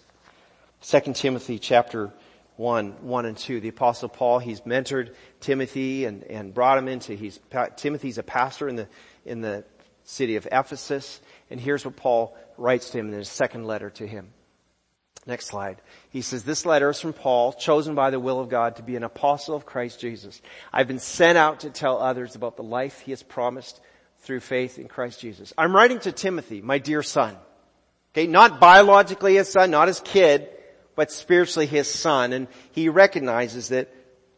2 0.82 1.00
Timothy 1.14 1.58
chapter 1.58 2.12
1, 2.56 3.02
1 3.02 3.26
and 3.26 3.36
2. 3.36 3.60
The 3.60 3.68
apostle 3.68 4.08
Paul, 4.08 4.38
he's 4.38 4.60
mentored 4.62 5.14
Timothy 5.40 6.04
and, 6.04 6.22
and 6.24 6.54
brought 6.54 6.78
him 6.78 6.88
into, 6.88 7.14
he's, 7.14 7.40
Timothy's 7.76 8.18
a 8.18 8.22
pastor 8.22 8.68
in 8.68 8.76
the, 8.76 8.88
in 9.24 9.40
the 9.40 9.64
city 10.04 10.36
of 10.36 10.46
Ephesus. 10.50 11.20
And 11.50 11.60
here's 11.60 11.84
what 11.84 11.96
Paul 11.96 12.36
writes 12.56 12.90
to 12.90 12.98
him 12.98 13.08
in 13.08 13.14
his 13.14 13.28
second 13.28 13.66
letter 13.66 13.90
to 13.90 14.06
him. 14.06 14.32
Next 15.26 15.46
slide. 15.46 15.82
He 16.10 16.22
says, 16.22 16.44
this 16.44 16.64
letter 16.64 16.88
is 16.88 17.00
from 17.00 17.12
Paul, 17.12 17.52
chosen 17.52 17.94
by 17.94 18.10
the 18.10 18.20
will 18.20 18.40
of 18.40 18.48
God 18.48 18.76
to 18.76 18.82
be 18.82 18.96
an 18.96 19.04
apostle 19.04 19.54
of 19.54 19.66
Christ 19.66 20.00
Jesus. 20.00 20.40
I've 20.72 20.88
been 20.88 21.00
sent 21.00 21.36
out 21.36 21.60
to 21.60 21.70
tell 21.70 22.00
others 22.00 22.34
about 22.34 22.56
the 22.56 22.62
life 22.62 23.00
he 23.00 23.12
has 23.12 23.22
promised 23.22 23.78
through 24.20 24.40
faith 24.40 24.78
in 24.78 24.88
Christ 24.88 25.20
Jesus. 25.20 25.52
I'm 25.56 25.74
writing 25.74 26.00
to 26.00 26.12
Timothy, 26.12 26.60
my 26.60 26.78
dear 26.78 27.02
son. 27.02 27.36
Okay, 28.12 28.26
not 28.26 28.60
biologically 28.60 29.36
his 29.36 29.48
son, 29.48 29.70
not 29.70 29.88
his 29.88 30.00
kid, 30.00 30.48
but 30.96 31.12
spiritually 31.12 31.66
his 31.66 31.88
son. 31.88 32.32
And 32.32 32.48
he 32.72 32.88
recognizes 32.88 33.68
that, 33.68 33.94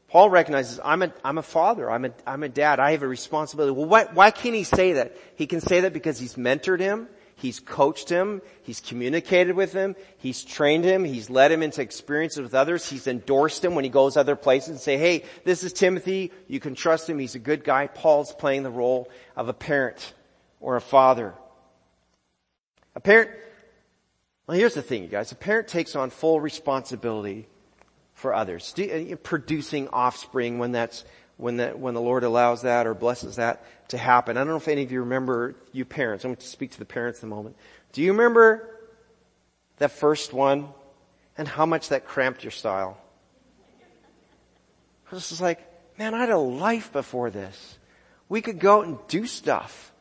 Paul 0.09 0.29
recognizes, 0.29 0.81
I'm 0.85 1.03
a, 1.03 1.15
I'm 1.25 1.39
a 1.39 1.43
father, 1.43 1.89
I'm 1.89 2.05
a, 2.05 2.11
I'm 2.27 2.43
a 2.43 2.49
dad, 2.49 2.81
I 2.81 2.93
have 2.93 3.03
a 3.03 3.09
responsibility. 3.09 3.73
Well, 3.73 3.87
why, 3.87 4.07
why 4.13 4.31
can 4.33 4.55
he 4.55 4.65
say 4.65 4.95
that? 4.95 5.17
He 5.37 5.47
can 5.47 5.61
say 5.61 5.83
that 5.83 5.93
because 5.93 6.19
he's 6.19 6.35
mentored 6.35 6.81
him, 6.81 7.09
He's 7.41 7.59
coached 7.59 8.11
him. 8.11 8.43
He's 8.63 8.81
communicated 8.81 9.57
with 9.57 9.73
him. 9.73 9.97
He's 10.19 10.45
trained 10.45 10.85
him. 10.85 11.05
He's 11.05 11.31
led 11.31 11.51
him 11.51 11.63
into 11.63 11.81
experiences 11.81 12.43
with 12.43 12.55
others. 12.55 12.89
He's 12.89 13.07
endorsed 13.07 13.65
him 13.65 13.75
when 13.75 13.83
he 13.83 13.89
goes 13.89 14.19
other 14.19 14.37
places 14.37 14.69
and 14.69 14.79
say, 14.79 14.99
hey, 14.99 15.25
this 15.45 15.65
is 15.65 15.73
Timothy. 15.73 16.33
You 16.49 16.61
can 16.61 16.75
trust 16.75 17.09
him. 17.09 17.19
He's 17.19 17.35
a 17.35 17.39
good 17.39 17.65
guy. 17.65 17.87
Paul's 17.87 18.35
playing 18.35 18.63
the 18.63 18.71
role 18.71 19.09
of 19.35 19.49
a 19.49 19.55
parent 19.55 20.13
or 20.61 20.77
a 20.77 20.83
father. 20.83 21.33
A 22.95 23.01
parent, 23.01 23.31
well 24.47 24.59
here's 24.59 24.75
the 24.75 24.83
thing 24.83 25.03
you 25.03 25.09
guys. 25.09 25.33
A 25.33 25.37
parent 25.37 25.67
takes 25.67 25.97
on 25.97 26.11
full 26.11 26.41
responsibility 26.43 27.49
for 28.13 28.35
others. 28.35 28.75
Producing 29.23 29.89
offspring 29.89 30.59
when 30.59 30.73
that's 30.73 31.07
when 31.41 31.57
that, 31.57 31.79
when 31.79 31.95
the 31.95 32.01
Lord 32.01 32.23
allows 32.23 32.63
that 32.63 32.87
or 32.87 32.95
blesses 32.95 33.37
that 33.37 33.65
to 33.89 33.99
happen. 33.99 34.37
I 34.37 34.41
don't 34.41 34.49
know 34.49 34.57
if 34.57 34.69
any 34.69 34.83
of 34.83 34.93
you 34.93 35.01
remember, 35.01 35.57
you 35.73 35.85
parents, 35.85 36.25
I'm 36.25 36.31
going 36.31 36.37
to 36.37 36.47
speak 36.47 36.73
to 36.73 36.79
the 36.79 36.85
parents 36.85 37.23
in 37.23 37.29
a 37.29 37.35
moment. 37.35 37.57
Do 37.93 38.03
you 38.03 38.13
remember 38.13 38.69
that 39.79 39.91
first 39.91 40.33
one 40.33 40.69
and 41.37 41.49
how 41.49 41.67
much 41.67 41.89
that 41.89 42.05
cramped 42.05 42.45
your 42.45 42.51
style? 42.51 42.99
I 45.11 45.15
was 45.15 45.29
just 45.29 45.41
like, 45.41 45.67
man, 45.99 46.15
I 46.15 46.21
had 46.21 46.31
a 46.31 46.39
life 46.39 46.93
before 46.93 47.31
this. 47.31 47.79
We 48.29 48.43
could 48.43 48.61
go 48.61 48.81
out 48.81 48.87
and 48.87 48.99
do 49.09 49.27
stuff. 49.27 49.93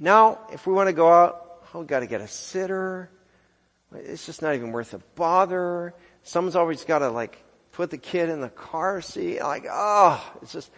Now, 0.00 0.40
if 0.52 0.66
we 0.66 0.72
want 0.72 0.88
to 0.88 0.92
go 0.92 1.10
out, 1.10 1.62
oh, 1.72 1.80
we 1.80 1.86
got 1.86 2.00
to 2.00 2.06
get 2.06 2.20
a 2.20 2.28
sitter. 2.28 3.10
It's 3.94 4.26
just 4.26 4.42
not 4.42 4.54
even 4.54 4.72
worth 4.72 4.92
a 4.92 4.98
bother. 5.14 5.94
Someone's 6.24 6.56
always 6.56 6.84
got 6.84 6.98
to 6.98 7.10
like 7.10 7.40
put 7.76 7.90
the 7.90 7.98
kid 7.98 8.30
in 8.30 8.40
the 8.40 8.48
car 8.48 9.02
seat. 9.02 9.40
Like, 9.40 9.66
oh, 9.70 10.24
it's 10.40 10.52
just, 10.52 10.70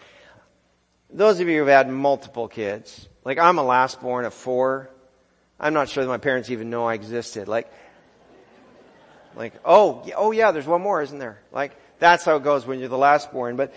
those 1.11 1.39
of 1.39 1.49
you 1.49 1.61
who've 1.61 1.69
had 1.69 1.89
multiple 1.89 2.49
kids, 2.49 3.09
like 3.25 3.39
I'm 3.39 3.59
a 3.59 3.63
last 3.63 4.01
born 4.01 4.25
of 4.25 4.35
four. 4.35 4.91
I'm 5.61 5.75
not 5.75 5.89
sure 5.89 6.03
that 6.03 6.09
my 6.09 6.19
parents 6.19 6.51
even 6.51 6.71
know 6.71 6.87
I 6.87 6.95
existed. 6.95 7.47
Like, 7.47 7.73
like, 9.37 9.55
oh, 9.65 10.05
oh 10.17 10.33
yeah, 10.33 10.51
there's 10.51 10.67
one 10.67 10.83
more, 10.83 11.01
isn't 11.01 11.19
there? 11.19 11.39
Like, 11.53 11.73
that's 12.01 12.25
how 12.25 12.35
it 12.35 12.43
goes 12.43 12.67
when 12.67 12.81
you're 12.81 12.89
the 12.89 12.99
last 12.99 13.33
born. 13.33 13.55
But, 13.55 13.73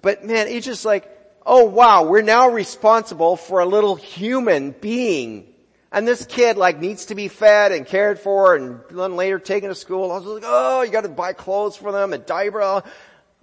but 0.00 0.24
man, 0.24 0.48
it's 0.48 0.64
just 0.64 0.86
like, 0.86 1.06
oh 1.44 1.64
wow, 1.64 2.04
we're 2.04 2.22
now 2.22 2.48
responsible 2.48 3.36
for 3.36 3.60
a 3.60 3.66
little 3.66 3.96
human 3.96 4.70
being 4.70 5.51
and 5.92 6.08
this 6.08 6.24
kid 6.24 6.56
like 6.56 6.80
needs 6.80 7.06
to 7.06 7.14
be 7.14 7.28
fed 7.28 7.70
and 7.70 7.86
cared 7.86 8.18
for 8.18 8.56
and 8.56 8.80
then 8.90 9.14
later 9.14 9.38
taken 9.38 9.68
to 9.68 9.74
school. 9.74 10.10
I 10.10 10.16
was 10.16 10.24
like, 10.24 10.42
oh, 10.44 10.82
you 10.82 10.90
gotta 10.90 11.10
buy 11.10 11.34
clothes 11.34 11.76
for 11.76 11.92
them, 11.92 12.12
a 12.12 12.18
diaper. 12.18 12.82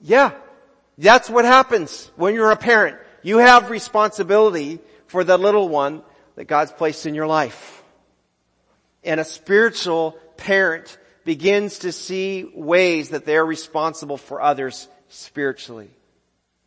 Yeah. 0.01 0.33
That's 0.97 1.29
what 1.29 1.45
happens 1.45 2.11
when 2.15 2.33
you're 2.33 2.51
a 2.51 2.57
parent. 2.57 2.97
You 3.21 3.37
have 3.37 3.69
responsibility 3.69 4.79
for 5.07 5.23
the 5.23 5.37
little 5.37 5.69
one 5.69 6.01
that 6.35 6.45
God's 6.45 6.71
placed 6.71 7.05
in 7.05 7.13
your 7.13 7.27
life. 7.27 7.83
And 9.03 9.19
a 9.19 9.25
spiritual 9.25 10.17
parent 10.35 10.97
begins 11.23 11.79
to 11.79 11.91
see 11.91 12.49
ways 12.53 13.09
that 13.09 13.25
they're 13.25 13.45
responsible 13.45 14.17
for 14.17 14.41
others 14.41 14.87
spiritually. 15.09 15.89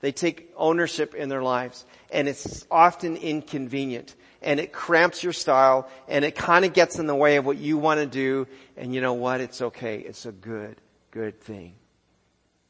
They 0.01 0.13
take 0.13 0.53
ownership 0.57 1.15
in 1.15 1.29
their 1.29 1.43
lives 1.43 1.85
and 2.11 2.29
it's 2.29 2.67
often 2.71 3.17
inconvenient 3.17 4.15
and 4.43 4.61
it 4.61 4.73
cramps 4.73 5.23
your 5.23 5.33
style 5.33 5.89
and 6.09 6.25
it 6.25 6.35
kind 6.35 6.65
of 6.65 6.73
gets 6.73 6.99
in 6.99 7.07
the 7.07 7.15
way 7.15 7.37
of 7.37 7.47
what 7.47 7.59
you 7.59 7.79
want 7.79 8.01
to 8.01 8.07
do. 8.07 8.47
And 8.77 8.95
you 8.95 9.01
know 9.01 9.15
what? 9.15 9.41
It's 9.41 9.63
okay. 9.63 10.01
It's 10.01 10.27
a 10.27 10.33
good, 10.33 10.77
good 11.11 11.41
thing. 11.41 11.75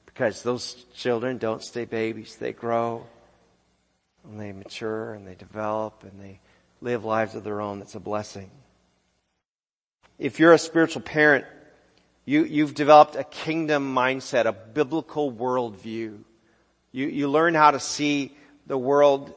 Because 0.07 0.43
those 0.43 0.75
children 0.95 1.39
don't 1.39 1.63
stay 1.63 1.85
babies. 1.85 2.37
They 2.37 2.53
grow 2.53 3.07
and 4.25 4.41
they 4.41 4.53
mature 4.53 5.15
and 5.15 5.27
they 5.27 5.35
develop 5.35 6.05
and 6.05 6.21
they 6.21 6.41
live 6.81 7.05
lives 7.05 7.35
of 7.35 7.45
their 7.45 7.61
own. 7.61 7.79
That's 7.79 7.95
a 7.95 8.01
blessing. 8.01 8.51
If 10.19 10.39
you're 10.39 10.53
a 10.53 10.59
spiritual 10.59 11.03
parent, 11.03 11.47
you, 12.25 12.45
you've 12.45 12.75
developed 12.75 13.17
a 13.17 13.25
kingdom 13.25 13.95
mindset, 13.95 14.45
a 14.45 14.53
biblical 14.53 15.33
worldview. 15.33 16.19
You, 16.92 17.07
you 17.07 17.29
learn 17.29 17.55
how 17.55 17.71
to 17.71 17.81
see 17.81 18.37
the 18.67 18.79
world 18.79 19.35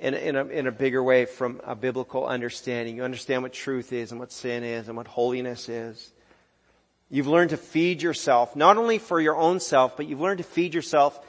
in, 0.00 0.14
in, 0.14 0.34
a, 0.34 0.44
in 0.46 0.66
a 0.66 0.72
bigger 0.72 1.02
way 1.02 1.26
from 1.26 1.60
a 1.64 1.76
biblical 1.76 2.26
understanding. 2.26 2.96
You 2.96 3.04
understand 3.04 3.42
what 3.42 3.52
truth 3.52 3.92
is 3.92 4.10
and 4.10 4.18
what 4.18 4.32
sin 4.32 4.64
is 4.64 4.88
and 4.88 4.96
what 4.96 5.06
holiness 5.06 5.68
is. 5.68 6.12
You've 7.10 7.26
learned 7.26 7.50
to 7.50 7.56
feed 7.56 8.02
yourself, 8.02 8.56
not 8.56 8.78
only 8.78 8.98
for 8.98 9.20
your 9.20 9.36
own 9.36 9.60
self, 9.60 9.96
but 9.96 10.06
you've 10.06 10.20
learned 10.20 10.38
to 10.38 10.44
feed 10.44 10.74
yourself 10.74 11.20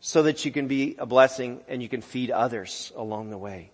so 0.00 0.24
that 0.24 0.44
you 0.44 0.50
can 0.50 0.66
be 0.66 0.96
a 0.98 1.06
blessing 1.06 1.60
and 1.68 1.82
you 1.82 1.88
can 1.88 2.02
feed 2.02 2.30
others 2.30 2.92
along 2.96 3.30
the 3.30 3.38
way. 3.38 3.70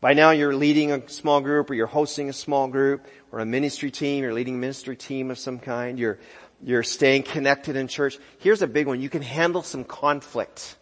By 0.00 0.12
now 0.12 0.30
you're 0.32 0.54
leading 0.54 0.92
a 0.92 1.08
small 1.08 1.40
group 1.40 1.70
or 1.70 1.74
you're 1.74 1.86
hosting 1.86 2.28
a 2.28 2.34
small 2.34 2.68
group 2.68 3.06
or 3.32 3.38
a 3.38 3.46
ministry 3.46 3.90
team, 3.90 4.22
you're 4.22 4.34
leading 4.34 4.56
a 4.56 4.58
ministry 4.58 4.96
team 4.96 5.30
of 5.30 5.38
some 5.38 5.58
kind, 5.58 5.98
you're, 5.98 6.18
you're 6.62 6.82
staying 6.82 7.22
connected 7.22 7.76
in 7.76 7.88
church. 7.88 8.18
Here's 8.38 8.60
a 8.60 8.66
big 8.66 8.86
one. 8.86 9.00
You 9.00 9.08
can 9.08 9.22
handle 9.22 9.62
some 9.62 9.84
conflict. 9.84 10.76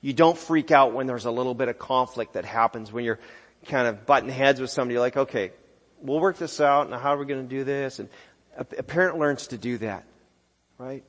You 0.00 0.12
don't 0.12 0.38
freak 0.38 0.70
out 0.70 0.92
when 0.92 1.06
there's 1.06 1.24
a 1.24 1.30
little 1.30 1.54
bit 1.54 1.68
of 1.68 1.78
conflict 1.78 2.34
that 2.34 2.44
happens 2.44 2.92
when 2.92 3.04
you're 3.04 3.18
kind 3.66 3.88
of 3.88 4.06
butting 4.06 4.30
heads 4.30 4.60
with 4.60 4.70
somebody. 4.70 4.94
You're 4.94 5.02
like, 5.02 5.16
okay, 5.16 5.52
we'll 6.00 6.20
work 6.20 6.38
this 6.38 6.60
out. 6.60 6.88
Now 6.88 6.98
how 6.98 7.14
are 7.14 7.18
we 7.18 7.26
going 7.26 7.48
to 7.48 7.48
do 7.48 7.64
this? 7.64 7.98
And 7.98 8.08
a, 8.56 8.64
parent 8.64 9.18
learns 9.18 9.48
to 9.48 9.58
do 9.58 9.78
that, 9.78 10.04
right? 10.78 11.04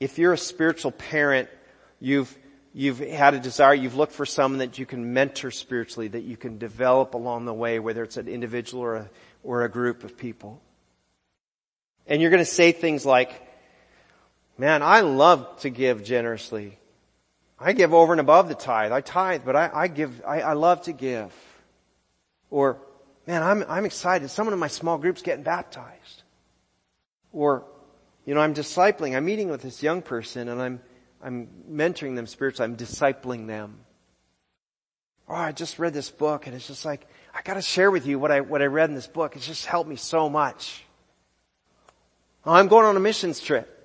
If 0.00 0.18
you're 0.18 0.32
a 0.32 0.38
spiritual 0.38 0.90
parent, 0.90 1.48
you've 2.00 2.36
you've 2.74 2.98
had 2.98 3.34
a 3.34 3.38
desire, 3.38 3.74
you've 3.74 3.96
looked 3.96 4.12
for 4.12 4.26
someone 4.26 4.58
that 4.58 4.78
you 4.78 4.86
can 4.86 5.12
mentor 5.12 5.50
spiritually, 5.50 6.08
that 6.08 6.22
you 6.22 6.36
can 6.36 6.58
develop 6.58 7.14
along 7.14 7.44
the 7.44 7.52
way, 7.52 7.78
whether 7.78 8.02
it's 8.02 8.16
an 8.16 8.28
individual 8.28 8.82
or 8.82 8.96
a, 8.96 9.10
or 9.42 9.64
a 9.64 9.68
group 9.68 10.04
of 10.04 10.16
people. 10.16 10.60
And 12.06 12.20
you're 12.20 12.30
going 12.30 12.42
to 12.42 12.50
say 12.50 12.72
things 12.72 13.04
like, 13.04 13.30
man, 14.58 14.82
I 14.82 15.00
love 15.00 15.60
to 15.60 15.70
give 15.70 16.04
generously. 16.04 16.78
I 17.58 17.72
give 17.72 17.94
over 17.94 18.12
and 18.12 18.20
above 18.20 18.48
the 18.48 18.54
tithe. 18.54 18.92
I 18.92 19.00
tithe, 19.00 19.42
but 19.44 19.54
I, 19.54 19.70
I 19.72 19.88
give, 19.88 20.22
I, 20.26 20.40
I 20.40 20.52
love 20.54 20.82
to 20.82 20.92
give. 20.92 21.32
Or, 22.50 22.78
man, 23.26 23.42
I'm, 23.42 23.64
I'm 23.68 23.84
excited. 23.84 24.28
Someone 24.30 24.52
in 24.52 24.58
my 24.58 24.68
small 24.68 24.98
group's 24.98 25.22
getting 25.22 25.44
baptized. 25.44 26.22
Or, 27.32 27.64
you 28.26 28.34
know, 28.34 28.40
I'm 28.40 28.54
discipling. 28.54 29.16
I'm 29.16 29.24
meeting 29.24 29.48
with 29.48 29.62
this 29.62 29.82
young 29.82 30.02
person 30.02 30.48
and 30.48 30.60
I'm, 30.60 30.80
I'm 31.22 31.48
mentoring 31.70 32.16
them 32.16 32.26
spiritually. 32.26 32.70
I'm 32.70 32.76
discipling 32.76 33.46
them. 33.46 33.78
Oh, 35.28 35.34
I 35.34 35.52
just 35.52 35.78
read 35.78 35.94
this 35.94 36.10
book 36.10 36.46
and 36.46 36.54
it's 36.54 36.66
just 36.66 36.84
like, 36.84 37.06
I 37.34 37.42
gotta 37.42 37.62
share 37.62 37.90
with 37.90 38.06
you 38.06 38.18
what 38.18 38.30
I, 38.30 38.40
what 38.40 38.60
I 38.60 38.66
read 38.66 38.90
in 38.90 38.94
this 38.94 39.06
book. 39.06 39.36
It's 39.36 39.46
just 39.46 39.66
helped 39.66 39.88
me 39.88 39.96
so 39.96 40.28
much. 40.28 40.84
Oh, 42.44 42.52
I'm 42.52 42.68
going 42.68 42.84
on 42.84 42.96
a 42.96 43.00
missions 43.00 43.40
trip. 43.40 43.81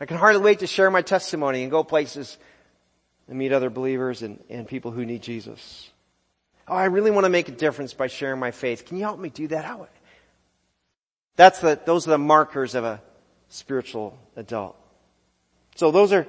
I 0.00 0.06
can 0.06 0.16
hardly 0.16 0.40
wait 0.40 0.60
to 0.60 0.66
share 0.66 0.90
my 0.90 1.02
testimony 1.02 1.62
and 1.62 1.70
go 1.70 1.84
places 1.84 2.38
and 3.28 3.38
meet 3.38 3.52
other 3.52 3.68
believers 3.68 4.22
and, 4.22 4.42
and 4.48 4.66
people 4.66 4.90
who 4.90 5.04
need 5.04 5.22
Jesus. 5.22 5.90
Oh, 6.66 6.74
I 6.74 6.86
really 6.86 7.10
want 7.10 7.24
to 7.24 7.30
make 7.30 7.48
a 7.48 7.52
difference 7.52 7.92
by 7.92 8.06
sharing 8.06 8.40
my 8.40 8.50
faith. 8.50 8.86
Can 8.86 8.96
you 8.96 9.02
help 9.02 9.20
me 9.20 9.28
do 9.28 9.48
that? 9.48 9.64
How? 9.64 9.88
That's 11.36 11.58
the, 11.60 11.78
those 11.84 12.06
are 12.06 12.10
the 12.10 12.18
markers 12.18 12.74
of 12.74 12.84
a 12.84 13.02
spiritual 13.48 14.18
adult. 14.36 14.76
So 15.74 15.90
those 15.90 16.12
are 16.12 16.26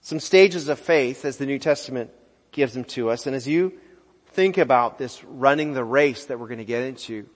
some 0.00 0.20
stages 0.20 0.68
of 0.68 0.78
faith 0.78 1.24
as 1.24 1.36
the 1.36 1.46
New 1.46 1.58
Testament 1.58 2.10
gives 2.52 2.72
them 2.74 2.84
to 2.84 3.10
us. 3.10 3.26
And 3.26 3.36
as 3.36 3.46
you 3.46 3.74
think 4.28 4.56
about 4.56 4.98
this 4.98 5.22
running 5.24 5.74
the 5.74 5.84
race 5.84 6.26
that 6.26 6.38
we're 6.38 6.48
going 6.48 6.58
to 6.58 6.64
get 6.64 6.82
into, 6.82 7.28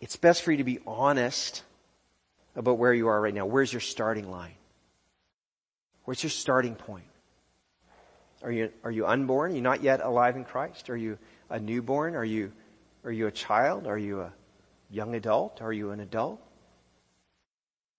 it's 0.00 0.16
best 0.16 0.42
for 0.42 0.52
you 0.52 0.58
to 0.58 0.64
be 0.64 0.78
honest 0.86 1.62
about 2.56 2.78
where 2.78 2.92
you 2.92 3.08
are 3.08 3.20
right 3.20 3.34
now. 3.34 3.46
Where's 3.46 3.72
your 3.72 3.80
starting 3.80 4.30
line? 4.30 4.54
Where's 6.04 6.22
your 6.22 6.30
starting 6.30 6.74
point? 6.74 7.04
Are 8.42 8.52
you, 8.52 8.70
are 8.84 8.90
you 8.90 9.06
unborn? 9.06 9.52
Are 9.52 9.54
you 9.54 9.60
not 9.60 9.82
yet 9.82 10.00
alive 10.00 10.36
in 10.36 10.44
Christ? 10.44 10.90
Are 10.90 10.96
you 10.96 11.18
a 11.50 11.58
newborn? 11.58 12.14
Are 12.14 12.24
you, 12.24 12.52
are 13.04 13.12
you 13.12 13.26
a 13.26 13.32
child? 13.32 13.86
Are 13.86 13.98
you 13.98 14.20
a 14.20 14.32
young 14.90 15.14
adult? 15.14 15.62
Are 15.62 15.72
you 15.72 15.90
an 15.90 16.00
adult? 16.00 16.40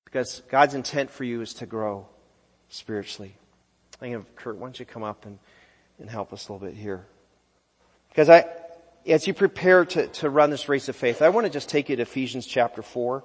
Because 0.05 0.41
God's 0.49 0.73
intent 0.73 1.11
for 1.11 1.23
you 1.23 1.41
is 1.41 1.53
to 1.55 1.65
grow 1.65 2.07
spiritually. 2.69 3.35
I'm 4.01 4.11
going 4.11 4.23
to, 4.23 4.31
Kurt, 4.35 4.57
why 4.57 4.67
don't 4.67 4.79
you 4.79 4.85
come 4.85 5.03
up 5.03 5.25
and, 5.25 5.37
and 5.99 6.09
help 6.09 6.31
us 6.33 6.47
a 6.47 6.53
little 6.53 6.67
bit 6.67 6.77
here? 6.77 7.05
Because 8.09 8.29
I, 8.29 8.45
as 9.05 9.27
you 9.27 9.33
prepare 9.33 9.85
to, 9.85 10.07
to 10.07 10.29
run 10.29 10.49
this 10.49 10.69
race 10.69 10.87
of 10.87 10.95
faith, 10.95 11.21
I 11.21 11.29
want 11.29 11.45
to 11.45 11.51
just 11.51 11.67
take 11.67 11.89
you 11.89 11.95
to 11.95 12.03
Ephesians 12.03 12.45
chapter 12.45 12.81
4. 12.81 13.23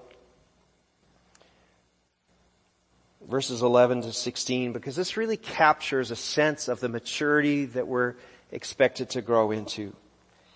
Verses 3.29 3.63
11 3.63 4.03
to 4.03 4.13
16, 4.13 4.73
because 4.73 4.97
this 4.97 5.17
really 5.17 5.37
captures 5.37 6.11
a 6.11 6.17
sense 6.17 6.69
of 6.69 6.81
the 6.81 6.89
maturity 6.89 7.67
that 7.67 7.87
we're 7.87 8.15
expected 8.51 9.11
to 9.11 9.23
grow 9.23 9.51
into. 9.51 9.95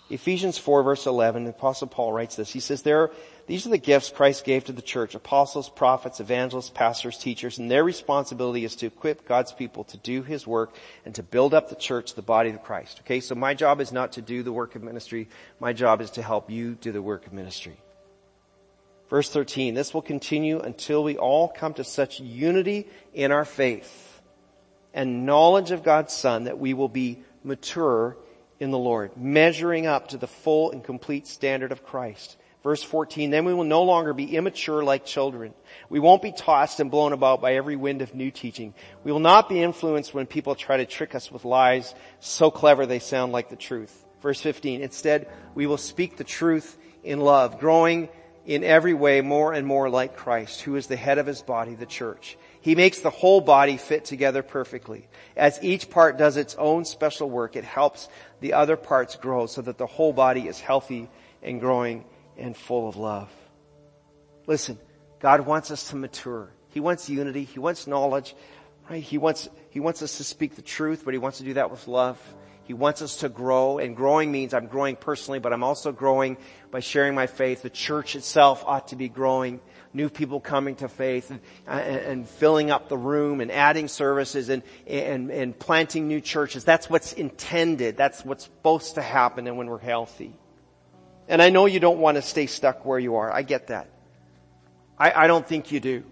Ephesians 0.08 0.56
4 0.56 0.84
verse 0.84 1.06
11, 1.06 1.44
the 1.44 1.50
apostle 1.50 1.88
Paul 1.88 2.12
writes 2.12 2.36
this. 2.36 2.52
He 2.52 2.60
says, 2.60 2.82
there, 2.82 3.10
these 3.48 3.66
are 3.66 3.70
the 3.70 3.78
gifts 3.78 4.10
Christ 4.10 4.44
gave 4.44 4.64
to 4.64 4.72
the 4.72 4.82
church, 4.82 5.16
apostles, 5.16 5.68
prophets, 5.68 6.20
evangelists, 6.20 6.70
pastors, 6.70 7.18
teachers, 7.18 7.58
and 7.58 7.68
their 7.68 7.82
responsibility 7.82 8.64
is 8.64 8.76
to 8.76 8.86
equip 8.86 9.26
God's 9.26 9.52
people 9.52 9.82
to 9.84 9.96
do 9.96 10.22
His 10.22 10.46
work 10.46 10.76
and 11.04 11.14
to 11.16 11.24
build 11.24 11.54
up 11.54 11.68
the 11.68 11.74
church, 11.74 12.14
the 12.14 12.22
body 12.22 12.50
of 12.50 12.62
Christ. 12.62 13.00
Okay, 13.00 13.18
so 13.18 13.34
my 13.34 13.54
job 13.54 13.80
is 13.80 13.90
not 13.90 14.12
to 14.12 14.22
do 14.22 14.44
the 14.44 14.52
work 14.52 14.76
of 14.76 14.82
ministry. 14.82 15.28
My 15.58 15.72
job 15.72 16.00
is 16.00 16.10
to 16.12 16.22
help 16.22 16.50
you 16.50 16.74
do 16.74 16.92
the 16.92 17.02
work 17.02 17.26
of 17.26 17.32
ministry. 17.32 17.76
Verse 19.08 19.30
13, 19.30 19.74
this 19.74 19.94
will 19.94 20.02
continue 20.02 20.58
until 20.58 21.04
we 21.04 21.16
all 21.16 21.48
come 21.48 21.74
to 21.74 21.84
such 21.84 22.18
unity 22.20 22.88
in 23.14 23.30
our 23.30 23.44
faith 23.44 24.20
and 24.92 25.26
knowledge 25.26 25.70
of 25.70 25.84
God's 25.84 26.12
Son 26.12 26.44
that 26.44 26.58
we 26.58 26.74
will 26.74 26.88
be 26.88 27.22
mature 27.44 28.16
in 28.58 28.70
the 28.70 28.78
Lord, 28.78 29.16
measuring 29.16 29.86
up 29.86 30.08
to 30.08 30.16
the 30.16 30.26
full 30.26 30.72
and 30.72 30.82
complete 30.82 31.26
standard 31.26 31.70
of 31.70 31.84
Christ. 31.84 32.36
Verse 32.64 32.82
14, 32.82 33.30
then 33.30 33.44
we 33.44 33.54
will 33.54 33.62
no 33.62 33.84
longer 33.84 34.12
be 34.12 34.34
immature 34.34 34.82
like 34.82 35.04
children. 35.04 35.54
We 35.88 36.00
won't 36.00 36.22
be 36.22 36.32
tossed 36.32 36.80
and 36.80 36.90
blown 36.90 37.12
about 37.12 37.40
by 37.40 37.54
every 37.54 37.76
wind 37.76 38.02
of 38.02 38.12
new 38.12 38.32
teaching. 38.32 38.74
We 39.04 39.12
will 39.12 39.20
not 39.20 39.48
be 39.48 39.62
influenced 39.62 40.12
when 40.12 40.26
people 40.26 40.56
try 40.56 40.78
to 40.78 40.86
trick 40.86 41.14
us 41.14 41.30
with 41.30 41.44
lies 41.44 41.94
so 42.18 42.50
clever 42.50 42.84
they 42.84 42.98
sound 42.98 43.30
like 43.30 43.50
the 43.50 43.56
truth. 43.56 44.04
Verse 44.20 44.40
15, 44.40 44.82
instead 44.82 45.28
we 45.54 45.66
will 45.68 45.76
speak 45.76 46.16
the 46.16 46.24
truth 46.24 46.76
in 47.04 47.20
love, 47.20 47.60
growing 47.60 48.08
in 48.46 48.62
every 48.62 48.94
way 48.94 49.20
more 49.20 49.52
and 49.52 49.66
more 49.66 49.90
like 49.90 50.16
Christ, 50.16 50.62
who 50.62 50.76
is 50.76 50.86
the 50.86 50.96
head 50.96 51.18
of 51.18 51.26
his 51.26 51.42
body, 51.42 51.74
the 51.74 51.84
church. 51.84 52.38
He 52.60 52.76
makes 52.76 53.00
the 53.00 53.10
whole 53.10 53.40
body 53.40 53.76
fit 53.76 54.04
together 54.04 54.42
perfectly. 54.42 55.08
As 55.36 55.58
each 55.62 55.90
part 55.90 56.16
does 56.16 56.36
its 56.36 56.54
own 56.54 56.84
special 56.84 57.28
work, 57.28 57.56
it 57.56 57.64
helps 57.64 58.08
the 58.40 58.52
other 58.52 58.76
parts 58.76 59.16
grow 59.16 59.46
so 59.46 59.62
that 59.62 59.78
the 59.78 59.86
whole 59.86 60.12
body 60.12 60.46
is 60.46 60.60
healthy 60.60 61.10
and 61.42 61.60
growing 61.60 62.04
and 62.38 62.56
full 62.56 62.88
of 62.88 62.96
love. 62.96 63.30
Listen, 64.46 64.78
God 65.18 65.40
wants 65.40 65.72
us 65.72 65.90
to 65.90 65.96
mature. 65.96 66.50
He 66.70 66.78
wants 66.78 67.08
unity. 67.08 67.44
He 67.44 67.58
wants 67.58 67.88
knowledge, 67.88 68.36
right? 68.88 69.02
He 69.02 69.18
wants, 69.18 69.48
he 69.70 69.80
wants 69.80 70.02
us 70.02 70.18
to 70.18 70.24
speak 70.24 70.54
the 70.54 70.62
truth, 70.62 71.02
but 71.04 71.14
he 71.14 71.18
wants 71.18 71.38
to 71.38 71.44
do 71.44 71.54
that 71.54 71.70
with 71.70 71.88
love. 71.88 72.20
He 72.66 72.74
wants 72.74 73.00
us 73.00 73.18
to 73.18 73.28
grow, 73.28 73.78
and 73.78 73.94
growing 73.94 74.32
means 74.32 74.52
I'm 74.52 74.66
growing 74.66 74.96
personally, 74.96 75.38
but 75.38 75.52
I'm 75.52 75.62
also 75.62 75.92
growing 75.92 76.36
by 76.72 76.80
sharing 76.80 77.14
my 77.14 77.28
faith. 77.28 77.62
The 77.62 77.70
church 77.70 78.16
itself 78.16 78.64
ought 78.66 78.88
to 78.88 78.96
be 78.96 79.08
growing 79.08 79.60
new 79.92 80.08
people 80.08 80.40
coming 80.40 80.74
to 80.76 80.88
faith 80.88 81.30
and, 81.30 81.40
and, 81.66 82.28
filling 82.28 82.70
up 82.70 82.88
the 82.88 82.98
room 82.98 83.40
and 83.40 83.50
adding 83.50 83.88
services 83.88 84.48
and, 84.48 84.62
and, 84.86 85.30
and 85.30 85.58
planting 85.58 86.08
new 86.08 86.20
churches. 86.20 86.64
That's 86.64 86.90
what's 86.90 87.12
intended. 87.12 87.96
That's 87.96 88.24
what's 88.24 88.44
supposed 88.44 88.96
to 88.96 89.02
happen 89.02 89.46
and 89.46 89.56
when 89.56 89.68
we're 89.68 89.78
healthy. 89.78 90.36
And 91.28 91.40
I 91.40 91.50
know 91.50 91.66
you 91.66 91.80
don't 91.80 91.98
want 91.98 92.16
to 92.16 92.22
stay 92.22 92.46
stuck 92.46 92.84
where 92.84 92.98
you 92.98 93.16
are. 93.16 93.32
I 93.32 93.42
get 93.42 93.68
that. 93.68 93.88
I, 94.98 95.24
I 95.24 95.26
don't 95.28 95.46
think 95.46 95.72
you 95.72 95.80
do. 95.80 96.04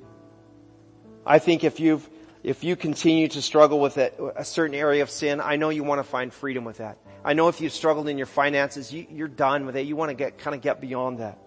I 1.27 1.39
think 1.39 1.65
if 1.65 1.81
you've, 1.81 2.09
if 2.45 2.63
you 2.63 2.77
continue 2.77 3.27
to 3.29 3.41
struggle 3.41 3.81
with 3.81 3.97
a, 3.97 4.45
certain 4.45 4.75
area 4.75 5.03
of 5.03 5.09
sin, 5.09 5.41
I 5.41 5.57
know 5.57 5.71
you 5.71 5.83
want 5.83 5.99
to 5.99 6.05
find 6.05 6.33
freedom 6.33 6.65
with 6.65 6.77
that. 6.77 6.99
I 7.25 7.33
know 7.33 7.49
if 7.49 7.63
you've 7.63 7.73
struggled 7.73 8.07
in 8.07 8.19
your 8.19 8.27
finances, 8.27 8.93
you, 8.93 9.07
you're 9.11 9.29
done 9.29 9.65
with 9.65 9.77
it. 9.77 9.87
You 9.87 9.97
want 9.97 10.11
to 10.11 10.15
get, 10.15 10.37
kind 10.37 10.55
of 10.55 10.61
get 10.61 10.79
beyond 10.79 11.21
that. 11.21 11.39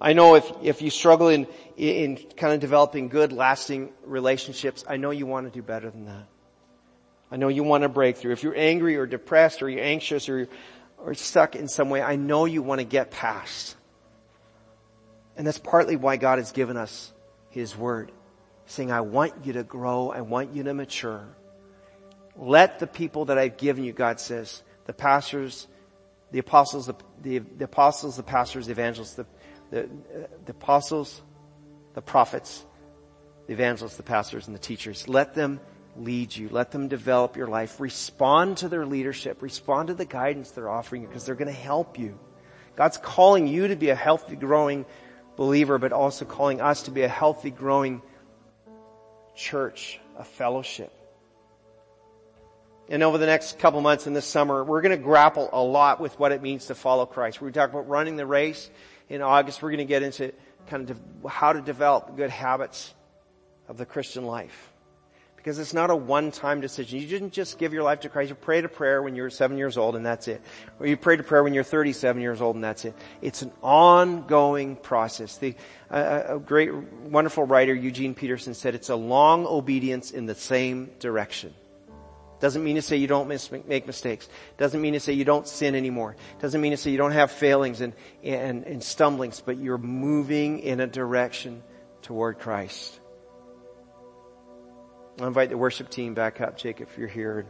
I 0.00 0.14
know 0.14 0.34
if, 0.34 0.50
if 0.62 0.80
you 0.80 0.88
struggle 0.88 1.28
in, 1.28 1.46
in 1.76 2.16
kind 2.16 2.54
of 2.54 2.60
developing 2.60 3.10
good, 3.10 3.30
lasting 3.30 3.92
relationships, 4.04 4.84
I 4.88 4.96
know 4.96 5.10
you 5.10 5.26
want 5.26 5.46
to 5.46 5.52
do 5.52 5.62
better 5.62 5.90
than 5.90 6.06
that. 6.06 6.26
I 7.30 7.36
know 7.36 7.48
you 7.48 7.62
want 7.62 7.84
a 7.84 7.90
breakthrough. 7.90 8.32
If 8.32 8.42
you're 8.42 8.56
angry 8.56 8.96
or 8.96 9.06
depressed 9.06 9.62
or 9.62 9.68
you're 9.68 9.84
anxious 9.84 10.30
or, 10.30 10.48
or 10.96 11.12
stuck 11.12 11.56
in 11.56 11.68
some 11.68 11.90
way, 11.90 12.00
I 12.00 12.16
know 12.16 12.46
you 12.46 12.62
want 12.62 12.80
to 12.80 12.86
get 12.86 13.10
past. 13.10 13.76
And 15.36 15.46
that's 15.46 15.58
partly 15.58 15.96
why 15.96 16.16
God 16.16 16.38
has 16.38 16.52
given 16.52 16.78
us 16.78 17.12
His 17.50 17.76
Word. 17.76 18.12
Saying, 18.66 18.90
I 18.90 19.00
want 19.00 19.44
you 19.44 19.54
to 19.54 19.62
grow. 19.62 20.10
I 20.10 20.20
want 20.20 20.54
you 20.54 20.62
to 20.64 20.74
mature. 20.74 21.26
Let 22.36 22.78
the 22.78 22.86
people 22.86 23.26
that 23.26 23.38
I've 23.38 23.56
given 23.56 23.84
you, 23.84 23.92
God 23.92 24.18
says, 24.18 24.62
the 24.86 24.92
pastors, 24.92 25.68
the 26.30 26.38
apostles, 26.38 26.86
the, 26.86 26.94
the, 27.20 27.38
the 27.38 27.64
apostles, 27.64 28.16
the 28.16 28.22
pastors, 28.22 28.66
the 28.66 28.72
evangelists, 28.72 29.14
the, 29.14 29.26
the, 29.70 29.88
the 30.46 30.52
apostles, 30.52 31.20
the 31.94 32.02
prophets, 32.02 32.64
the 33.46 33.52
evangelists, 33.52 33.96
the 33.96 34.02
pastors, 34.02 34.46
and 34.46 34.54
the 34.54 34.60
teachers. 34.60 35.08
Let 35.08 35.34
them 35.34 35.60
lead 35.96 36.34
you. 36.34 36.48
Let 36.48 36.70
them 36.70 36.88
develop 36.88 37.36
your 37.36 37.48
life. 37.48 37.78
Respond 37.80 38.58
to 38.58 38.68
their 38.68 38.86
leadership. 38.86 39.42
Respond 39.42 39.88
to 39.88 39.94
the 39.94 40.06
guidance 40.06 40.50
they're 40.50 40.70
offering 40.70 41.02
you 41.02 41.08
because 41.08 41.26
they're 41.26 41.34
going 41.34 41.48
to 41.48 41.52
help 41.52 41.98
you. 41.98 42.18
God's 42.76 42.96
calling 42.96 43.46
you 43.46 43.68
to 43.68 43.76
be 43.76 43.90
a 43.90 43.94
healthy, 43.94 44.36
growing 44.36 44.86
believer, 45.36 45.78
but 45.78 45.92
also 45.92 46.24
calling 46.24 46.62
us 46.62 46.84
to 46.84 46.90
be 46.90 47.02
a 47.02 47.08
healthy, 47.08 47.50
growing 47.50 48.00
church, 49.34 50.00
a 50.16 50.24
fellowship. 50.24 50.92
And 52.88 53.02
over 53.02 53.16
the 53.16 53.26
next 53.26 53.58
couple 53.58 53.80
months 53.80 54.06
in 54.06 54.12
this 54.12 54.26
summer, 54.26 54.62
we're 54.64 54.82
going 54.82 54.96
to 54.96 55.02
grapple 55.02 55.48
a 55.52 55.62
lot 55.62 56.00
with 56.00 56.18
what 56.18 56.32
it 56.32 56.42
means 56.42 56.66
to 56.66 56.74
follow 56.74 57.06
Christ. 57.06 57.40
We're 57.40 57.50
talking 57.50 57.74
about 57.74 57.88
running 57.88 58.16
the 58.16 58.26
race. 58.26 58.70
In 59.08 59.22
August, 59.22 59.62
we're 59.62 59.70
going 59.70 59.78
to 59.78 59.84
get 59.84 60.02
into 60.02 60.32
kind 60.68 60.90
of 60.90 61.00
how 61.28 61.52
to 61.52 61.60
develop 61.60 62.16
good 62.16 62.30
habits 62.30 62.92
of 63.68 63.76
the 63.76 63.86
Christian 63.86 64.24
life. 64.24 64.72
Because 65.42 65.58
it's 65.58 65.74
not 65.74 65.90
a 65.90 65.96
one-time 65.96 66.60
decision. 66.60 67.00
You 67.00 67.08
didn't 67.08 67.32
just 67.32 67.58
give 67.58 67.72
your 67.72 67.82
life 67.82 68.00
to 68.00 68.08
Christ. 68.08 68.28
You 68.28 68.36
prayed 68.36 68.64
a 68.64 68.68
prayer 68.68 69.02
when 69.02 69.16
you 69.16 69.22
were 69.22 69.30
seven 69.30 69.58
years 69.58 69.76
old 69.76 69.96
and 69.96 70.06
that's 70.06 70.28
it. 70.28 70.40
Or 70.78 70.86
you 70.86 70.96
prayed 70.96 71.18
a 71.18 71.24
prayer 71.24 71.42
when 71.42 71.52
you're 71.52 71.64
37 71.64 72.22
years 72.22 72.40
old 72.40 72.54
and 72.54 72.62
that's 72.62 72.84
it. 72.84 72.94
It's 73.20 73.42
an 73.42 73.50
ongoing 73.60 74.76
process. 74.76 75.38
The, 75.38 75.56
uh, 75.90 76.36
a 76.36 76.38
great, 76.38 76.72
wonderful 76.72 77.42
writer, 77.42 77.74
Eugene 77.74 78.14
Peterson 78.14 78.54
said 78.54 78.76
it's 78.76 78.88
a 78.88 78.94
long 78.94 79.44
obedience 79.44 80.12
in 80.12 80.26
the 80.26 80.36
same 80.36 80.92
direction. 81.00 81.52
Doesn't 82.38 82.62
mean 82.62 82.76
to 82.76 82.82
say 82.82 82.96
you 82.96 83.08
don't 83.08 83.26
miss, 83.26 83.50
make 83.50 83.84
mistakes. 83.84 84.28
Doesn't 84.58 84.80
mean 84.80 84.92
to 84.92 85.00
say 85.00 85.12
you 85.12 85.24
don't 85.24 85.48
sin 85.48 85.74
anymore. 85.74 86.14
Doesn't 86.40 86.60
mean 86.60 86.70
to 86.70 86.76
say 86.76 86.92
you 86.92 86.98
don't 86.98 87.12
have 87.12 87.32
failings 87.32 87.80
and, 87.80 87.94
and, 88.22 88.64
and 88.64 88.82
stumblings, 88.82 89.40
but 89.40 89.58
you're 89.58 89.76
moving 89.76 90.60
in 90.60 90.78
a 90.78 90.86
direction 90.86 91.64
toward 92.02 92.38
Christ. 92.38 93.00
I'll 95.20 95.26
invite 95.26 95.50
the 95.50 95.58
worship 95.58 95.90
team 95.90 96.14
back 96.14 96.40
up, 96.40 96.56
Jake, 96.56 96.80
if 96.80 96.96
you're 96.96 97.08
here. 97.08 97.46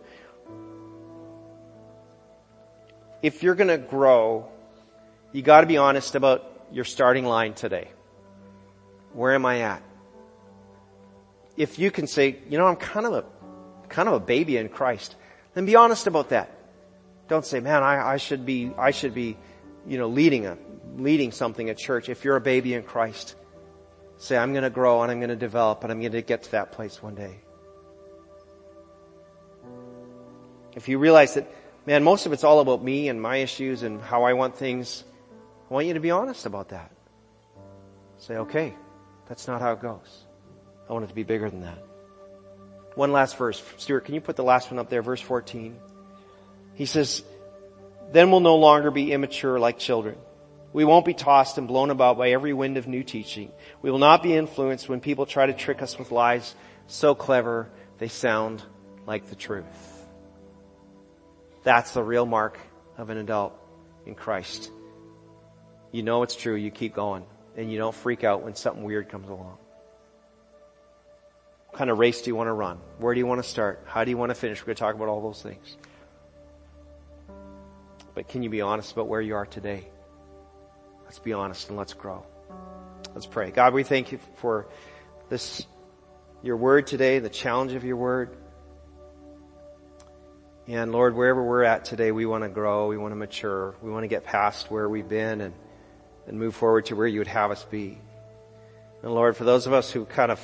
If 3.23 3.43
you're 3.43 3.55
gonna 3.55 3.79
grow, 3.79 4.49
you 5.31 5.43
gotta 5.43 5.67
be 5.67 5.77
honest 5.77 6.17
about 6.17 6.67
your 6.73 6.85
starting 6.85 7.25
line 7.25 7.55
today. 7.55 7.89
Where 9.13 9.35
am 9.35 9.47
I 9.47 9.61
at? 9.61 9.83
If 11.57 11.79
you 11.79 11.91
can 11.91 12.07
say, 12.07 12.39
you 12.49 12.59
know, 12.59 12.67
I'm 12.67 12.77
kind 12.77 13.07
of 13.07 13.13
a, 13.13 13.25
kind 13.89 14.09
of 14.09 14.15
a 14.15 14.21
baby 14.21 14.57
in 14.57 14.69
Christ, 14.69 15.15
then 15.55 15.67
be 15.67 15.77
honest 15.77 16.07
about 16.07 16.31
that. 16.31 16.51
Don't 17.29 17.45
say, 17.45 17.61
man, 17.61 17.83
I, 17.83 18.15
I 18.15 18.17
should 18.17 18.45
be, 18.45 18.73
I 18.77 18.91
should 18.91 19.15
be, 19.15 19.37
you 19.87 19.99
know, 19.99 20.09
leading 20.09 20.47
a, 20.47 20.59
leading 20.97 21.31
something 21.31 21.71
at 21.71 21.79
church. 21.79 22.09
If 22.09 22.25
you're 22.25 22.37
a 22.37 22.41
baby 22.41 22.75
in 22.75 22.83
Christ, 22.83 23.37
say, 24.17 24.37
I'm 24.37 24.53
gonna 24.53 24.71
grow 24.71 25.03
and 25.03 25.13
I'm 25.13 25.21
gonna 25.21 25.37
develop 25.37 25.85
and 25.85 25.93
I'm 25.93 26.01
gonna 26.01 26.23
get 26.23 26.43
to 26.45 26.51
that 26.53 26.73
place 26.73 27.01
one 27.03 27.15
day. 27.15 27.41
If 30.75 30.89
you 30.89 30.99
realize 30.99 31.35
that, 31.35 31.53
man, 31.87 32.03
most 32.03 32.27
of 32.27 32.33
it's 32.33 32.45
all 32.45 32.61
about 32.61 32.83
me 32.83 33.09
and 33.09 33.21
my 33.21 33.37
issues 33.37 33.83
and 33.83 34.01
how 34.01 34.25
I 34.25 34.33
want 34.33 34.57
things, 34.57 35.05
I 35.71 35.75
want 35.75 35.87
you 35.87 35.95
to 35.95 36.01
be 36.01 36.11
honest 36.11 36.47
about 36.47 36.71
that. 36.71 36.91
Say, 38.19 38.37
okay, 38.37 38.75
that's 39.29 39.47
not 39.47 39.61
how 39.61 39.73
it 39.73 39.81
goes. 39.81 40.25
I 40.89 40.93
want 40.93 41.05
it 41.05 41.09
to 41.09 41.15
be 41.15 41.25
bigger 41.25 41.51
than 41.51 41.61
that. 41.63 41.79
One 42.95 43.13
last 43.13 43.37
verse. 43.37 43.63
Stuart, 43.79 44.05
can 44.05 44.15
you 44.15 44.21
put 44.21 44.37
the 44.37 44.45
last 44.45 44.71
one 44.71 44.79
up 44.79 44.91
there? 44.91 45.03
Verse 45.03 45.21
14. 45.21 45.77
He 46.75 46.87
says, 46.87 47.23
then 48.13 48.31
we'll 48.31 48.41
no 48.41 48.57
longer 48.57 48.91
be 48.91 49.13
immature 49.13 49.59
like 49.59 49.79
children. 49.79 50.17
We 50.73 50.85
won't 50.85 51.05
be 51.05 51.15
tossed 51.15 51.59
and 51.59 51.69
blown 51.69 51.91
about 51.91 52.17
by 52.17 52.31
every 52.31 52.53
wind 52.53 52.77
of 52.77 52.87
new 52.87 53.03
teaching. 53.03 53.51
We 53.83 53.91
will 53.91 53.99
not 53.99 54.23
be 54.23 54.35
influenced 54.35 54.89
when 54.89 55.01
people 55.01 55.27
try 55.27 55.47
to 55.47 55.53
trick 55.53 55.83
us 55.83 55.99
with 55.99 56.11
lies 56.11 56.55
so 56.87 57.15
clever 57.15 57.71
they 57.99 58.09
sound 58.09 58.63
like 59.07 59.27
the 59.29 59.37
truth. 59.37 59.92
That's 61.63 61.93
the 61.93 62.03
real 62.03 62.27
mark 62.27 62.59
of 62.99 63.11
an 63.11 63.19
adult 63.19 63.55
in 64.07 64.15
Christ. 64.15 64.71
You 65.93 66.03
know 66.03 66.23
it's 66.23 66.35
true, 66.35 66.55
you 66.55 66.71
keep 66.71 66.95
going, 66.95 67.25
and 67.57 67.71
you 67.71 67.79
don't 67.79 67.95
freak 67.95 68.25
out 68.25 68.43
when 68.43 68.55
something 68.55 68.83
weird 68.83 69.09
comes 69.09 69.29
along. 69.29 69.59
What 71.69 71.79
kind 71.79 71.91
of 71.91 71.99
race 71.99 72.23
do 72.23 72.31
you 72.31 72.37
want 72.37 72.49
to 72.49 72.53
run? 72.53 72.79
Where 72.99 73.15
do 73.15 73.21
you 73.21 73.27
want 73.27 73.43
to 73.43 73.49
start? 73.49 73.85
How 73.87 74.05
do 74.05 74.11
you 74.11 74.17
want 74.17 74.31
to 74.31 74.35
finish? 74.35 74.61
We're 74.61 74.67
going 74.67 74.77
to 74.77 74.81
talk 74.81 74.95
about 74.95 75.09
all 75.09 75.23
those 75.23 75.43
things. 75.43 75.77
But 78.15 78.29
can 78.29 78.43
you 78.43 78.51
be 78.51 78.61
honest 78.61 78.93
about 78.93 79.09
where 79.09 79.21
you 79.21 79.37
are 79.37 79.47
today? 79.47 79.89
Let's 81.05 81.19
be 81.19 81.33
honest 81.33 81.69
and 81.69 81.79
let's 81.79 81.95
grow. 81.95 82.27
Let's 83.15 83.27
pray. 83.27 83.51
God, 83.51 83.75
we 83.75 83.85
thank 83.85 84.13
you 84.13 84.19
for 84.37 84.69
this, 85.29 85.67
your 86.43 86.57
word 86.57 86.87
today, 86.87 87.19
the 87.21 87.31
challenge 87.31 87.73
of 87.73 87.85
your 87.85 87.97
word. 87.97 88.37
And 90.73 90.91
Lord, 90.91 91.15
wherever 91.15 91.43
we're 91.43 91.65
at 91.65 91.85
today, 91.85 92.13
we 92.13 92.25
want 92.25 92.45
to 92.45 92.49
grow, 92.49 92.89
we 92.89 92.97
want 92.97 93.13
to 93.13 93.17
mature, 93.17 93.75
we 93.83 93.91
want 93.91 94.05
to 94.05 94.09
get 94.09 94.25
past 94.25 94.71
where 94.71 94.89
we've 94.89 95.07
been 95.07 95.43
and, 95.43 95.53
and 96.27 96.39
move 96.39 96.55
forward 96.55 96.87
to 96.87 96.97
where 96.97 97.07
you 97.07 97.19
would 97.19 97.27
have 97.27 97.51
us 97.51 97.63
be. 97.65 97.99
And 99.03 99.13
Lord, 99.13 99.37
for 99.37 99.45
those 99.45 99.67
of 99.67 99.75
us 99.75 99.91
who 99.91 100.07
kind 100.07 100.33
of 100.33 100.41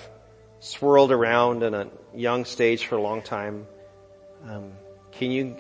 swirled 0.61 1.13
around 1.13 1.63
in 1.63 1.73
a 1.73 1.89
young 2.15 2.45
stage 2.45 2.85
for 2.85 2.97
a 2.97 3.01
long 3.01 3.23
time, 3.23 3.67
um, 4.47 4.73
can 5.13 5.31
you, 5.31 5.57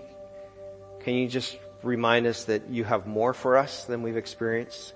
can 1.00 1.14
you 1.14 1.28
just 1.28 1.58
remind 1.82 2.26
us 2.26 2.44
that 2.44 2.68
you 2.68 2.84
have 2.84 3.06
more 3.06 3.32
for 3.32 3.56
us 3.56 3.86
than 3.86 4.02
we've 4.02 4.18
experienced? 4.18 4.92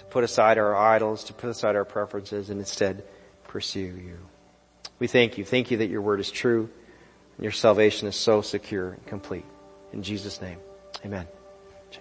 To 0.00 0.04
put 0.06 0.24
aside 0.24 0.58
our 0.58 0.74
idols, 0.74 1.22
to 1.24 1.32
put 1.32 1.48
aside 1.48 1.76
our 1.76 1.84
preferences 1.84 2.50
and 2.50 2.58
instead 2.58 3.04
pursue 3.44 3.78
you. 3.78 4.18
We 4.98 5.06
thank 5.06 5.38
you. 5.38 5.44
Thank 5.44 5.70
you 5.70 5.76
that 5.76 5.90
your 5.90 6.02
word 6.02 6.18
is 6.18 6.28
true. 6.28 6.70
Your 7.40 7.52
salvation 7.52 8.06
is 8.06 8.16
so 8.16 8.42
secure 8.42 8.92
and 8.92 9.06
complete. 9.06 9.46
In 9.92 10.02
Jesus' 10.02 10.40
name, 10.40 10.58
amen. 11.04 11.26